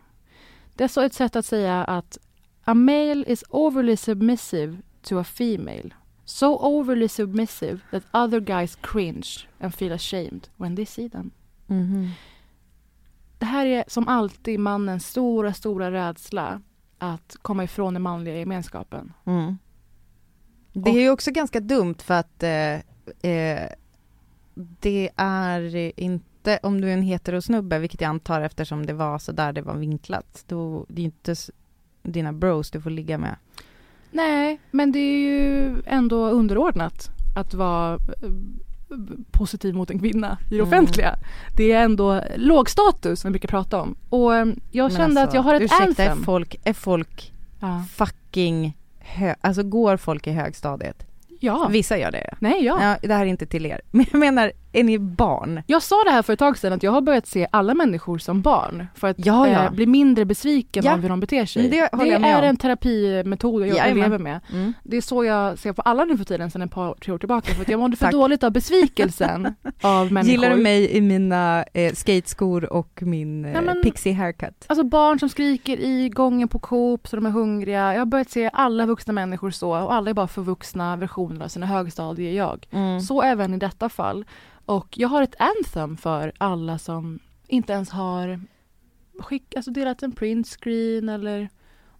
Det 0.74 0.84
är 0.84 0.88
så 0.88 1.00
ett 1.00 1.14
sätt 1.14 1.36
att 1.36 1.46
säga 1.46 1.84
att 1.84 2.18
a 2.64 2.74
male 2.74 3.24
is 3.26 3.44
overly 3.48 3.96
submissive 3.96 4.76
to 5.02 5.18
a 5.18 5.24
female. 5.24 5.90
So 6.24 6.46
overly 6.46 7.08
submissive 7.08 7.80
that 7.90 8.02
other 8.12 8.40
guys 8.40 8.76
cringe 8.76 9.48
and 9.60 9.74
feel 9.74 9.92
ashamed 9.92 10.48
when 10.56 10.76
they 10.76 10.86
see 10.86 11.10
them. 11.10 11.30
Mhm. 11.66 12.08
Det 13.38 13.46
här 13.46 13.66
är 13.66 13.84
som 13.88 14.08
alltid 14.08 14.60
mannens 14.60 15.06
stora, 15.06 15.52
stora 15.52 15.90
rädsla 15.90 16.62
att 16.98 17.36
komma 17.42 17.64
ifrån 17.64 17.94
den 17.94 18.02
manliga 18.02 18.38
gemenskapen. 18.38 19.12
Mm. 19.24 19.58
Det 20.72 20.90
är 20.90 21.00
ju 21.00 21.10
också 21.10 21.30
ganska 21.30 21.60
dumt 21.60 21.94
för 21.98 22.14
att 22.14 22.42
eh, 22.42 22.91
eh, 23.22 23.68
det 24.54 25.10
är 25.16 25.92
inte, 26.00 26.58
om 26.62 26.80
du 26.80 26.88
är 26.88 26.92
en 26.92 27.02
heterosnubbe, 27.02 27.78
vilket 27.78 28.00
jag 28.00 28.08
antar 28.08 28.40
eftersom 28.40 28.86
det 28.86 28.92
var 28.92 29.18
så 29.18 29.32
där 29.32 29.52
det 29.52 29.62
var 29.62 29.74
vinklat, 29.74 30.44
då 30.48 30.86
det 30.88 31.02
är 31.02 31.04
inte 31.04 31.34
dina 32.02 32.32
bros 32.32 32.70
du 32.70 32.80
får 32.80 32.90
ligga 32.90 33.18
med. 33.18 33.36
Nej, 34.10 34.60
men 34.70 34.92
det 34.92 34.98
är 34.98 35.18
ju 35.18 35.76
ändå 35.86 36.28
underordnat 36.28 37.10
att 37.36 37.54
vara 37.54 37.94
eh, 37.94 38.00
positiv 39.30 39.74
mot 39.74 39.90
en 39.90 39.98
kvinna 39.98 40.38
i 40.46 40.48
det 40.48 40.54
Mm. 40.54 40.66
offentliga. 40.68 41.16
Det 41.56 41.72
är 41.72 41.84
ändå 41.84 42.20
låg 42.36 42.70
status 42.70 43.20
som 43.20 43.28
vi 43.28 43.32
brukar 43.32 43.48
prata 43.48 43.80
om. 43.80 43.94
Och 44.08 44.34
eh, 44.36 44.46
jag 44.70 44.90
Men 44.92 44.96
kände 44.98 45.20
alltså, 45.20 45.22
att 45.28 45.34
jag 45.34 45.42
har 45.42 45.54
ett 45.54 45.62
ursäkta, 45.62 46.02
är 46.02 46.08
anthem. 46.10 46.24
folk, 46.24 46.56
är 46.64 46.72
folk 46.72 47.32
Ja. 47.60 47.84
fucking 47.90 48.76
hö, 48.98 49.34
alltså 49.40 49.62
går 49.62 49.96
folk 49.96 50.26
i 50.26 50.30
högstadiet? 50.30 51.06
Ja. 51.42 51.68
Vissa 51.70 51.98
gör 51.98 52.10
det. 52.10 52.34
Nej, 52.40 52.64
ja. 52.64 52.82
Ja, 52.82 53.08
det 53.08 53.14
här 53.14 53.22
är 53.22 53.26
inte 53.30 53.46
till 53.46 53.66
er. 53.66 53.80
Men 53.90 54.06
jag 54.12 54.18
menar, 54.18 54.52
är 54.72 54.84
ni 54.84 54.98
barn? 54.98 55.62
Jag 55.66 55.82
sa 55.82 56.04
det 56.04 56.10
här 56.10 56.22
för 56.22 56.32
ett 56.32 56.38
tag 56.38 56.58
sedan 56.58 56.72
att 56.72 56.82
jag 56.82 56.92
har 56.92 57.00
börjat 57.00 57.26
se 57.26 57.48
alla 57.52 57.74
människor 57.74 58.18
som 58.18 58.42
barn 58.42 58.86
för 58.94 59.08
att 59.08 59.16
Ja, 59.26 59.48
ja. 59.48 59.64
eh, 59.64 59.70
bli 59.72 59.86
mindre 59.86 60.24
besviken 60.24 60.84
Ja. 60.84 60.92
av 60.92 61.00
hur 61.00 61.08
de 61.08 61.20
beter 61.20 61.46
sig. 61.46 61.68
Det 61.68 61.88
med 61.92 62.24
är 62.24 62.42
en 62.42 62.56
terapimetod 62.56 63.66
jag, 63.66 63.94
lever 63.96 64.18
med. 64.18 64.40
Mm. 64.52 64.72
Det 64.82 64.96
är 64.96 65.00
så 65.00 65.24
jag 65.24 65.58
ser 65.58 65.72
på 65.72 65.82
alla 65.82 66.04
nu 66.04 66.16
för 66.18 66.24
tiden 66.24 66.50
sedan 66.50 66.62
ett 66.62 66.70
par, 66.70 66.94
tre 66.94 67.12
år 67.12 67.18
tillbaka 67.18 67.54
för 67.54 67.62
att 67.62 67.68
jag 67.68 67.80
mådde 67.80 67.96
för 67.96 68.12
dåligt 68.12 68.44
av 68.44 68.50
besvikelsen 68.52 69.54
av 69.82 70.12
människor. 70.12 70.30
Gillar 70.32 70.50
du 70.56 70.62
mig 70.62 70.90
i 70.96 71.00
mina 71.00 71.64
eh, 71.74 71.92
skateskor 71.92 72.72
och 72.72 73.02
min 73.02 73.44
eh, 73.44 73.62
men- 73.62 73.82
pixie 73.82 74.12
haircut? 74.14 74.64
Alltså 74.66 74.84
barn 74.84 75.18
som 75.18 75.28
skriker 75.28 75.76
i 75.80 76.08
gången 76.08 76.48
på 76.48 76.58
Coop 76.58 77.08
så 77.08 77.16
de 77.16 77.26
är 77.26 77.30
hungriga. 77.30 77.92
Jag 77.92 78.00
har 78.00 78.06
börjat 78.06 78.30
se 78.30 78.50
alla 78.52 78.86
vuxna 78.86 79.12
människor 79.12 79.50
så 79.50 79.70
och 79.70 79.94
alla 79.94 80.10
är 80.10 80.14
bara 80.14 80.28
förvuxna 80.28 80.96
versioner 80.96 81.44
av 81.44 81.48
sina 81.48 81.66
högstadie-jag. 81.66 82.66
Mm. 82.70 83.00
Så 83.00 83.22
även 83.22 83.54
i 83.54 83.56
detta 83.56 83.88
fall. 83.88 84.24
Och 84.64 84.98
jag 84.98 85.08
har 85.08 85.22
ett 85.22 85.36
anthem 85.38 85.96
för 85.96 86.32
alla 86.38 86.78
som 86.78 87.18
inte 87.46 87.72
ens 87.72 87.90
har 87.90 88.40
skick, 89.18 89.56
alltså 89.56 89.70
delat 89.70 90.02
en 90.02 90.12
printscreen 90.12 91.08
eller 91.08 91.48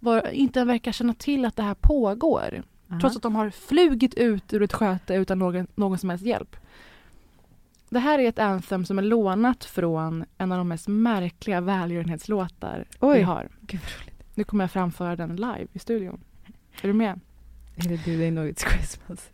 var, 0.00 0.30
inte 0.30 0.64
verkar 0.64 0.92
känna 0.92 1.14
till 1.14 1.44
att 1.44 1.56
det 1.56 1.62
här 1.62 1.74
pågår. 1.74 2.62
Aha. 2.90 3.00
Trots 3.00 3.16
att 3.16 3.22
de 3.22 3.34
har 3.34 3.50
flugit 3.50 4.14
ut 4.14 4.52
ur 4.52 4.62
ett 4.62 4.72
sköte 4.72 5.14
utan 5.14 5.38
någon, 5.38 5.66
någon 5.74 5.98
som 5.98 6.10
helst 6.10 6.24
hjälp. 6.24 6.56
Det 7.88 7.98
här 7.98 8.18
är 8.18 8.28
ett 8.28 8.38
anthem 8.38 8.84
som 8.84 8.98
är 8.98 9.02
lånat 9.02 9.64
från 9.64 10.24
en 10.38 10.52
av 10.52 10.58
de 10.58 10.68
mest 10.68 10.88
märkliga 10.88 11.60
välgörenhetslåtar 11.60 12.84
Oj. 13.00 13.18
vi 13.18 13.22
har. 13.22 13.48
Gud. 13.60 13.80
Nu 14.34 14.44
kommer 14.44 14.64
jag 14.64 14.70
framföra 14.70 15.16
den 15.16 15.36
live 15.36 15.66
i 15.72 15.78
studion. 15.78 16.20
Är 16.82 16.86
du 16.86 16.92
med? 16.92 17.20
Är 17.76 17.88
det 17.88 17.96
du, 17.96 18.18
they 18.18 18.30
know 18.30 18.44
it's 18.46 18.68
Christmas? 18.70 19.30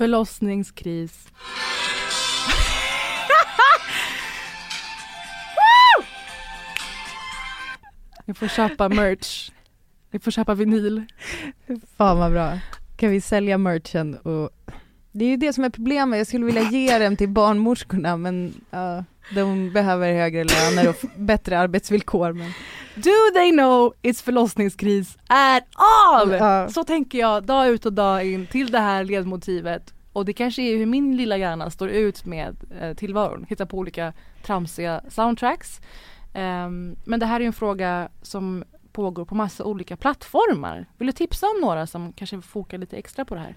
Förlossningskris. 0.00 1.28
Ni 8.26 8.34
får 8.34 8.48
köpa 8.48 8.88
merch. 8.88 9.50
Ni 10.10 10.18
får 10.18 10.30
köpa 10.30 10.54
vinyl. 10.54 11.04
Fan 11.96 12.18
vad 12.18 12.32
bra. 12.32 12.58
Kan 12.96 13.10
vi 13.10 13.20
sälja 13.20 13.58
merchen 13.58 14.14
och 14.14 14.50
det 15.12 15.24
är 15.24 15.28
ju 15.28 15.36
det 15.36 15.52
som 15.52 15.64
är 15.64 15.70
problemet, 15.70 16.18
jag 16.18 16.26
skulle 16.26 16.44
vilja 16.44 16.62
ge 16.62 16.98
dem 16.98 17.16
till 17.16 17.28
barnmorskorna 17.28 18.16
men 18.16 18.54
ja, 18.70 19.04
de 19.34 19.72
behöver 19.72 20.12
högre 20.12 20.44
löner 20.44 20.88
och 20.88 20.96
bättre 21.16 21.58
arbetsvillkor 21.58 22.32
men 22.32 22.52
Do 22.94 23.34
they 23.34 23.50
know 23.50 23.94
it's 24.02 24.24
förlossningskris 24.24 25.18
at 25.26 25.64
all? 25.74 26.32
Ja. 26.32 26.68
Så 26.68 26.84
tänker 26.84 27.18
jag 27.18 27.44
dag 27.44 27.68
ut 27.68 27.86
och 27.86 27.92
dag 27.92 28.26
in 28.26 28.46
till 28.46 28.70
det 28.70 28.78
här 28.78 29.04
ledmotivet. 29.04 29.94
Och 30.12 30.24
det 30.24 30.32
kanske 30.32 30.62
är 30.62 30.76
hur 30.78 30.86
min 30.86 31.16
lilla 31.16 31.36
hjärna 31.36 31.70
står 31.70 31.88
ut 31.88 32.24
med 32.24 32.56
eh, 32.80 32.94
tillvaron. 32.94 33.46
Hitta 33.48 33.66
på 33.66 33.78
olika 33.78 34.12
tramsiga 34.42 35.00
soundtracks. 35.08 35.80
Ehm, 36.34 36.96
men 37.04 37.20
det 37.20 37.26
här 37.26 37.40
är 37.40 37.44
en 37.44 37.52
fråga 37.52 38.08
som 38.22 38.64
pågår 38.92 39.24
på 39.24 39.34
massa 39.34 39.64
olika 39.64 39.96
plattformar. 39.96 40.86
Vill 40.98 41.06
du 41.06 41.12
tipsa 41.12 41.46
om 41.46 41.60
några 41.60 41.86
som 41.86 42.12
kanske 42.12 42.40
fokar 42.40 42.78
lite 42.78 42.96
extra 42.96 43.24
på 43.24 43.34
det 43.34 43.40
här? 43.40 43.54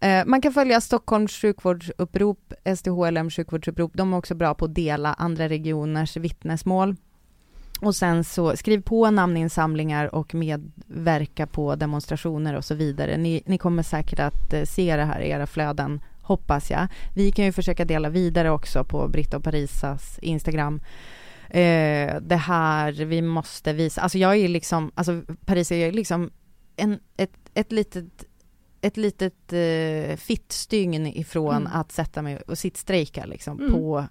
Eh, 0.00 0.24
man 0.26 0.40
kan 0.40 0.52
följa 0.52 0.80
Stockholms 0.80 1.32
sjukvårdsupprop, 1.32 2.52
STHLM 2.76 3.30
sjukvårdsupprop, 3.30 3.90
de 3.94 4.12
är 4.12 4.16
också 4.16 4.34
bra 4.34 4.54
på 4.54 4.64
att 4.64 4.74
dela 4.74 5.14
andra 5.14 5.48
regioners 5.48 6.16
vittnesmål. 6.16 6.96
Och 7.80 7.96
sen 7.96 8.24
så 8.24 8.56
skriv 8.56 8.82
på 8.82 9.10
namninsamlingar 9.10 10.14
och 10.14 10.34
medverka 10.34 11.46
på 11.46 11.74
demonstrationer 11.74 12.54
och 12.54 12.64
så 12.64 12.74
vidare. 12.74 13.16
Ni, 13.16 13.42
ni 13.46 13.58
kommer 13.58 13.82
säkert 13.82 14.20
att 14.20 14.52
eh, 14.52 14.64
se 14.64 14.96
det 14.96 15.04
här 15.04 15.20
i 15.20 15.30
era 15.30 15.46
flöden, 15.46 16.00
hoppas 16.22 16.70
jag. 16.70 16.88
Vi 17.14 17.32
kan 17.32 17.44
ju 17.44 17.52
försöka 17.52 17.84
dela 17.84 18.08
vidare 18.08 18.50
också 18.50 18.84
på 18.84 19.08
Britta 19.08 19.36
och 19.36 19.44
Parisas 19.44 20.18
Instagram. 20.18 20.80
Eh, 21.48 22.16
det 22.20 22.40
här, 22.46 22.92
vi 22.92 23.22
måste 23.22 23.72
visa, 23.72 24.00
alltså 24.00 24.18
jag 24.18 24.36
är 24.36 24.48
liksom, 24.48 24.92
alltså 24.94 25.22
Paris 25.44 25.72
är 25.72 25.92
liksom 25.92 26.30
en, 26.76 26.98
ett, 27.16 27.32
ett 27.54 27.72
litet 27.72 28.24
ett 28.84 28.96
litet 28.96 29.52
eh, 29.52 30.16
fittstygn 30.16 31.06
ifrån 31.06 31.56
Mm. 31.56 31.72
att 31.72 31.92
sätta 31.92 32.22
mig 32.22 32.36
och 32.36 32.58
sittstrejka 32.58 33.24
liksom 33.26 33.58
Mm. 33.60 33.72
på, 33.72 34.04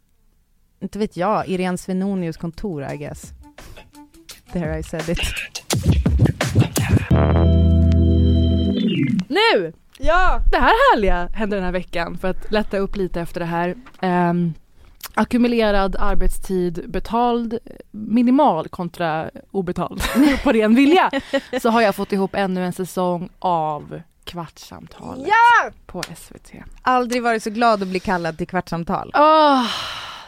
inte 0.81 0.99
vet 0.99 1.17
jag, 1.17 1.47
Irene 1.47 1.77
Svenonius 1.77 2.37
kontor 2.37 2.91
I 2.93 2.97
guess. 2.97 3.31
There 4.53 4.79
I 4.79 4.83
said 4.83 5.09
it. 5.09 5.19
Nu! 9.27 9.73
Ja! 9.99 10.41
Det 10.51 10.57
här 10.57 10.93
härliga 10.93 11.27
hände 11.33 11.55
den 11.55 11.65
här 11.65 11.71
veckan 11.71 12.17
för 12.17 12.27
att 12.27 12.51
lätta 12.51 12.77
upp 12.77 12.95
lite 12.95 13.21
efter 13.21 13.39
det 13.39 13.45
här. 13.45 13.75
Ehm, 14.01 14.53
ackumulerad 15.13 15.95
arbetstid, 15.99 16.85
betald 16.87 17.57
minimal 17.91 18.67
kontra 18.69 19.29
obetald 19.51 20.01
på 20.43 20.51
ren 20.51 20.75
vilja. 20.75 21.11
Så 21.61 21.69
har 21.69 21.81
jag 21.81 21.95
fått 21.95 22.11
ihop 22.13 22.35
ännu 22.35 22.65
en 22.65 22.73
säsong 22.73 23.29
av 23.39 24.01
Kvartssamtalet 24.23 25.27
Ja! 25.27 25.71
på 25.85 26.03
SVT. 26.15 26.51
Aldrig 26.81 27.23
varit 27.23 27.43
så 27.43 27.49
glad 27.49 27.81
att 27.81 27.87
bli 27.87 27.99
kallad 27.99 28.37
till 28.37 28.47
kvartssamtal. 28.47 29.11
Åh, 29.15 29.65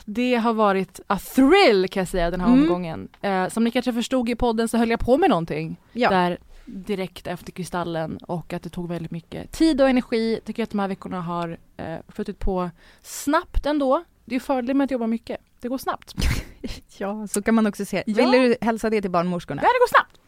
det 0.06 0.36
har 0.36 0.54
varit 0.54 1.00
a 1.08 1.20
thrill 1.36 1.88
kan 1.92 2.02
jag 2.02 2.08
säga 2.08 2.32
den 2.32 2.42
här 2.42 2.48
Mm. 2.48 2.62
omgången. 2.62 3.08
Eh, 3.22 3.50
som 3.50 3.64
ni 3.64 3.72
kanske 3.72 3.94
förstod 3.94 4.30
i 4.30 4.36
podden 4.36 4.68
så 4.68 4.78
höll 4.78 4.90
jag 4.90 5.00
på 5.00 5.18
med 5.18 5.30
någonting 5.30 5.78
Ja. 5.92 6.10
där 6.10 6.38
direkt 6.66 7.28
efter 7.28 7.52
Kristallen 7.52 8.18
och 8.18 8.54
att 8.54 8.64
det 8.64 8.70
tog 8.70 8.90
väldigt 8.90 9.12
mycket 9.12 9.52
tid 9.52 9.82
och 9.82 9.90
energi. 9.90 10.40
Tycker 10.46 10.64
att 10.64 10.70
de 10.70 10.80
här 10.80 10.88
veckorna 10.88 11.22
har 11.22 11.58
eh, 11.78 11.98
flutit 12.08 12.40
på 12.40 12.70
snabbt 13.02 13.66
ändå. 13.66 14.04
Det 14.26 14.32
är 14.32 14.36
ju 14.36 14.40
fördelen 14.40 14.78
med 14.78 14.86
att 14.86 14.92
jobba 14.92 15.08
mycket. 15.08 15.38
Det 15.62 15.68
går 15.68 15.78
snabbt. 15.78 16.16
ja, 16.98 17.28
så 17.28 17.42
kan 17.42 17.56
man 17.56 17.68
också 17.68 17.86
se. 17.86 18.04
Ja. 18.06 18.14
Vill 18.16 18.32
du 18.32 18.56
hälsa 18.62 18.90
det 18.90 19.02
till 19.02 19.12
barnmorskorna? 19.12 19.62
Ja, 19.62 19.68
det 19.68 19.80
går 19.80 19.88
snabbt. 19.90 20.20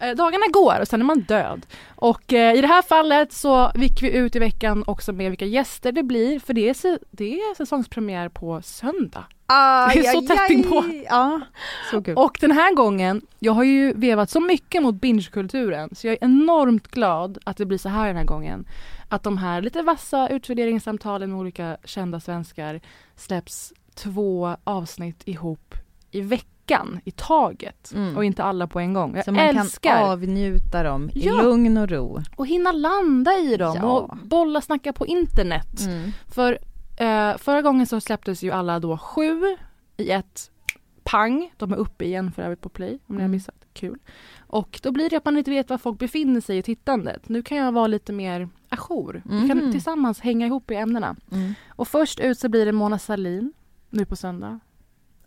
Eh, 0.00 0.16
dagarna 0.16 0.46
går 0.52 0.80
och 0.80 0.88
sen 0.88 1.00
är 1.00 1.04
man 1.04 1.20
död. 1.20 1.66
Och 1.96 2.32
eh, 2.32 2.54
i 2.54 2.60
det 2.60 2.66
här 2.66 2.82
fallet 2.82 3.32
så 3.32 3.72
gick 3.74 4.02
vi 4.02 4.16
ut 4.16 4.36
i 4.36 4.38
veckan 4.38 4.84
också 4.86 5.12
med 5.12 5.30
vilka 5.30 5.44
gäster 5.44 5.92
det 5.92 6.02
blir 6.02 6.40
för 6.40 6.54
det 6.54 6.68
är, 6.68 6.98
det 7.10 7.34
är 7.34 7.54
säsongspremiär 7.54 8.28
på 8.28 8.62
söndag. 8.62 9.24
Aj, 9.46 9.96
Det 9.96 10.06
är 10.06 10.12
så 10.12 10.18
aj, 10.18 10.26
tätt 10.26 10.50
inpå. 10.50 10.84
Ja, 11.08 11.40
så 11.90 12.02
kul. 12.02 12.16
Och 12.16 12.38
den 12.40 12.50
här 12.50 12.74
gången, 12.74 13.22
jag 13.38 13.52
har 13.52 13.64
ju 13.64 13.92
vevat 13.92 14.30
så 14.30 14.40
mycket 14.40 14.82
mot 14.82 14.94
bingekulturen 14.94 15.94
så 15.94 16.06
jag 16.06 16.12
är 16.12 16.24
enormt 16.24 16.88
glad 16.88 17.38
att 17.44 17.56
det 17.56 17.66
blir 17.66 17.78
så 17.78 17.88
här 17.88 18.06
den 18.06 18.16
här 18.16 18.24
gången. 18.24 18.68
Att 19.08 19.22
de 19.22 19.38
här 19.38 19.62
lite 19.62 19.82
vassa 19.82 20.28
utvärderingssamtalen 20.28 21.30
med 21.30 21.40
olika 21.40 21.76
kända 21.84 22.20
svenskar 22.20 22.80
släpps 23.16 23.72
två 23.94 24.56
avsnitt 24.64 25.22
ihop 25.24 25.74
i 26.10 26.20
veckan 26.20 26.49
i 27.04 27.10
taget 27.10 27.92
Mm. 27.94 28.16
och 28.16 28.24
inte 28.24 28.44
alla 28.44 28.66
på 28.66 28.80
en 28.80 28.92
gång. 28.92 29.16
Jag 29.16 29.24
så 29.24 29.32
man 29.32 29.40
älskar 29.40 29.90
kan 29.96 30.10
avnjuta 30.10 30.82
dem 30.82 31.10
i 31.14 31.26
Ja. 31.26 31.42
lugn 31.42 31.76
och 31.76 31.88
ro. 31.88 32.20
att 32.38 32.46
hinna 32.48 32.72
landa 32.72 33.32
i 33.38 33.56
dem 33.56 33.76
Ja. 33.80 33.84
och 33.92 34.16
bolla 34.24 34.60
snacka 34.60 34.92
på 34.92 35.06
internet. 35.06 35.80
Mm. 35.86 36.12
För 36.28 36.58
eh, 36.96 37.36
förra 37.36 37.62
gången 37.62 37.86
så 37.86 38.00
släpptes 38.00 38.42
ju 38.42 38.50
alla 38.50 38.80
då 38.80 38.98
sju 38.98 39.40
i 39.96 40.10
ett 40.10 40.50
pang. 41.02 41.52
De 41.56 41.72
är 41.72 41.76
uppe 41.76 42.04
igen 42.04 42.32
för 42.32 42.42
övrigt 42.42 42.60
på 42.60 42.68
play 42.68 42.98
om 43.06 43.14
ni 43.14 43.20
har 43.20 43.20
Mm. 43.20 43.30
missat. 43.30 43.54
Kul. 43.72 43.98
Och 44.46 44.80
då 44.82 44.92
blir 44.92 45.10
det 45.10 45.16
att 45.16 45.24
man 45.24 45.36
inte 45.36 45.50
vet 45.50 45.70
var 45.70 45.78
folk 45.78 45.98
befinner 45.98 46.40
sig 46.40 46.58
i 46.58 46.62
tittandet. 46.62 47.28
Nu 47.28 47.42
kan 47.42 47.56
jag 47.58 47.72
vara 47.72 47.86
lite 47.86 48.12
mer 48.12 48.48
ajour. 48.68 49.22
Vi 49.24 49.48
kan 49.48 49.58
Mhm. 49.58 49.72
tillsammans 49.72 50.20
hänga 50.20 50.46
ihop 50.46 50.70
i 50.70 50.74
ämnena. 50.74 51.16
Mm. 51.32 51.54
Och 51.68 51.88
först 51.88 52.20
ut 52.20 52.38
så 52.38 52.48
blir 52.48 52.66
det 52.66 52.72
Mona 52.72 52.98
Sahlin 52.98 53.52
nu 53.90 54.04
på 54.04 54.16
söndag. 54.16 54.60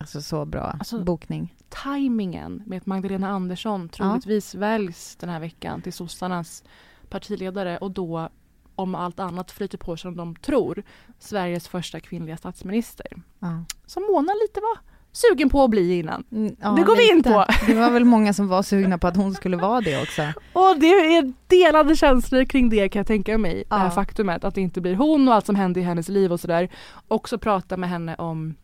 Alltså 0.04 0.22
så 0.22 0.46
bra 0.46 0.62
Alltså- 0.80 1.04
bokning. 1.04 1.56
Timingen 1.84 2.64
med 2.66 2.78
att 2.78 2.86
Magdalena 2.86 3.30
Andersson 3.30 3.90
troligtvis 3.90 4.56
väljs 4.56 5.16
den 5.16 5.30
här 5.30 5.40
veckan 5.40 5.82
till 5.82 5.94
sossarnas 5.94 6.64
partiledare 7.10 7.78
och 7.78 7.92
då 7.92 8.30
om 8.76 8.96
allt 8.96 9.20
annat 9.20 9.52
flyter 9.52 9.78
på 9.78 9.98
som 9.98 10.18
de 10.18 10.36
tror 10.36 10.84
Sveriges 11.20 11.68
första 11.68 12.00
kvinnliga 12.00 12.38
statsminister. 12.38 13.08
Ja. 13.40 13.64
Som 13.86 14.04
Mona 14.04 14.34
lite 14.34 14.60
var 14.60 14.78
sugen 15.12 15.50
på 15.50 15.64
att 15.64 15.70
bli 15.70 16.00
innan. 16.00 16.24
Mm, 16.32 16.56
ja, 16.62 16.72
Det 16.72 16.84
går 16.84 16.96
vi 16.96 17.12
in 17.12 17.24
på. 17.24 17.46
Det 17.68 17.74
var 17.74 17.92
väl 17.92 18.06
många 18.06 18.34
som 18.34 18.48
var 18.48 18.64
sugna 18.64 18.98
på 18.98 19.08
att 19.08 19.18
hon 19.18 19.34
skulle 19.34 19.58
vara 19.58 19.82
det 19.82 20.02
också. 20.02 20.22
Och 20.54 20.80
det 20.80 20.88
är 21.18 21.34
delade 21.48 21.96
känslor 21.96 22.46
kring 22.46 22.70
det 22.70 22.90
kan 22.90 23.00
jag 23.00 23.08
tänka 23.08 23.38
mig. 23.38 23.64
Det 23.70 23.76
här 23.76 23.86
Ja. 23.86 23.92
faktumet 23.92 24.44
att 24.44 24.56
det 24.56 24.62
inte 24.62 24.82
blir 24.82 24.96
hon 24.96 25.28
och 25.28 25.34
allt 25.34 25.46
som 25.46 25.56
hände 25.56 25.80
i 25.80 25.84
hennes 25.84 26.10
liv 26.10 26.32
och 26.32 26.40
sådär. 26.40 26.70
Också 27.08 27.38
prata 27.38 27.78
med 27.78 27.90
henne 27.90 28.16
om 28.16 28.56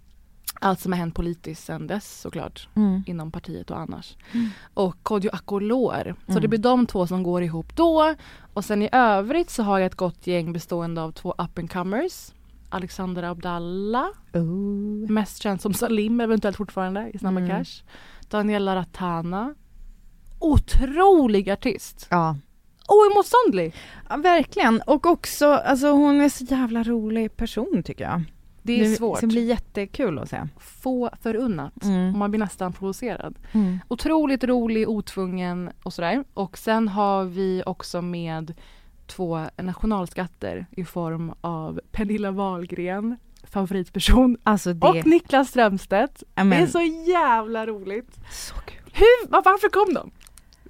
allt 0.60 0.80
som 0.80 0.92
har 0.92 1.00
hänt 1.00 1.16
politiskt 1.16 1.66
sedan 1.66 1.88
dess 1.88 2.22
såklart. 2.22 2.68
Mm. 2.76 3.04
inom 3.08 3.32
partiet 3.32 3.72
och 3.72 3.78
annars. 3.80 4.16
Och 4.74 4.96
Kodjo 5.04 5.30
Akolor. 5.34 6.16
Så 6.26 6.32
Mm. 6.32 6.42
det 6.42 6.48
blir 6.48 6.60
de 6.60 6.86
två 6.86 7.08
som 7.08 7.24
går 7.24 7.44
ihop 7.44 7.76
då. 7.76 8.16
Och 8.54 8.66
sen 8.66 8.82
i 8.82 8.90
övrigt 8.92 9.50
så 9.50 9.64
har 9.64 9.80
jag 9.80 9.86
ett 9.86 9.96
gott 9.96 10.28
gäng 10.28 10.54
bestående 10.54 11.02
av 11.02 11.12
två 11.12 11.32
up 11.38 11.58
and 11.60 11.72
comers. 11.72 12.32
Alexander 12.70 13.24
Abdallah, 13.24 14.08
Oh. 14.34 15.12
mest 15.12 15.42
känd 15.44 15.62
som 15.62 15.74
Salim 15.74 16.22
eventuellt 16.22 16.58
fortfarande 16.58 17.12
i 17.14 17.18
Snabba 17.20 17.40
Mm. 17.40 17.50
Cash. 17.50 17.84
Daniela 18.30 18.76
Ratana. 18.76 19.54
Otrolig 20.40 21.50
artist. 21.50 22.08
Ja. 22.10 22.36
Oemotståndlig. 22.88 23.74
ja, 24.10 24.18
verkligen. 24.18 24.82
Och 24.82 25.06
också, 25.06 25.48
alltså 25.48 25.88
hon 25.92 26.22
är 26.22 26.30
så 26.30 26.44
jävla 26.44 26.84
rolig 26.84 27.38
person 27.38 27.84
tycker 27.86 28.04
jag. 28.04 28.24
Det 28.78 28.86
är 28.86 28.96
svårt. 28.96 29.22
Det 29.22 29.28
blir 29.28 29.46
jättekul 29.46 30.20
att 30.20 30.30
se. 30.30 30.48
Få 30.58 31.10
förunnat. 31.22 31.84
Mm. 31.84 32.18
Man 32.20 32.32
blir 32.32 32.40
nästan 32.40 32.74
provocerad. 32.74 33.36
Mm. 33.52 33.80
Otroligt 33.88 34.44
rolig, 34.44 34.90
otvungen 34.90 35.70
och 35.84 35.94
sådär. 35.94 36.24
Och 36.34 36.58
sen 36.58 36.88
har 36.88 37.24
vi 37.26 37.64
också 37.66 38.02
med 38.02 38.54
två 39.08 39.46
nationalskatter 39.58 40.66
i 40.72 40.86
form 40.86 41.34
av 41.42 41.80
Pernilla 41.92 42.32
Wahlgren, 42.32 43.16
favoritperson, 43.44 44.38
Alltså 44.44 44.74
det, 44.74 44.88
och 44.88 45.06
Niklas 45.06 45.50
Strömstedt. 45.50 46.24
Ja, 46.36 46.44
men- 46.44 46.50
Det 46.50 46.64
är 46.64 46.68
så 46.68 46.82
jävla 47.12 47.66
roligt. 47.66 48.20
så 48.32 48.56
kul. 48.56 48.76
Hur, 48.94 49.30
var- 49.32 49.42
varför 49.46 49.70
kom 49.70 49.94
de? 49.94 50.12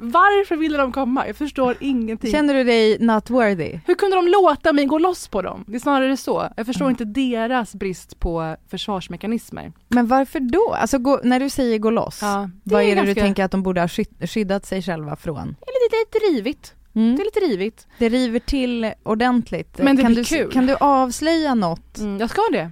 Varför 0.01 0.55
ville 0.55 0.77
de 0.77 0.91
komma? 0.91 1.27
Jag 1.27 1.35
förstår 1.35 1.75
ingenting. 1.79 2.31
Känner 2.31 2.53
du 2.53 2.63
dig 2.63 2.97
not 2.99 3.29
worthy? 3.29 3.79
Hur 3.85 3.95
kunde 3.95 4.15
de 4.15 4.27
låta 4.27 4.73
mig 4.73 4.85
gå 4.85 4.97
loss 4.97 5.27
på 5.27 5.41
dem? 5.41 5.63
Det 5.67 5.75
är 5.75 5.79
snarare 5.79 6.17
så. 6.17 6.47
Jag 6.57 6.65
förstår 6.65 6.85
Mm. 6.85 6.91
inte 6.91 7.05
deras 7.05 7.75
brist 7.75 8.19
på 8.19 8.55
försvarsmekanismer. 8.69 9.71
Men 9.87 10.07
varför 10.07 10.39
då? 10.39 10.73
Alltså 10.73 10.97
gå, 10.97 11.19
när 11.23 11.39
du 11.39 11.49
säger 11.49 11.77
gå 11.77 11.89
loss, 11.89 12.19
Ja, 12.21 12.49
vad 12.63 12.81
är 12.83 12.85
det 12.85 13.01
du 13.01 13.05
ganska- 13.05 13.21
tänker 13.21 13.43
att 13.43 13.51
de 13.51 13.63
borde 13.63 13.81
ha 13.81 13.87
skydd, 13.87 14.29
skyddat 14.29 14.65
sig 14.65 14.81
själva 14.81 15.15
från? 15.15 15.35
Det 15.35 15.71
är 15.71 15.85
lite, 15.85 15.95
lite 16.19 16.25
rivigt. 16.37 16.73
Mm. 16.95 17.15
Det 17.15 17.21
är 17.21 17.25
lite 17.25 17.39
rivigt. 17.39 17.87
Det 17.97 18.09
river 18.09 18.39
till 18.39 18.91
ordentligt. 19.03 19.77
Men 19.77 19.95
det 19.95 20.01
kan, 20.01 20.13
blir 20.13 20.23
du, 20.23 20.29
kul. 20.29 20.51
kan 20.51 20.65
du 20.65 20.75
avslöja 20.79 21.55
något? 21.55 21.97
Mm, 21.97 22.19
jag 22.19 22.29
ska 22.29 22.41
det. 22.51 22.71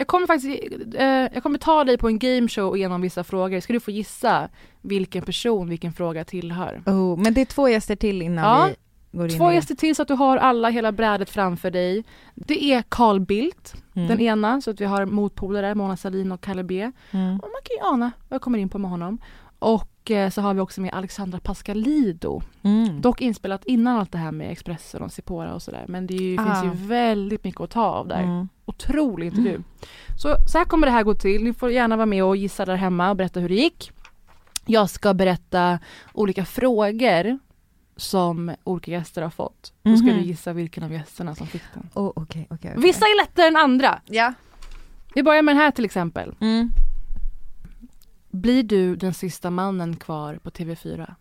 Jag 0.00 0.06
kommer 0.06 0.26
faktiskt, 0.26 0.74
eh, 0.94 1.04
jag 1.06 1.42
kommer 1.42 1.58
ta 1.58 1.84
dig 1.84 1.98
på 1.98 2.08
en 2.08 2.18
gameshow 2.18 2.68
och 2.68 2.78
genom 2.78 3.00
vissa 3.00 3.24
frågor. 3.24 3.60
Ska 3.60 3.72
du 3.72 3.80
få 3.80 3.90
gissa 3.90 4.48
vilken 4.80 5.22
person 5.22 5.68
vilken 5.68 5.92
fråga 5.92 6.24
tillhör. 6.24 6.82
Oh, 6.86 7.16
men 7.16 7.34
det 7.34 7.40
är 7.40 7.44
två 7.44 7.68
gäster 7.68 7.96
till 7.96 8.22
innan 8.22 8.44
Ja. 8.44 8.68
vi 9.10 9.18
går 9.18 9.30
in 9.30 9.38
Två 9.38 9.52
gäster 9.52 9.74
till 9.74 9.96
så 9.96 10.02
att 10.02 10.08
du 10.08 10.14
har 10.14 10.36
alla, 10.36 10.68
hela 10.70 10.92
brädet 10.92 11.30
framför 11.30 11.70
dig. 11.70 12.04
Det 12.34 12.72
är 12.72 12.82
Carl 12.88 13.20
Bildt. 13.20 13.74
Mm. 13.94 14.08
den 14.08 14.20
ena, 14.20 14.60
så 14.60 14.70
att 14.70 14.80
vi 14.80 14.84
har 14.84 15.06
motpolare, 15.06 15.74
Mona 15.74 15.96
Sahlin 15.96 16.32
och 16.32 16.40
Kalle 16.40 16.62
B. 16.64 16.80
Mm. 17.10 17.34
Och 17.40 17.48
man 17.48 17.60
kan 17.64 17.76
ju 17.80 17.94
ana 17.94 18.10
vad 18.28 18.34
jag 18.36 18.42
kommer 18.42 18.58
in 18.58 18.68
på 18.68 18.78
med 18.78 18.90
honom. 18.90 19.18
Och 19.58 19.88
eh, 20.10 20.30
så 20.30 20.40
har 20.40 20.54
vi 20.54 20.60
också 20.60 20.80
med 20.80 20.94
Alexandra 20.94 21.40
Pascalido. 21.40 22.42
Mm. 22.62 23.00
Dock 23.00 23.20
inspelat 23.20 23.64
innan 23.64 23.96
allt 23.96 24.12
det 24.12 24.18
här 24.18 24.32
med 24.32 24.50
Expressen 24.52 25.02
och 25.02 25.12
Sipora 25.12 25.54
och 25.54 25.62
sådär. 25.62 25.84
Men 25.88 26.06
det 26.06 26.14
ju, 26.14 26.36
Ah. 26.40 26.44
finns 26.44 26.64
ju 26.64 26.86
väldigt 26.86 27.44
mycket 27.44 27.60
att 27.60 27.70
ta 27.70 27.84
av 27.84 28.08
där. 28.08 28.22
Mm. 28.22 28.48
Otrolig 28.64 29.26
intervju. 29.26 29.62
Så, 30.18 30.36
så 30.46 30.58
här 30.58 30.64
kommer 30.64 30.86
det 30.86 30.90
här 30.92 31.02
gå 31.02 31.14
till. 31.14 31.44
Ni 31.44 31.52
får 31.52 31.70
gärna 31.70 31.96
vara 31.96 32.06
med 32.06 32.24
och 32.24 32.36
gissa 32.36 32.64
där 32.64 32.76
hemma 32.76 33.10
och 33.10 33.16
berätta 33.16 33.40
hur 33.40 33.48
det 33.48 33.54
gick. 33.54 33.92
Jag 34.66 34.90
ska 34.90 35.14
berätta 35.14 35.78
olika 36.12 36.44
frågor 36.44 37.38
som 37.96 38.54
olika 38.64 38.90
gäster 38.90 39.22
har 39.22 39.30
fått. 39.30 39.72
Då 39.82 39.96
ska 39.96 40.06
Mhm. 40.06 40.16
du 40.16 40.22
gissa 40.22 40.52
vilken 40.52 40.82
av 40.84 40.92
gästerna 40.92 41.34
som 41.34 41.46
fick 41.46 41.62
den. 41.74 41.88
Oh, 41.94 42.06
okej, 42.14 42.46
okej, 42.50 42.70
okej. 42.70 42.74
Vissa 42.76 43.04
är 43.04 43.22
lättare 43.22 43.46
än 43.46 43.56
andra. 43.56 44.00
Ja. 44.06 44.32
Vi 45.14 45.22
börjar 45.22 45.42
med 45.42 45.54
den 45.56 45.62
här 45.62 45.70
till 45.70 45.84
exempel. 45.84 46.34
Mm. 46.40 46.70
Blir 48.30 48.62
du 48.62 48.96
den 48.96 49.14
sista 49.14 49.50
mannen 49.50 49.96
kvar 49.96 50.38
på 50.42 50.50
TV4? 50.50 51.14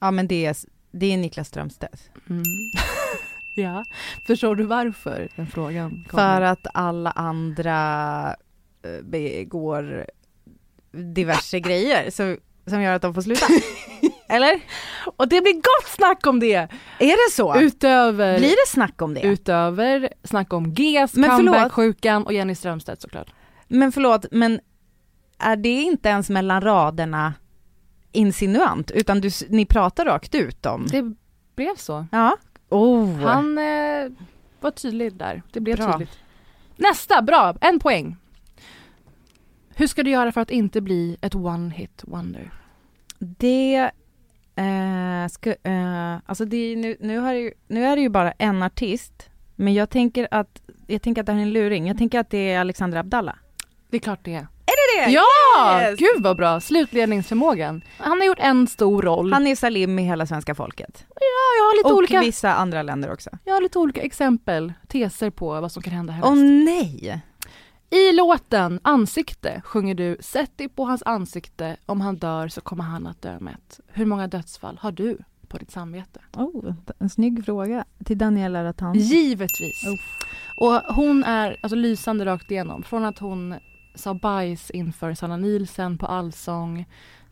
Ja 0.00 0.10
men 0.10 0.28
det 0.28 0.46
är, 0.46 0.56
det 0.90 1.12
är 1.12 1.16
Niklas 1.16 1.48
Strömstedt. 1.48 2.10
Mm. 2.30 2.42
ja. 3.56 3.84
Förstår 4.26 4.56
du 4.56 4.64
varför 4.64 5.28
den 5.36 5.46
frågan 5.46 6.04
kommer? 6.08 6.36
För 6.36 6.42
att 6.42 6.66
alla 6.74 7.10
andra 7.10 8.28
eh, 8.82 9.02
begår 9.04 10.06
diverse 10.92 11.60
grejer 11.60 12.10
så, 12.10 12.36
som 12.66 12.82
gör 12.82 12.92
att 12.92 13.02
de 13.02 13.14
får 13.14 13.22
sluta. 13.22 13.46
Eller? 14.28 14.60
Och 15.16 15.28
det 15.28 15.40
blir 15.40 15.54
gott 15.54 15.88
snack 15.96 16.26
om 16.26 16.40
det! 16.40 16.68
Är 16.98 17.28
det 17.28 17.32
så? 17.32 17.60
Utöver, 17.60 18.38
Blir 18.38 18.48
det 18.48 18.68
snack 18.68 19.02
om 19.02 19.14
det? 19.14 19.20
utöver 19.20 20.12
snack 20.24 20.52
om 20.52 20.72
GES, 20.72 21.12
comeback-sjukan 21.12 22.24
och 22.24 22.32
Jenny 22.32 22.54
Strömstedt 22.54 23.02
såklart. 23.02 23.32
Men 23.68 23.92
förlåt, 23.92 24.26
men 24.30 24.60
är 25.38 25.56
det 25.56 25.82
inte 25.82 26.08
ens 26.08 26.30
mellan 26.30 26.60
raderna 26.60 27.34
insinuant, 28.12 28.90
utan 28.90 29.20
du, 29.20 29.30
ni 29.48 29.66
pratar 29.66 30.04
rakt 30.04 30.34
ut 30.34 30.66
om? 30.66 30.86
Det 30.86 31.14
blev 31.54 31.76
så. 31.76 32.06
Ja. 32.12 32.36
Oh. 32.68 33.16
Han 33.16 33.58
eh, 33.58 34.10
var 34.60 34.70
tydlig 34.70 35.14
där. 35.14 35.42
Det 35.52 35.60
blev 35.60 35.76
Bra. 35.76 35.92
tydligt. 35.92 36.18
Nästa, 36.76 37.22
bra, 37.22 37.56
en 37.60 37.80
poäng. 37.80 38.16
Hur 39.74 39.86
ska 39.86 40.02
du 40.02 40.10
göra 40.10 40.32
för 40.32 40.40
att 40.40 40.50
inte 40.50 40.80
bli 40.80 41.16
ett 41.20 41.34
one 41.34 41.74
hit 41.74 42.02
wonder? 42.06 42.50
Det, 43.18 43.90
eh, 44.56 45.28
ska, 45.30 45.50
eh, 45.62 46.16
alltså 46.26 46.44
det 46.44 46.76
nu, 46.76 46.96
nu, 47.00 47.18
har 47.18 47.32
det 47.32 47.40
ju, 47.40 47.52
nu 47.68 47.84
är 47.84 47.96
det 47.96 48.02
ju 48.02 48.08
bara 48.08 48.32
en 48.32 48.62
artist, 48.62 49.30
men 49.56 49.74
jag 49.74 49.90
tänker 49.90 50.28
att, 50.30 50.62
jag 50.86 51.02
tänker 51.02 51.22
att 51.22 51.26
det 51.26 51.32
här 51.32 51.38
är 51.38 51.42
en 51.42 51.52
luring. 51.52 51.86
Jag 51.88 51.98
tänker 51.98 52.20
att 52.20 52.30
det 52.30 52.52
är 52.52 52.60
Alexandra 52.60 53.00
Abdallah. 53.00 53.36
Det 53.90 53.96
är 53.96 54.00
klart 54.00 54.20
det 54.22 54.34
är. 54.34 54.46
Det? 54.96 55.10
Ja! 55.10 55.80
Yes! 55.82 55.98
Gud 55.98 56.22
vad 56.22 56.36
bra! 56.36 56.60
Slutledningsförmågan. 56.60 57.82
Han 57.98 58.18
har 58.20 58.26
gjort 58.26 58.38
en 58.40 58.66
stor 58.66 59.02
roll. 59.02 59.32
Han 59.32 59.46
är 59.46 59.56
Salim 59.56 59.98
i 59.98 60.02
hela 60.02 60.26
svenska 60.26 60.54
folket. 60.54 61.04
ja, 61.08 61.58
jag 61.58 61.64
har 61.64 61.76
lite 61.76 61.88
Och 61.88 61.98
olika 61.98 62.20
vissa 62.20 62.54
andra 62.54 62.82
länder 62.82 63.12
också. 63.12 63.30
Jag 63.44 63.54
har 63.54 63.60
lite 63.60 63.78
olika 63.78 64.02
exempel, 64.02 64.72
teser 64.88 65.30
på 65.30 65.60
vad 65.60 65.72
som 65.72 65.82
kan 65.82 65.92
hända 65.92 66.12
härnäst. 66.12 66.32
Åh 66.32 66.38
nej! 66.44 67.22
I 67.90 68.12
låten 68.12 68.80
Ansikte 68.82 69.62
sjunger 69.64 69.94
du 69.94 70.16
Sätt 70.20 70.58
dig 70.58 70.68
på 70.68 70.84
hans 70.84 71.02
ansikte, 71.06 71.76
om 71.86 72.00
han 72.00 72.16
dör 72.16 72.48
så 72.48 72.60
kommer 72.60 72.84
han 72.84 73.06
att 73.06 73.22
dö 73.22 73.38
mätt. 73.40 73.80
Hur 73.88 74.04
många 74.06 74.26
dödsfall 74.26 74.78
har 74.82 74.92
du 74.92 75.18
på 75.48 75.58
ditt 75.58 75.70
samvete? 75.70 76.20
Oh, 76.36 76.72
en 76.98 77.10
snygg 77.10 77.44
fråga 77.44 77.84
till 78.04 78.18
Daniela 78.18 78.64
Rattan. 78.64 78.94
Givetvis. 78.94 79.84
Och 80.56 80.74
hon 80.94 81.24
är 81.24 81.56
alltså 81.62 81.76
lysande 81.76 82.24
rakt 82.24 82.50
igenom. 82.50 82.82
Från 82.82 83.04
att 83.04 83.18
hon 83.18 83.54
sa 83.98 84.14
bajs 84.14 84.70
inför 84.70 85.14
Sanna 85.14 85.36
Nielsen 85.36 85.98
på 85.98 86.06
Allsång 86.06 86.84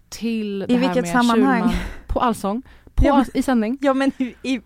till 0.08 0.58
det 0.58 0.72
I 0.72 0.76
här 0.76 0.80
vilket 0.80 1.04
med 1.04 1.12
sammanhang? 1.12 1.62
Schulman 1.62 1.76
på 2.06 2.20
Allsång, 2.20 2.62
på, 2.94 3.04
Ja, 3.06 3.16
men- 3.16 3.26
i 3.34 3.42
sändning. 3.42 3.78
Ja 3.80 3.94
men 3.94 4.12
i, 4.42 4.60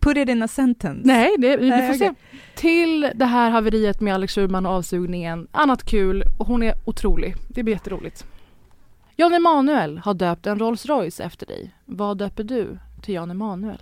put 0.00 0.16
it 0.16 0.28
in 0.28 0.42
a 0.42 0.48
sentence. 0.48 1.00
Nej, 1.04 1.30
det, 1.38 1.56
vi 1.56 1.70
får 1.70 1.94
se. 1.94 2.10
okej. 2.10 2.14
Till 2.54 3.10
det 3.14 3.24
här 3.24 3.50
haveriet 3.50 4.00
med 4.00 4.14
Alex 4.14 4.34
Schulman 4.34 4.66
och 4.66 4.72
avsugningen. 4.72 5.48
Annat 5.52 5.84
kul 5.84 6.24
och 6.38 6.46
hon 6.46 6.62
är 6.62 6.74
otrolig. 6.84 7.34
Det 7.48 7.62
blir 7.62 7.74
jätteroligt. 7.74 8.26
Jan 9.16 9.34
Emanuel 9.34 9.98
har 9.98 10.14
döpt 10.14 10.46
en 10.46 10.58
Rolls 10.58 10.86
Royce 10.86 11.20
efter 11.24 11.46
dig. 11.46 11.74
Vad 11.84 12.18
döper 12.18 12.44
du 12.44 12.78
till 13.02 13.14
Jan 13.14 13.30
Emanuel? 13.30 13.78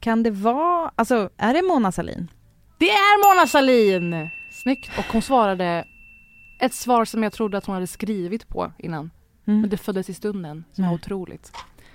Kan 0.00 0.22
det 0.22 0.30
vara, 0.30 0.90
alltså 0.96 1.30
är 1.36 1.54
det 1.54 1.62
Mona 1.62 1.92
Sahlin? 1.92 2.30
Det 2.78 2.90
är 2.90 3.34
Mona 3.34 3.46
Sahlin! 3.46 4.28
Snyggt. 4.50 4.90
Och 4.98 5.04
hon 5.12 5.22
svarade 5.22 5.84
ett 6.58 6.74
svar 6.74 7.04
som 7.04 7.22
jag 7.22 7.32
trodde 7.32 7.58
att 7.58 7.66
hon 7.66 7.74
hade 7.74 7.86
skrivit 7.86 8.48
på 8.48 8.72
innan. 8.78 9.10
Mm. 9.46 9.60
Men 9.60 9.70
det 9.70 9.76
föddes 9.76 10.10
i 10.10 10.14
stunden, 10.14 10.64
som 10.72 10.86
var 10.86 10.94
otroligt. 10.94 11.52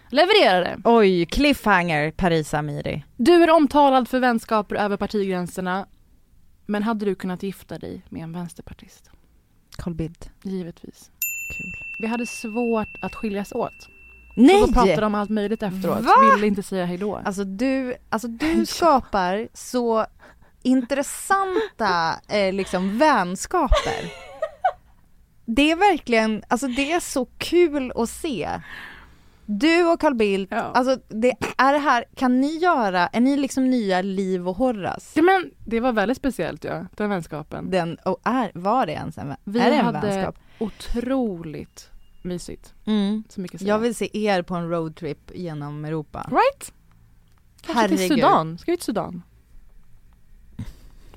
Levererade! 0.10 0.82
Oj, 0.84 1.26
cliffhanger 1.26 2.12
Parisa 2.12 2.58
Amiri. 2.58 3.04
Du 3.18 3.44
är 3.44 3.50
omtalad 3.50 4.10
för 4.10 4.20
vänskaper 4.20 4.76
över 4.76 4.98
partigränserna. 4.98 5.88
Men 6.66 6.84
hade 6.84 7.06
du 7.06 7.16
kunnat 7.16 7.44
gifta 7.44 7.78
dig 7.78 8.02
med 8.10 8.24
en 8.24 8.34
vänsterpartist? 8.34 9.10
Carl 9.78 9.94
Bildt. 9.94 10.30
Givetvis. 10.44 11.12
Kul. 11.58 11.74
Vi 12.00 12.08
hade 12.08 12.26
svårt 12.26 12.98
att 13.02 13.16
skiljas 13.16 13.52
åt. 13.52 13.90
Nej! 14.36 14.62
Och 14.62 14.68
då 14.68 14.74
pratade 14.74 15.06
om 15.06 15.16
allt 15.16 15.30
möjligt 15.30 15.64
efteråt. 15.64 16.02
Va? 16.02 16.14
Ville 16.36 16.48
inte 16.48 16.64
säga 16.64 16.86
hejdå. 16.86 17.22
Alltså 17.26 17.44
du, 17.44 17.96
alltså 18.10 18.28
du 18.28 18.66
skapar 18.68 19.48
så 19.54 20.06
intressanta 20.64 22.20
eh, 22.28 22.54
liksom 22.54 22.98
vänskaper. 22.98 24.33
Det 25.46 25.72
är 25.72 25.76
verkligen, 25.76 26.44
alltså 26.48 26.68
det 26.68 26.92
är 26.92 27.00
så 27.00 27.26
kul 27.38 27.92
att 27.96 28.10
se. 28.10 28.50
Du 29.46 29.86
och 29.86 30.00
Carl 30.00 30.16
Bildt, 30.16 30.52
Ja. 30.52 30.58
alltså 30.62 30.98
det 31.10 31.34
är 31.58 31.74
det 31.74 31.80
här, 31.80 32.06
kan 32.16 32.42
ni 32.42 32.58
göra, 32.58 33.08
är 33.08 33.22
ni 33.22 33.38
liksom 33.38 33.70
nya 33.70 34.02
Liv 34.02 34.48
och 34.50 34.56
Horace? 34.58 35.12
Ja, 35.20 35.22
men 35.24 35.52
det 35.66 35.80
var 35.80 35.92
väldigt 35.92 36.18
speciellt 36.18 36.64
ja, 36.64 36.86
den 36.96 37.10
vänskapen. 37.10 37.72
Den, 37.72 37.96
och 37.96 38.20
är, 38.24 38.52
var 38.54 38.86
det 38.86 38.92
ens 38.92 39.18
en, 39.18 39.36
Vi 39.44 39.60
är 39.60 39.70
det 39.70 39.76
en 39.76 39.86
hade 39.86 40.00
vänskap? 40.08 40.36
otroligt 40.60 41.90
mysigt. 42.22 42.74
Mm. 42.86 43.24
Så 43.30 43.42
mycket 43.42 43.62
Jag 43.62 43.80
vill 43.80 43.96
se 43.96 44.10
er 44.26 44.42
på 44.42 44.56
en 44.56 44.70
roadtrip 44.70 45.32
genom 45.36 45.86
Europa. 45.86 46.30
Right? 46.32 46.74
Kanske 47.62 47.88
till 47.88 47.98
Herregud. 47.98 48.18
Sudan. 48.18 48.58
Ska 48.58 48.72
vi 48.72 48.78
till 48.78 48.86
Sudan? 48.86 49.22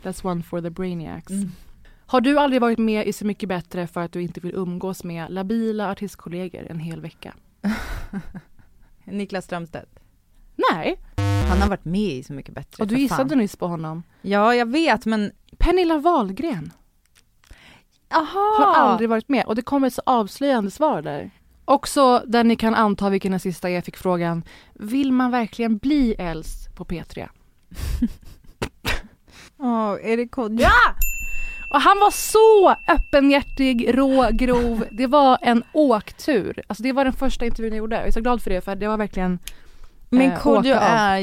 That's 0.02 0.26
one 0.26 0.42
for 0.42 0.60
the 0.60 0.70
brainiacs. 0.70 1.30
Mm. 1.30 1.52
Har 2.06 2.20
du 2.20 2.38
aldrig 2.38 2.60
varit 2.60 2.78
med 2.78 3.06
i 3.06 3.12
Så 3.12 3.26
mycket 3.26 3.48
bättre 3.48 3.86
för 3.86 4.00
att 4.00 4.12
du 4.12 4.22
inte 4.22 4.40
vill 4.40 4.54
umgås 4.54 5.04
med 5.04 5.30
labila 5.30 5.90
artistkollegor 5.90 6.66
en 6.70 6.78
hel 6.78 7.00
vecka? 7.00 7.34
Niklas 9.04 9.44
Strömstedt. 9.44 9.98
Nej, 10.72 10.98
Han 11.48 11.58
har 11.62 11.68
varit 11.68 11.84
med 11.84 12.12
i 12.12 12.22
Så 12.22 12.32
mycket 12.32 12.54
bättre. 12.54 12.82
och 12.82 12.86
du 12.88 12.98
gissade 12.98 13.28
fan. 13.28 13.38
nyss 13.38 13.56
på 13.56 13.66
honom. 13.66 14.02
Ja, 14.22 14.54
jag 14.54 14.66
vet 14.66 15.06
men... 15.06 15.32
Pernilla 15.58 15.98
Wahlgren 15.98 16.72
Aha! 18.14 18.54
har 18.58 18.74
aldrig 18.74 19.10
varit 19.10 19.28
med 19.28 19.44
och 19.46 19.54
det 19.54 19.62
kommer 19.62 19.86
ett 19.86 19.94
så 19.94 20.02
avslöjande 20.06 20.70
svar 20.70 21.02
där. 21.02 21.30
Också 21.64 22.22
där 22.26 22.44
ni 22.44 22.56
kan 22.56 22.74
anta 22.74 23.10
vilken 23.10 23.30
den 23.30 23.40
sista 23.40 23.70
är 23.70 23.80
fick 23.80 23.96
frågan 23.96 24.44
Vill 24.74 25.12
man 25.12 25.30
verkligen 25.30 25.78
bli 25.78 26.14
äldst 26.18 26.74
på 26.76 26.84
P3? 26.84 27.28
Åh, 29.58 29.92
är 30.02 30.16
det 30.16 30.28
kod? 30.28 30.60
Ja! 30.60 30.70
Och 31.68 31.80
han 31.80 31.98
var 32.00 32.10
så 32.10 32.74
öppenhjärtig, 32.92 33.98
rå, 33.98 34.28
grov. 34.32 34.84
Det 34.90 35.06
var 35.06 35.38
en 35.42 35.62
åktur. 35.72 36.62
Alltså 36.66 36.82
det 36.82 36.92
var 36.92 37.04
den 37.04 37.12
första 37.12 37.46
intervjun 37.46 37.72
jag 37.72 37.78
gjorde. 37.78 37.96
Jag 37.96 38.06
är 38.06 38.10
så 38.10 38.20
glad 38.20 38.42
för 38.42 38.50
det 38.50 38.60
för 38.60 38.76
det 38.76 38.88
var 38.88 38.96
verkligen 38.96 39.38
Men 40.10 40.32
eh, 40.32 40.38
Kodjo 40.40 40.74
är 40.80 41.18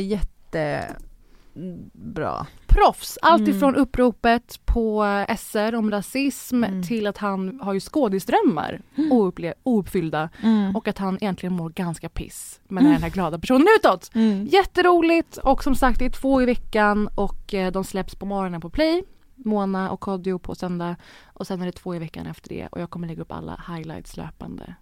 jättebra. 1.55 2.47
proffs. 2.67 3.17
Allt 3.21 3.41
Mm. 3.41 3.55
ifrån 3.57 3.75
uppropet 3.75 4.59
på 4.65 5.05
SR 5.37 5.75
om 5.75 5.91
rasism 5.91 6.63
Mm. 6.63 6.83
till 6.83 7.07
att 7.07 7.17
han 7.17 7.59
har 7.63 7.73
ju 7.73 7.79
skådisdrömmar 7.79 8.81
oupple- 8.95 9.53
ouppfyllda 9.63 10.29
och 10.75 10.87
att 10.87 10.97
han 10.97 11.17
egentligen 11.21 11.53
mår 11.53 11.69
ganska 11.69 12.09
piss 12.09 12.59
men 12.67 12.85
är 12.85 12.91
den 12.91 13.03
här 13.03 13.09
glada 13.09 13.39
personen 13.39 13.67
utåt. 13.79 14.11
Mm. 14.15 14.45
Jätteroligt 14.45 15.37
och 15.37 15.63
som 15.63 15.75
sagt 15.75 15.99
det 15.99 16.05
är 16.05 16.09
två 16.09 16.41
i 16.41 16.45
veckan 16.45 17.09
och 17.15 17.53
eh, 17.53 17.71
de 17.71 17.83
släpps 17.83 18.15
på 18.15 18.25
morgonen 18.25 18.61
på 18.61 18.69
Play. 18.69 19.03
Mona 19.45 19.91
och 19.91 19.99
Kodjo 19.99 20.39
på 20.39 20.55
söndag 20.55 20.95
och 21.25 21.47
sen 21.47 21.61
är 21.61 21.65
det 21.65 21.71
två 21.71 21.95
i 21.95 21.99
veckan 21.99 22.25
efter 22.25 22.49
det 22.49 22.67
och 22.67 22.81
jag 22.81 22.89
kommer 22.89 23.07
lägga 23.07 23.21
upp 23.21 23.31
alla 23.31 23.61
highlights 23.75 24.17
löpande 24.17 24.75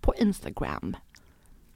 på 0.00 0.14
Instagram. 0.14 0.96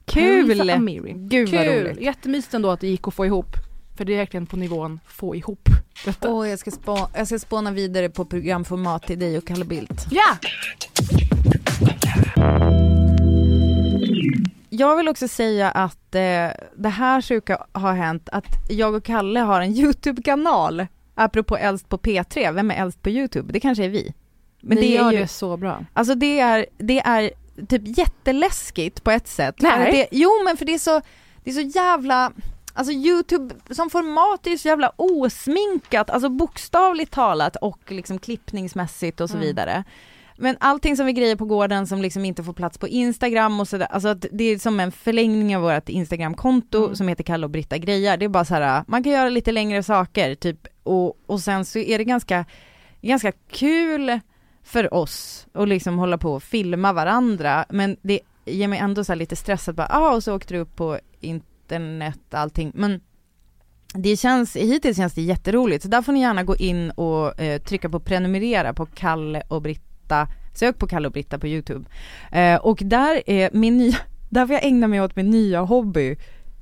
Kul! 0.05 0.69
Amiri. 0.69 1.13
Gud 1.17 1.49
vad 1.49 1.61
Kul! 1.65 1.83
roligt. 1.83 2.01
Jättemysigt 2.01 2.53
ändå 2.53 2.69
att 2.69 2.79
det 2.79 2.87
gick 2.87 3.07
att 3.07 3.13
få 3.13 3.25
ihop. 3.25 3.55
För 3.97 4.05
det 4.05 4.13
är 4.13 4.17
verkligen 4.17 4.45
på 4.45 4.57
nivån 4.57 4.99
få 5.07 5.35
ihop 5.35 5.69
detta. 6.05 6.29
Åh, 6.33 6.49
jag, 6.49 6.59
ska 6.59 6.71
spå- 6.71 7.09
jag 7.15 7.27
ska 7.27 7.39
spåna 7.39 7.71
vidare 7.71 8.09
på 8.09 8.25
programformat 8.25 9.03
till 9.07 9.19
dig 9.19 9.37
och 9.37 9.47
Kalle 9.47 9.65
Bildt. 9.65 10.05
Ja! 10.11 10.37
Jag 14.69 14.97
vill 14.97 15.07
också 15.07 15.27
säga 15.27 15.71
att 15.71 16.15
eh, 16.15 16.49
det 16.75 16.89
här 16.89 17.21
sjuka 17.21 17.65
har 17.71 17.93
hänt 17.93 18.29
att 18.31 18.45
jag 18.69 18.93
och 18.93 19.03
Kalle 19.03 19.39
har 19.39 19.61
en 19.61 19.71
YouTube-kanal. 19.71 20.87
Apropå 21.19 21.57
äldst 21.57 21.89
på 21.89 21.97
P3, 21.97 22.53
vem 22.53 22.71
är 22.71 22.75
äldst 22.75 23.01
på 23.03 23.09
YouTube? 23.09 23.53
Det 23.53 23.59
kanske 23.59 23.85
är 23.85 23.89
vi. 23.89 24.13
Men 24.61 24.75
Ni 24.77 24.81
det 24.81 24.93
gör 24.93 25.07
är 25.07 25.11
ju, 25.11 25.17
det 25.19 25.27
så 25.27 25.57
bra. 25.57 25.85
alltså 25.93 26.15
det 26.15 26.39
är, 26.39 26.65
det 26.77 26.99
är 26.99 27.31
typ 27.69 27.97
jätteläskigt 27.97 29.03
på 29.03 29.11
ett 29.11 29.27
sätt. 29.27 29.55
Nej. 29.59 29.71
att 29.71 29.91
Det, 29.91 30.07
jo 30.11 30.29
men 30.45 30.57
för 30.57 30.65
det 30.65 30.73
är 30.73 30.79
så, 30.79 31.01
det 31.43 31.49
är 31.49 31.53
så 31.53 31.79
jävla, 31.79 32.31
alltså 32.73 32.93
YouTube 32.93 33.55
som 33.69 33.89
format 33.89 34.47
är 34.47 34.51
ju 34.51 34.57
så 34.57 34.67
jävla 34.67 34.91
osminkat, 34.95 36.09
alltså 36.09 36.29
bokstavligt 36.29 37.11
talat 37.13 37.55
och 37.55 37.79
liksom 37.91 38.19
klippningsmässigt 38.19 39.21
och 39.21 39.29
så 39.29 39.35
Mm. 39.35 39.47
vidare. 39.47 39.83
Men 40.37 40.57
allting 40.59 40.97
som 40.97 41.05
vi 41.05 41.13
grejer 41.13 41.35
på 41.35 41.45
gården 41.45 41.87
som 41.87 42.01
liksom 42.01 42.25
inte 42.25 42.43
får 42.43 42.53
plats 42.53 42.77
på 42.77 42.87
Instagram 42.87 43.59
och 43.59 43.67
sådär, 43.67 43.87
alltså 43.91 44.07
att 44.09 44.25
det 44.31 44.43
är 44.43 44.57
som 44.57 44.79
en 44.79 44.91
förlängning 44.91 45.55
av 45.57 45.61
vårt 45.61 45.89
Instagramkonto 45.89 46.83
Mm. 46.83 46.95
som 46.95 47.07
heter 47.07 47.23
Kalle 47.23 47.45
och 47.45 47.49
Britta 47.49 47.77
grejer. 47.77 48.17
Det 48.17 48.25
är 48.25 48.29
bara 48.29 48.45
så 48.45 48.53
här, 48.53 48.83
man 48.87 49.03
kan 49.03 49.13
göra 49.13 49.29
lite 49.29 49.51
längre 49.51 49.83
saker 49.83 50.35
typ 50.35 50.67
och, 50.83 51.17
och 51.25 51.39
sen 51.39 51.65
så 51.65 51.79
är 51.79 51.97
det 51.97 52.03
ganska, 52.03 52.45
ganska 53.01 53.31
kul 53.51 54.19
för 54.63 54.93
oss 54.93 55.47
att 55.53 55.67
liksom 55.67 55.97
hålla 55.97 56.17
på 56.17 56.33
och 56.33 56.43
filma 56.43 56.93
varandra 56.93 57.65
men 57.69 57.97
det 58.01 58.19
ger 58.45 58.67
mig 58.67 58.79
ändå 58.79 59.03
så 59.03 59.11
här 59.11 59.17
lite 59.17 59.35
stress 59.35 59.69
att 59.69 59.75
bara, 59.75 59.87
ah, 59.91 60.15
och 60.15 60.23
så 60.23 60.35
åkte 60.35 60.53
du 60.53 60.59
upp 60.59 60.75
på 60.75 60.99
internet 61.19 62.33
allting 62.33 62.71
men 62.75 63.01
det 63.93 64.17
känns, 64.17 64.55
hittills 64.55 64.97
känns 64.97 65.13
det 65.13 65.21
jätteroligt 65.21 65.83
så 65.83 65.89
där 65.89 66.01
får 66.01 66.13
ni 66.13 66.19
gärna 66.21 66.43
gå 66.43 66.55
in 66.55 66.91
och 66.91 67.41
eh, 67.41 67.61
trycka 67.61 67.89
på 67.89 67.99
prenumerera 67.99 68.73
på 68.73 68.85
Kalle 68.85 69.43
och 69.47 69.61
Britta, 69.61 69.86
sök 70.53 70.77
på 70.79 70.87
Kalle 70.87 71.07
och 71.07 71.13
Britta 71.13 71.39
på 71.39 71.47
youtube. 71.47 71.85
Eh, 72.31 72.55
och 72.55 72.79
där 72.85 73.29
är 73.29 73.49
min 73.53 73.77
nya, 73.77 73.97
där 74.29 74.45
får 74.47 74.53
jag 74.53 74.63
ägna 74.65 74.87
mig 74.87 75.01
åt 75.01 75.15
min 75.15 75.29
nya 75.29 75.61
hobby 75.61 76.15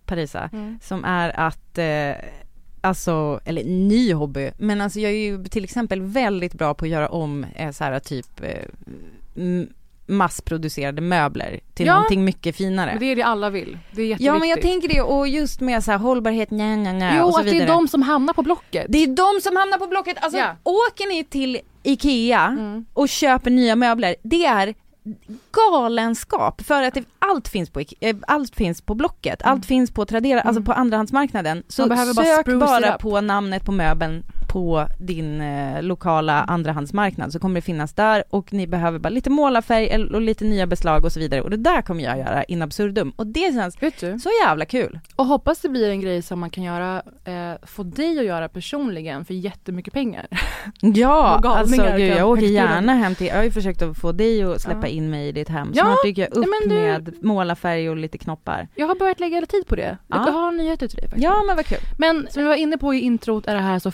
Parisa, 0.06 0.50
Mm. 0.54 0.80
som 0.84 1.06
är 1.06 1.40
att 1.40 1.78
eh, 1.78 2.26
Alltså, 2.82 3.40
eller 3.46 3.64
ny 3.64 4.14
hobby, 4.14 4.52
men 4.58 4.82
alltså 4.82 5.00
jag 5.00 5.12
är 5.12 5.16
ju 5.16 5.44
till 5.44 5.64
exempel 5.64 6.02
väldigt 6.02 6.54
bra 6.54 6.74
på 6.74 6.86
att 6.86 6.92
göra 6.92 7.10
om 7.10 7.44
eh, 7.56 7.72
så 7.72 7.84
här 7.84 8.00
typ 8.00 8.42
eh, 8.42 9.64
massproducerade 10.08 11.02
möbler 11.02 11.60
till 11.74 11.86
Ja. 11.86 11.94
någonting 11.94 12.26
mycket 12.26 12.56
finare. 12.56 12.90
Men 12.92 13.00
det 13.00 13.06
är 13.06 13.16
det 13.16 13.22
alla 13.24 13.50
vill. 13.50 13.78
Det 13.92 14.02
är 14.02 14.06
jätteviktigt. 14.06 14.26
Ja 14.26 14.40
men 14.40 14.50
jag 14.50 14.62
tänker 14.62 14.88
det 14.88 15.02
och 15.02 15.28
just 15.28 15.60
med 15.62 15.84
så 15.84 15.92
här 15.92 15.98
hållbarhet, 15.98 16.52
nja, 16.52 16.76
nja, 16.76 16.94
nja, 16.94 17.14
Jo, 17.18 17.26
och 17.26 17.34
så 17.34 17.40
att 17.40 17.46
det 17.46 17.52
vidare. 17.52 17.70
är 17.70 17.74
de 17.74 17.88
som 17.88 18.02
hamnar 18.02 18.34
på 18.34 18.42
Blocket. 18.42 18.86
Det 18.90 18.98
är 19.04 19.08
de 19.08 19.42
som 19.42 19.56
hamnar 19.56 19.78
på 19.78 19.88
Blocket, 19.88 20.18
alltså 20.20 20.40
Ja. 20.40 20.56
åker 20.64 21.10
ni 21.10 21.24
till 21.24 21.60
IKEA 21.86 22.46
Mm. 22.46 22.86
och 22.94 23.10
köper 23.10 23.52
nya 23.52 23.76
möbler, 23.76 24.16
det 24.24 24.46
är 24.46 24.74
galenskap 25.52 26.62
för 26.62 26.84
att 26.84 26.94
det, 26.94 27.04
allt 27.20 27.48
finns 27.48 27.70
på, 27.70 27.80
eh, 28.00 28.16
allt 28.28 28.56
finns 28.56 28.82
på 28.82 28.96
Blocket, 28.96 29.42
allt 29.44 29.66
finns 29.66 29.92
på 29.92 30.06
Tradera, 30.06 30.42
alltså 30.42 30.62
på 30.62 30.74
andrahandsmarknaden. 30.74 31.64
Så 31.68 31.82
Mm. 31.84 31.90
Man 31.90 31.96
behöver 31.98 32.14
bara 32.14 32.26
sök 32.26 32.60
bara, 32.60 32.96
up. 32.96 33.02
på 33.02 33.22
namnet 33.22 33.66
på 33.66 33.72
möbeln 33.72 34.24
på 34.56 34.88
din 35.00 35.42
eh, 35.42 35.84
lokala 35.84 36.44
andrahandsmarknad 36.44 37.32
så 37.32 37.40
kommer 37.40 37.56
det 37.56 37.62
finnas 37.62 37.94
där 37.94 38.24
och 38.30 38.54
ni 38.54 38.68
behöver 38.68 39.00
bara 39.00 39.10
lite 39.10 39.30
målarfärg 39.30 40.06
och 40.14 40.22
lite 40.22 40.46
nya 40.46 40.68
beslag 40.68 41.06
och 41.06 41.12
så 41.12 41.20
vidare 41.20 41.42
och 41.42 41.50
det 41.50 41.58
där 41.58 41.82
kommer 41.82 42.04
jag 42.04 42.18
göra 42.18 42.44
in 42.44 42.62
absurdum 42.62 43.10
och 43.16 43.28
det 43.28 43.54
känns 43.54 44.24
så 44.24 44.30
jävla 44.46 44.66
kul. 44.66 45.00
Och 45.16 45.26
hoppas 45.26 45.60
det 45.60 45.70
blir 45.70 45.90
en 45.90 46.02
grej 46.02 46.22
som 46.22 46.40
man 46.40 46.50
kan 46.50 46.64
göra, 46.64 47.02
eh, 47.26 47.54
få 47.64 47.84
dig 47.84 48.20
att 48.20 48.26
göra 48.26 48.50
personligen 48.50 49.26
för 49.26 49.34
jättemycket 49.34 49.94
pengar. 49.94 50.28
Ja, 50.82 51.42
alltså 51.44 51.82
gud, 51.98 52.00
jag 52.18 52.30
åker 52.30 52.42
gärna 52.46 52.94
hem 52.94 53.16
till, 53.16 53.28
jag 53.28 53.36
har 53.36 53.44
ju 53.44 53.52
försökt 53.52 53.82
att 53.82 53.98
få 53.98 54.12
dig 54.12 54.44
att 54.44 54.62
släppa 54.62 54.88
Ja. 54.88 54.94
in 54.94 55.10
mig 55.10 55.28
i 55.28 55.32
ditt 55.32 55.50
hem. 55.50 55.72
Ja, 55.76 55.84
Snart 55.84 56.04
dyker 56.06 56.22
jag 56.22 56.38
upp 56.38 56.46
du- 56.64 56.70
med 56.70 57.14
målarfärg 57.24 57.90
och 57.90 57.98
lite 57.98 58.18
knoppar. 58.18 58.68
Jag 58.76 58.88
har 58.88 58.96
börjat 58.96 59.20
lägga 59.20 59.46
tid 59.46 59.68
på 59.68 59.76
det. 59.76 59.98
Ja. 60.08 60.24
Jag 60.26 60.34
har 60.34 60.52
nyheter 60.52 60.88
till 60.88 60.98
dig 60.98 61.06
faktiskt. 61.10 61.24
Ja 61.24 61.44
men 61.48 61.56
vad 61.56 61.66
kul. 61.66 61.78
Men 61.98 62.28
som 62.30 62.44
vi 62.44 62.50
var 62.50 62.56
inne 62.56 62.78
på 62.78 62.94
i 62.94 63.00
introt 63.00 63.48
är 63.48 63.56
det 63.56 63.62
här 63.62 63.74
alltså 63.74 63.92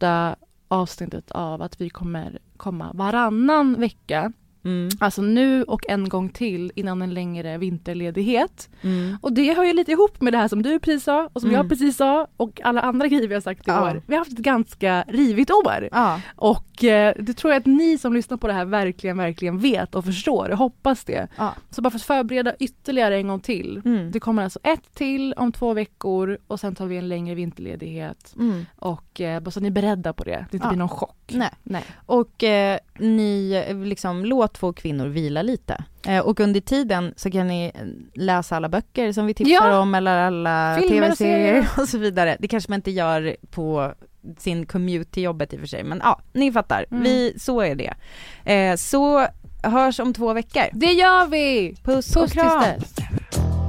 första 0.00 0.36
avsnittet 0.68 1.30
av 1.30 1.62
att 1.62 1.80
vi 1.80 1.90
kommer 1.90 2.38
komma 2.56 2.92
varannan 2.94 3.80
vecka. 3.80 4.32
Mm. 4.64 4.88
Alltså 5.00 5.22
nu 5.22 5.62
och 5.62 5.80
en 5.88 6.08
gång 6.08 6.28
till 6.28 6.72
innan 6.74 7.02
en 7.02 7.14
längre 7.14 7.58
vinterledighet. 7.58 8.68
Mm. 8.82 9.16
Och 9.22 9.32
det 9.32 9.54
hör 9.56 9.64
ju 9.64 9.72
lite 9.72 9.92
ihop 9.92 10.20
med 10.20 10.32
det 10.32 10.36
här 10.38 10.48
som 10.48 10.62
du 10.62 10.78
precis 10.78 11.04
sa 11.04 11.28
och 11.32 11.40
som 11.40 11.50
Mm. 11.50 11.60
jag 11.60 11.68
precis 11.68 11.96
sa 11.96 12.26
och 12.36 12.60
alla 12.64 12.80
andra 12.80 13.08
grejer 13.08 13.28
vi 13.28 13.34
har 13.34 13.40
sagt 13.40 13.60
i 13.60 13.70
Ja. 13.70 13.90
år. 13.90 14.02
Vi 14.06 14.14
har 14.14 14.18
haft 14.20 14.32
ett 14.32 14.38
ganska 14.38 15.04
rivigt 15.08 15.50
år. 15.50 15.88
Ja. 15.92 16.20
Och 16.36 16.84
eh, 16.84 17.14
det 17.18 17.32
tror 17.32 17.52
jag 17.52 17.60
att 17.60 17.66
ni 17.66 17.98
som 17.98 18.12
lyssnar 18.14 18.36
på 18.36 18.46
det 18.46 18.52
här 18.52 18.64
verkligen, 18.64 19.16
verkligen 19.18 19.58
vet 19.58 19.94
och 19.94 20.04
förstår. 20.04 20.50
Jag 20.50 20.56
hoppas 20.56 21.04
det. 21.04 21.28
Ja. 21.36 21.54
Så 21.70 21.82
bara 21.82 21.90
för 21.90 21.98
att 21.98 22.02
förbereda 22.02 22.54
ytterligare 22.60 23.16
en 23.16 23.28
gång 23.28 23.40
till. 23.40 23.82
Mm. 23.84 24.10
Det 24.10 24.20
kommer 24.20 24.42
alltså 24.44 24.58
ett 24.62 24.94
till 24.94 25.32
om 25.36 25.52
två 25.52 25.72
veckor 25.72 26.38
och 26.46 26.60
sen 26.60 26.74
tar 26.74 26.86
vi 26.86 26.96
en 26.96 27.08
längre 27.08 27.34
vinterledighet. 27.34 28.34
Mm. 28.38 28.66
Och 28.78 29.20
eh, 29.20 29.40
bara 29.40 29.50
så 29.50 29.58
att 29.58 29.62
ni 29.62 29.66
är 29.68 29.72
beredda 29.72 30.12
på 30.12 30.24
det. 30.24 30.46
Det 30.50 30.56
inte 30.56 30.66
Ja. 30.66 30.70
blir 30.70 30.78
någon 30.78 30.88
chock. 30.88 31.16
Nej. 31.32 31.50
Nej. 31.62 31.84
Och 32.06 32.44
eh, 32.44 32.78
ni, 32.98 33.64
eh, 33.68 33.76
liksom, 33.76 34.24
låt 34.24 34.49
två 34.52 34.72
kvinnor 34.72 35.06
vila 35.06 35.42
lite. 35.42 35.84
Eh, 36.06 36.18
och 36.18 36.40
under 36.40 36.60
tiden 36.60 37.14
så 37.16 37.30
kan 37.30 37.46
ni 37.46 37.72
eh, 37.74 37.80
läsa 38.14 38.56
alla 38.56 38.68
böcker 38.68 39.12
som 39.12 39.26
vi 39.26 39.34
tipsar 39.34 39.70
Ja. 39.70 39.78
om 39.78 39.94
eller 39.94 40.18
alla 40.18 40.76
och 40.76 40.82
tv-serier 40.88 41.14
serier. 41.14 41.68
och 41.78 41.88
så 41.88 41.98
vidare. 41.98 42.36
Det 42.40 42.48
kanske 42.48 42.70
man 42.70 42.78
inte 42.78 42.90
gör 42.90 43.36
på 43.50 43.94
sin 44.38 44.66
commute 44.66 45.10
till 45.10 45.22
jobbet 45.22 45.52
i 45.52 45.56
och 45.56 45.60
för 45.60 45.66
sig, 45.66 45.84
men 45.84 46.00
ja, 46.04 46.20
ni 46.32 46.52
fattar. 46.52 46.86
Mm. 46.90 47.02
Vi, 47.02 47.34
så 47.38 47.60
är 47.60 47.74
det. 47.74 47.94
Eh, 48.52 48.76
så 48.76 49.26
hörs 49.62 50.00
om 50.00 50.14
två 50.14 50.32
veckor. 50.32 50.64
Det 50.72 50.92
gör 50.92 51.26
vi! 51.26 51.76
Puss, 51.84 52.16
och 52.16 52.22
Puss 52.22 52.32
tills 52.32 52.44
kram! 52.44 53.59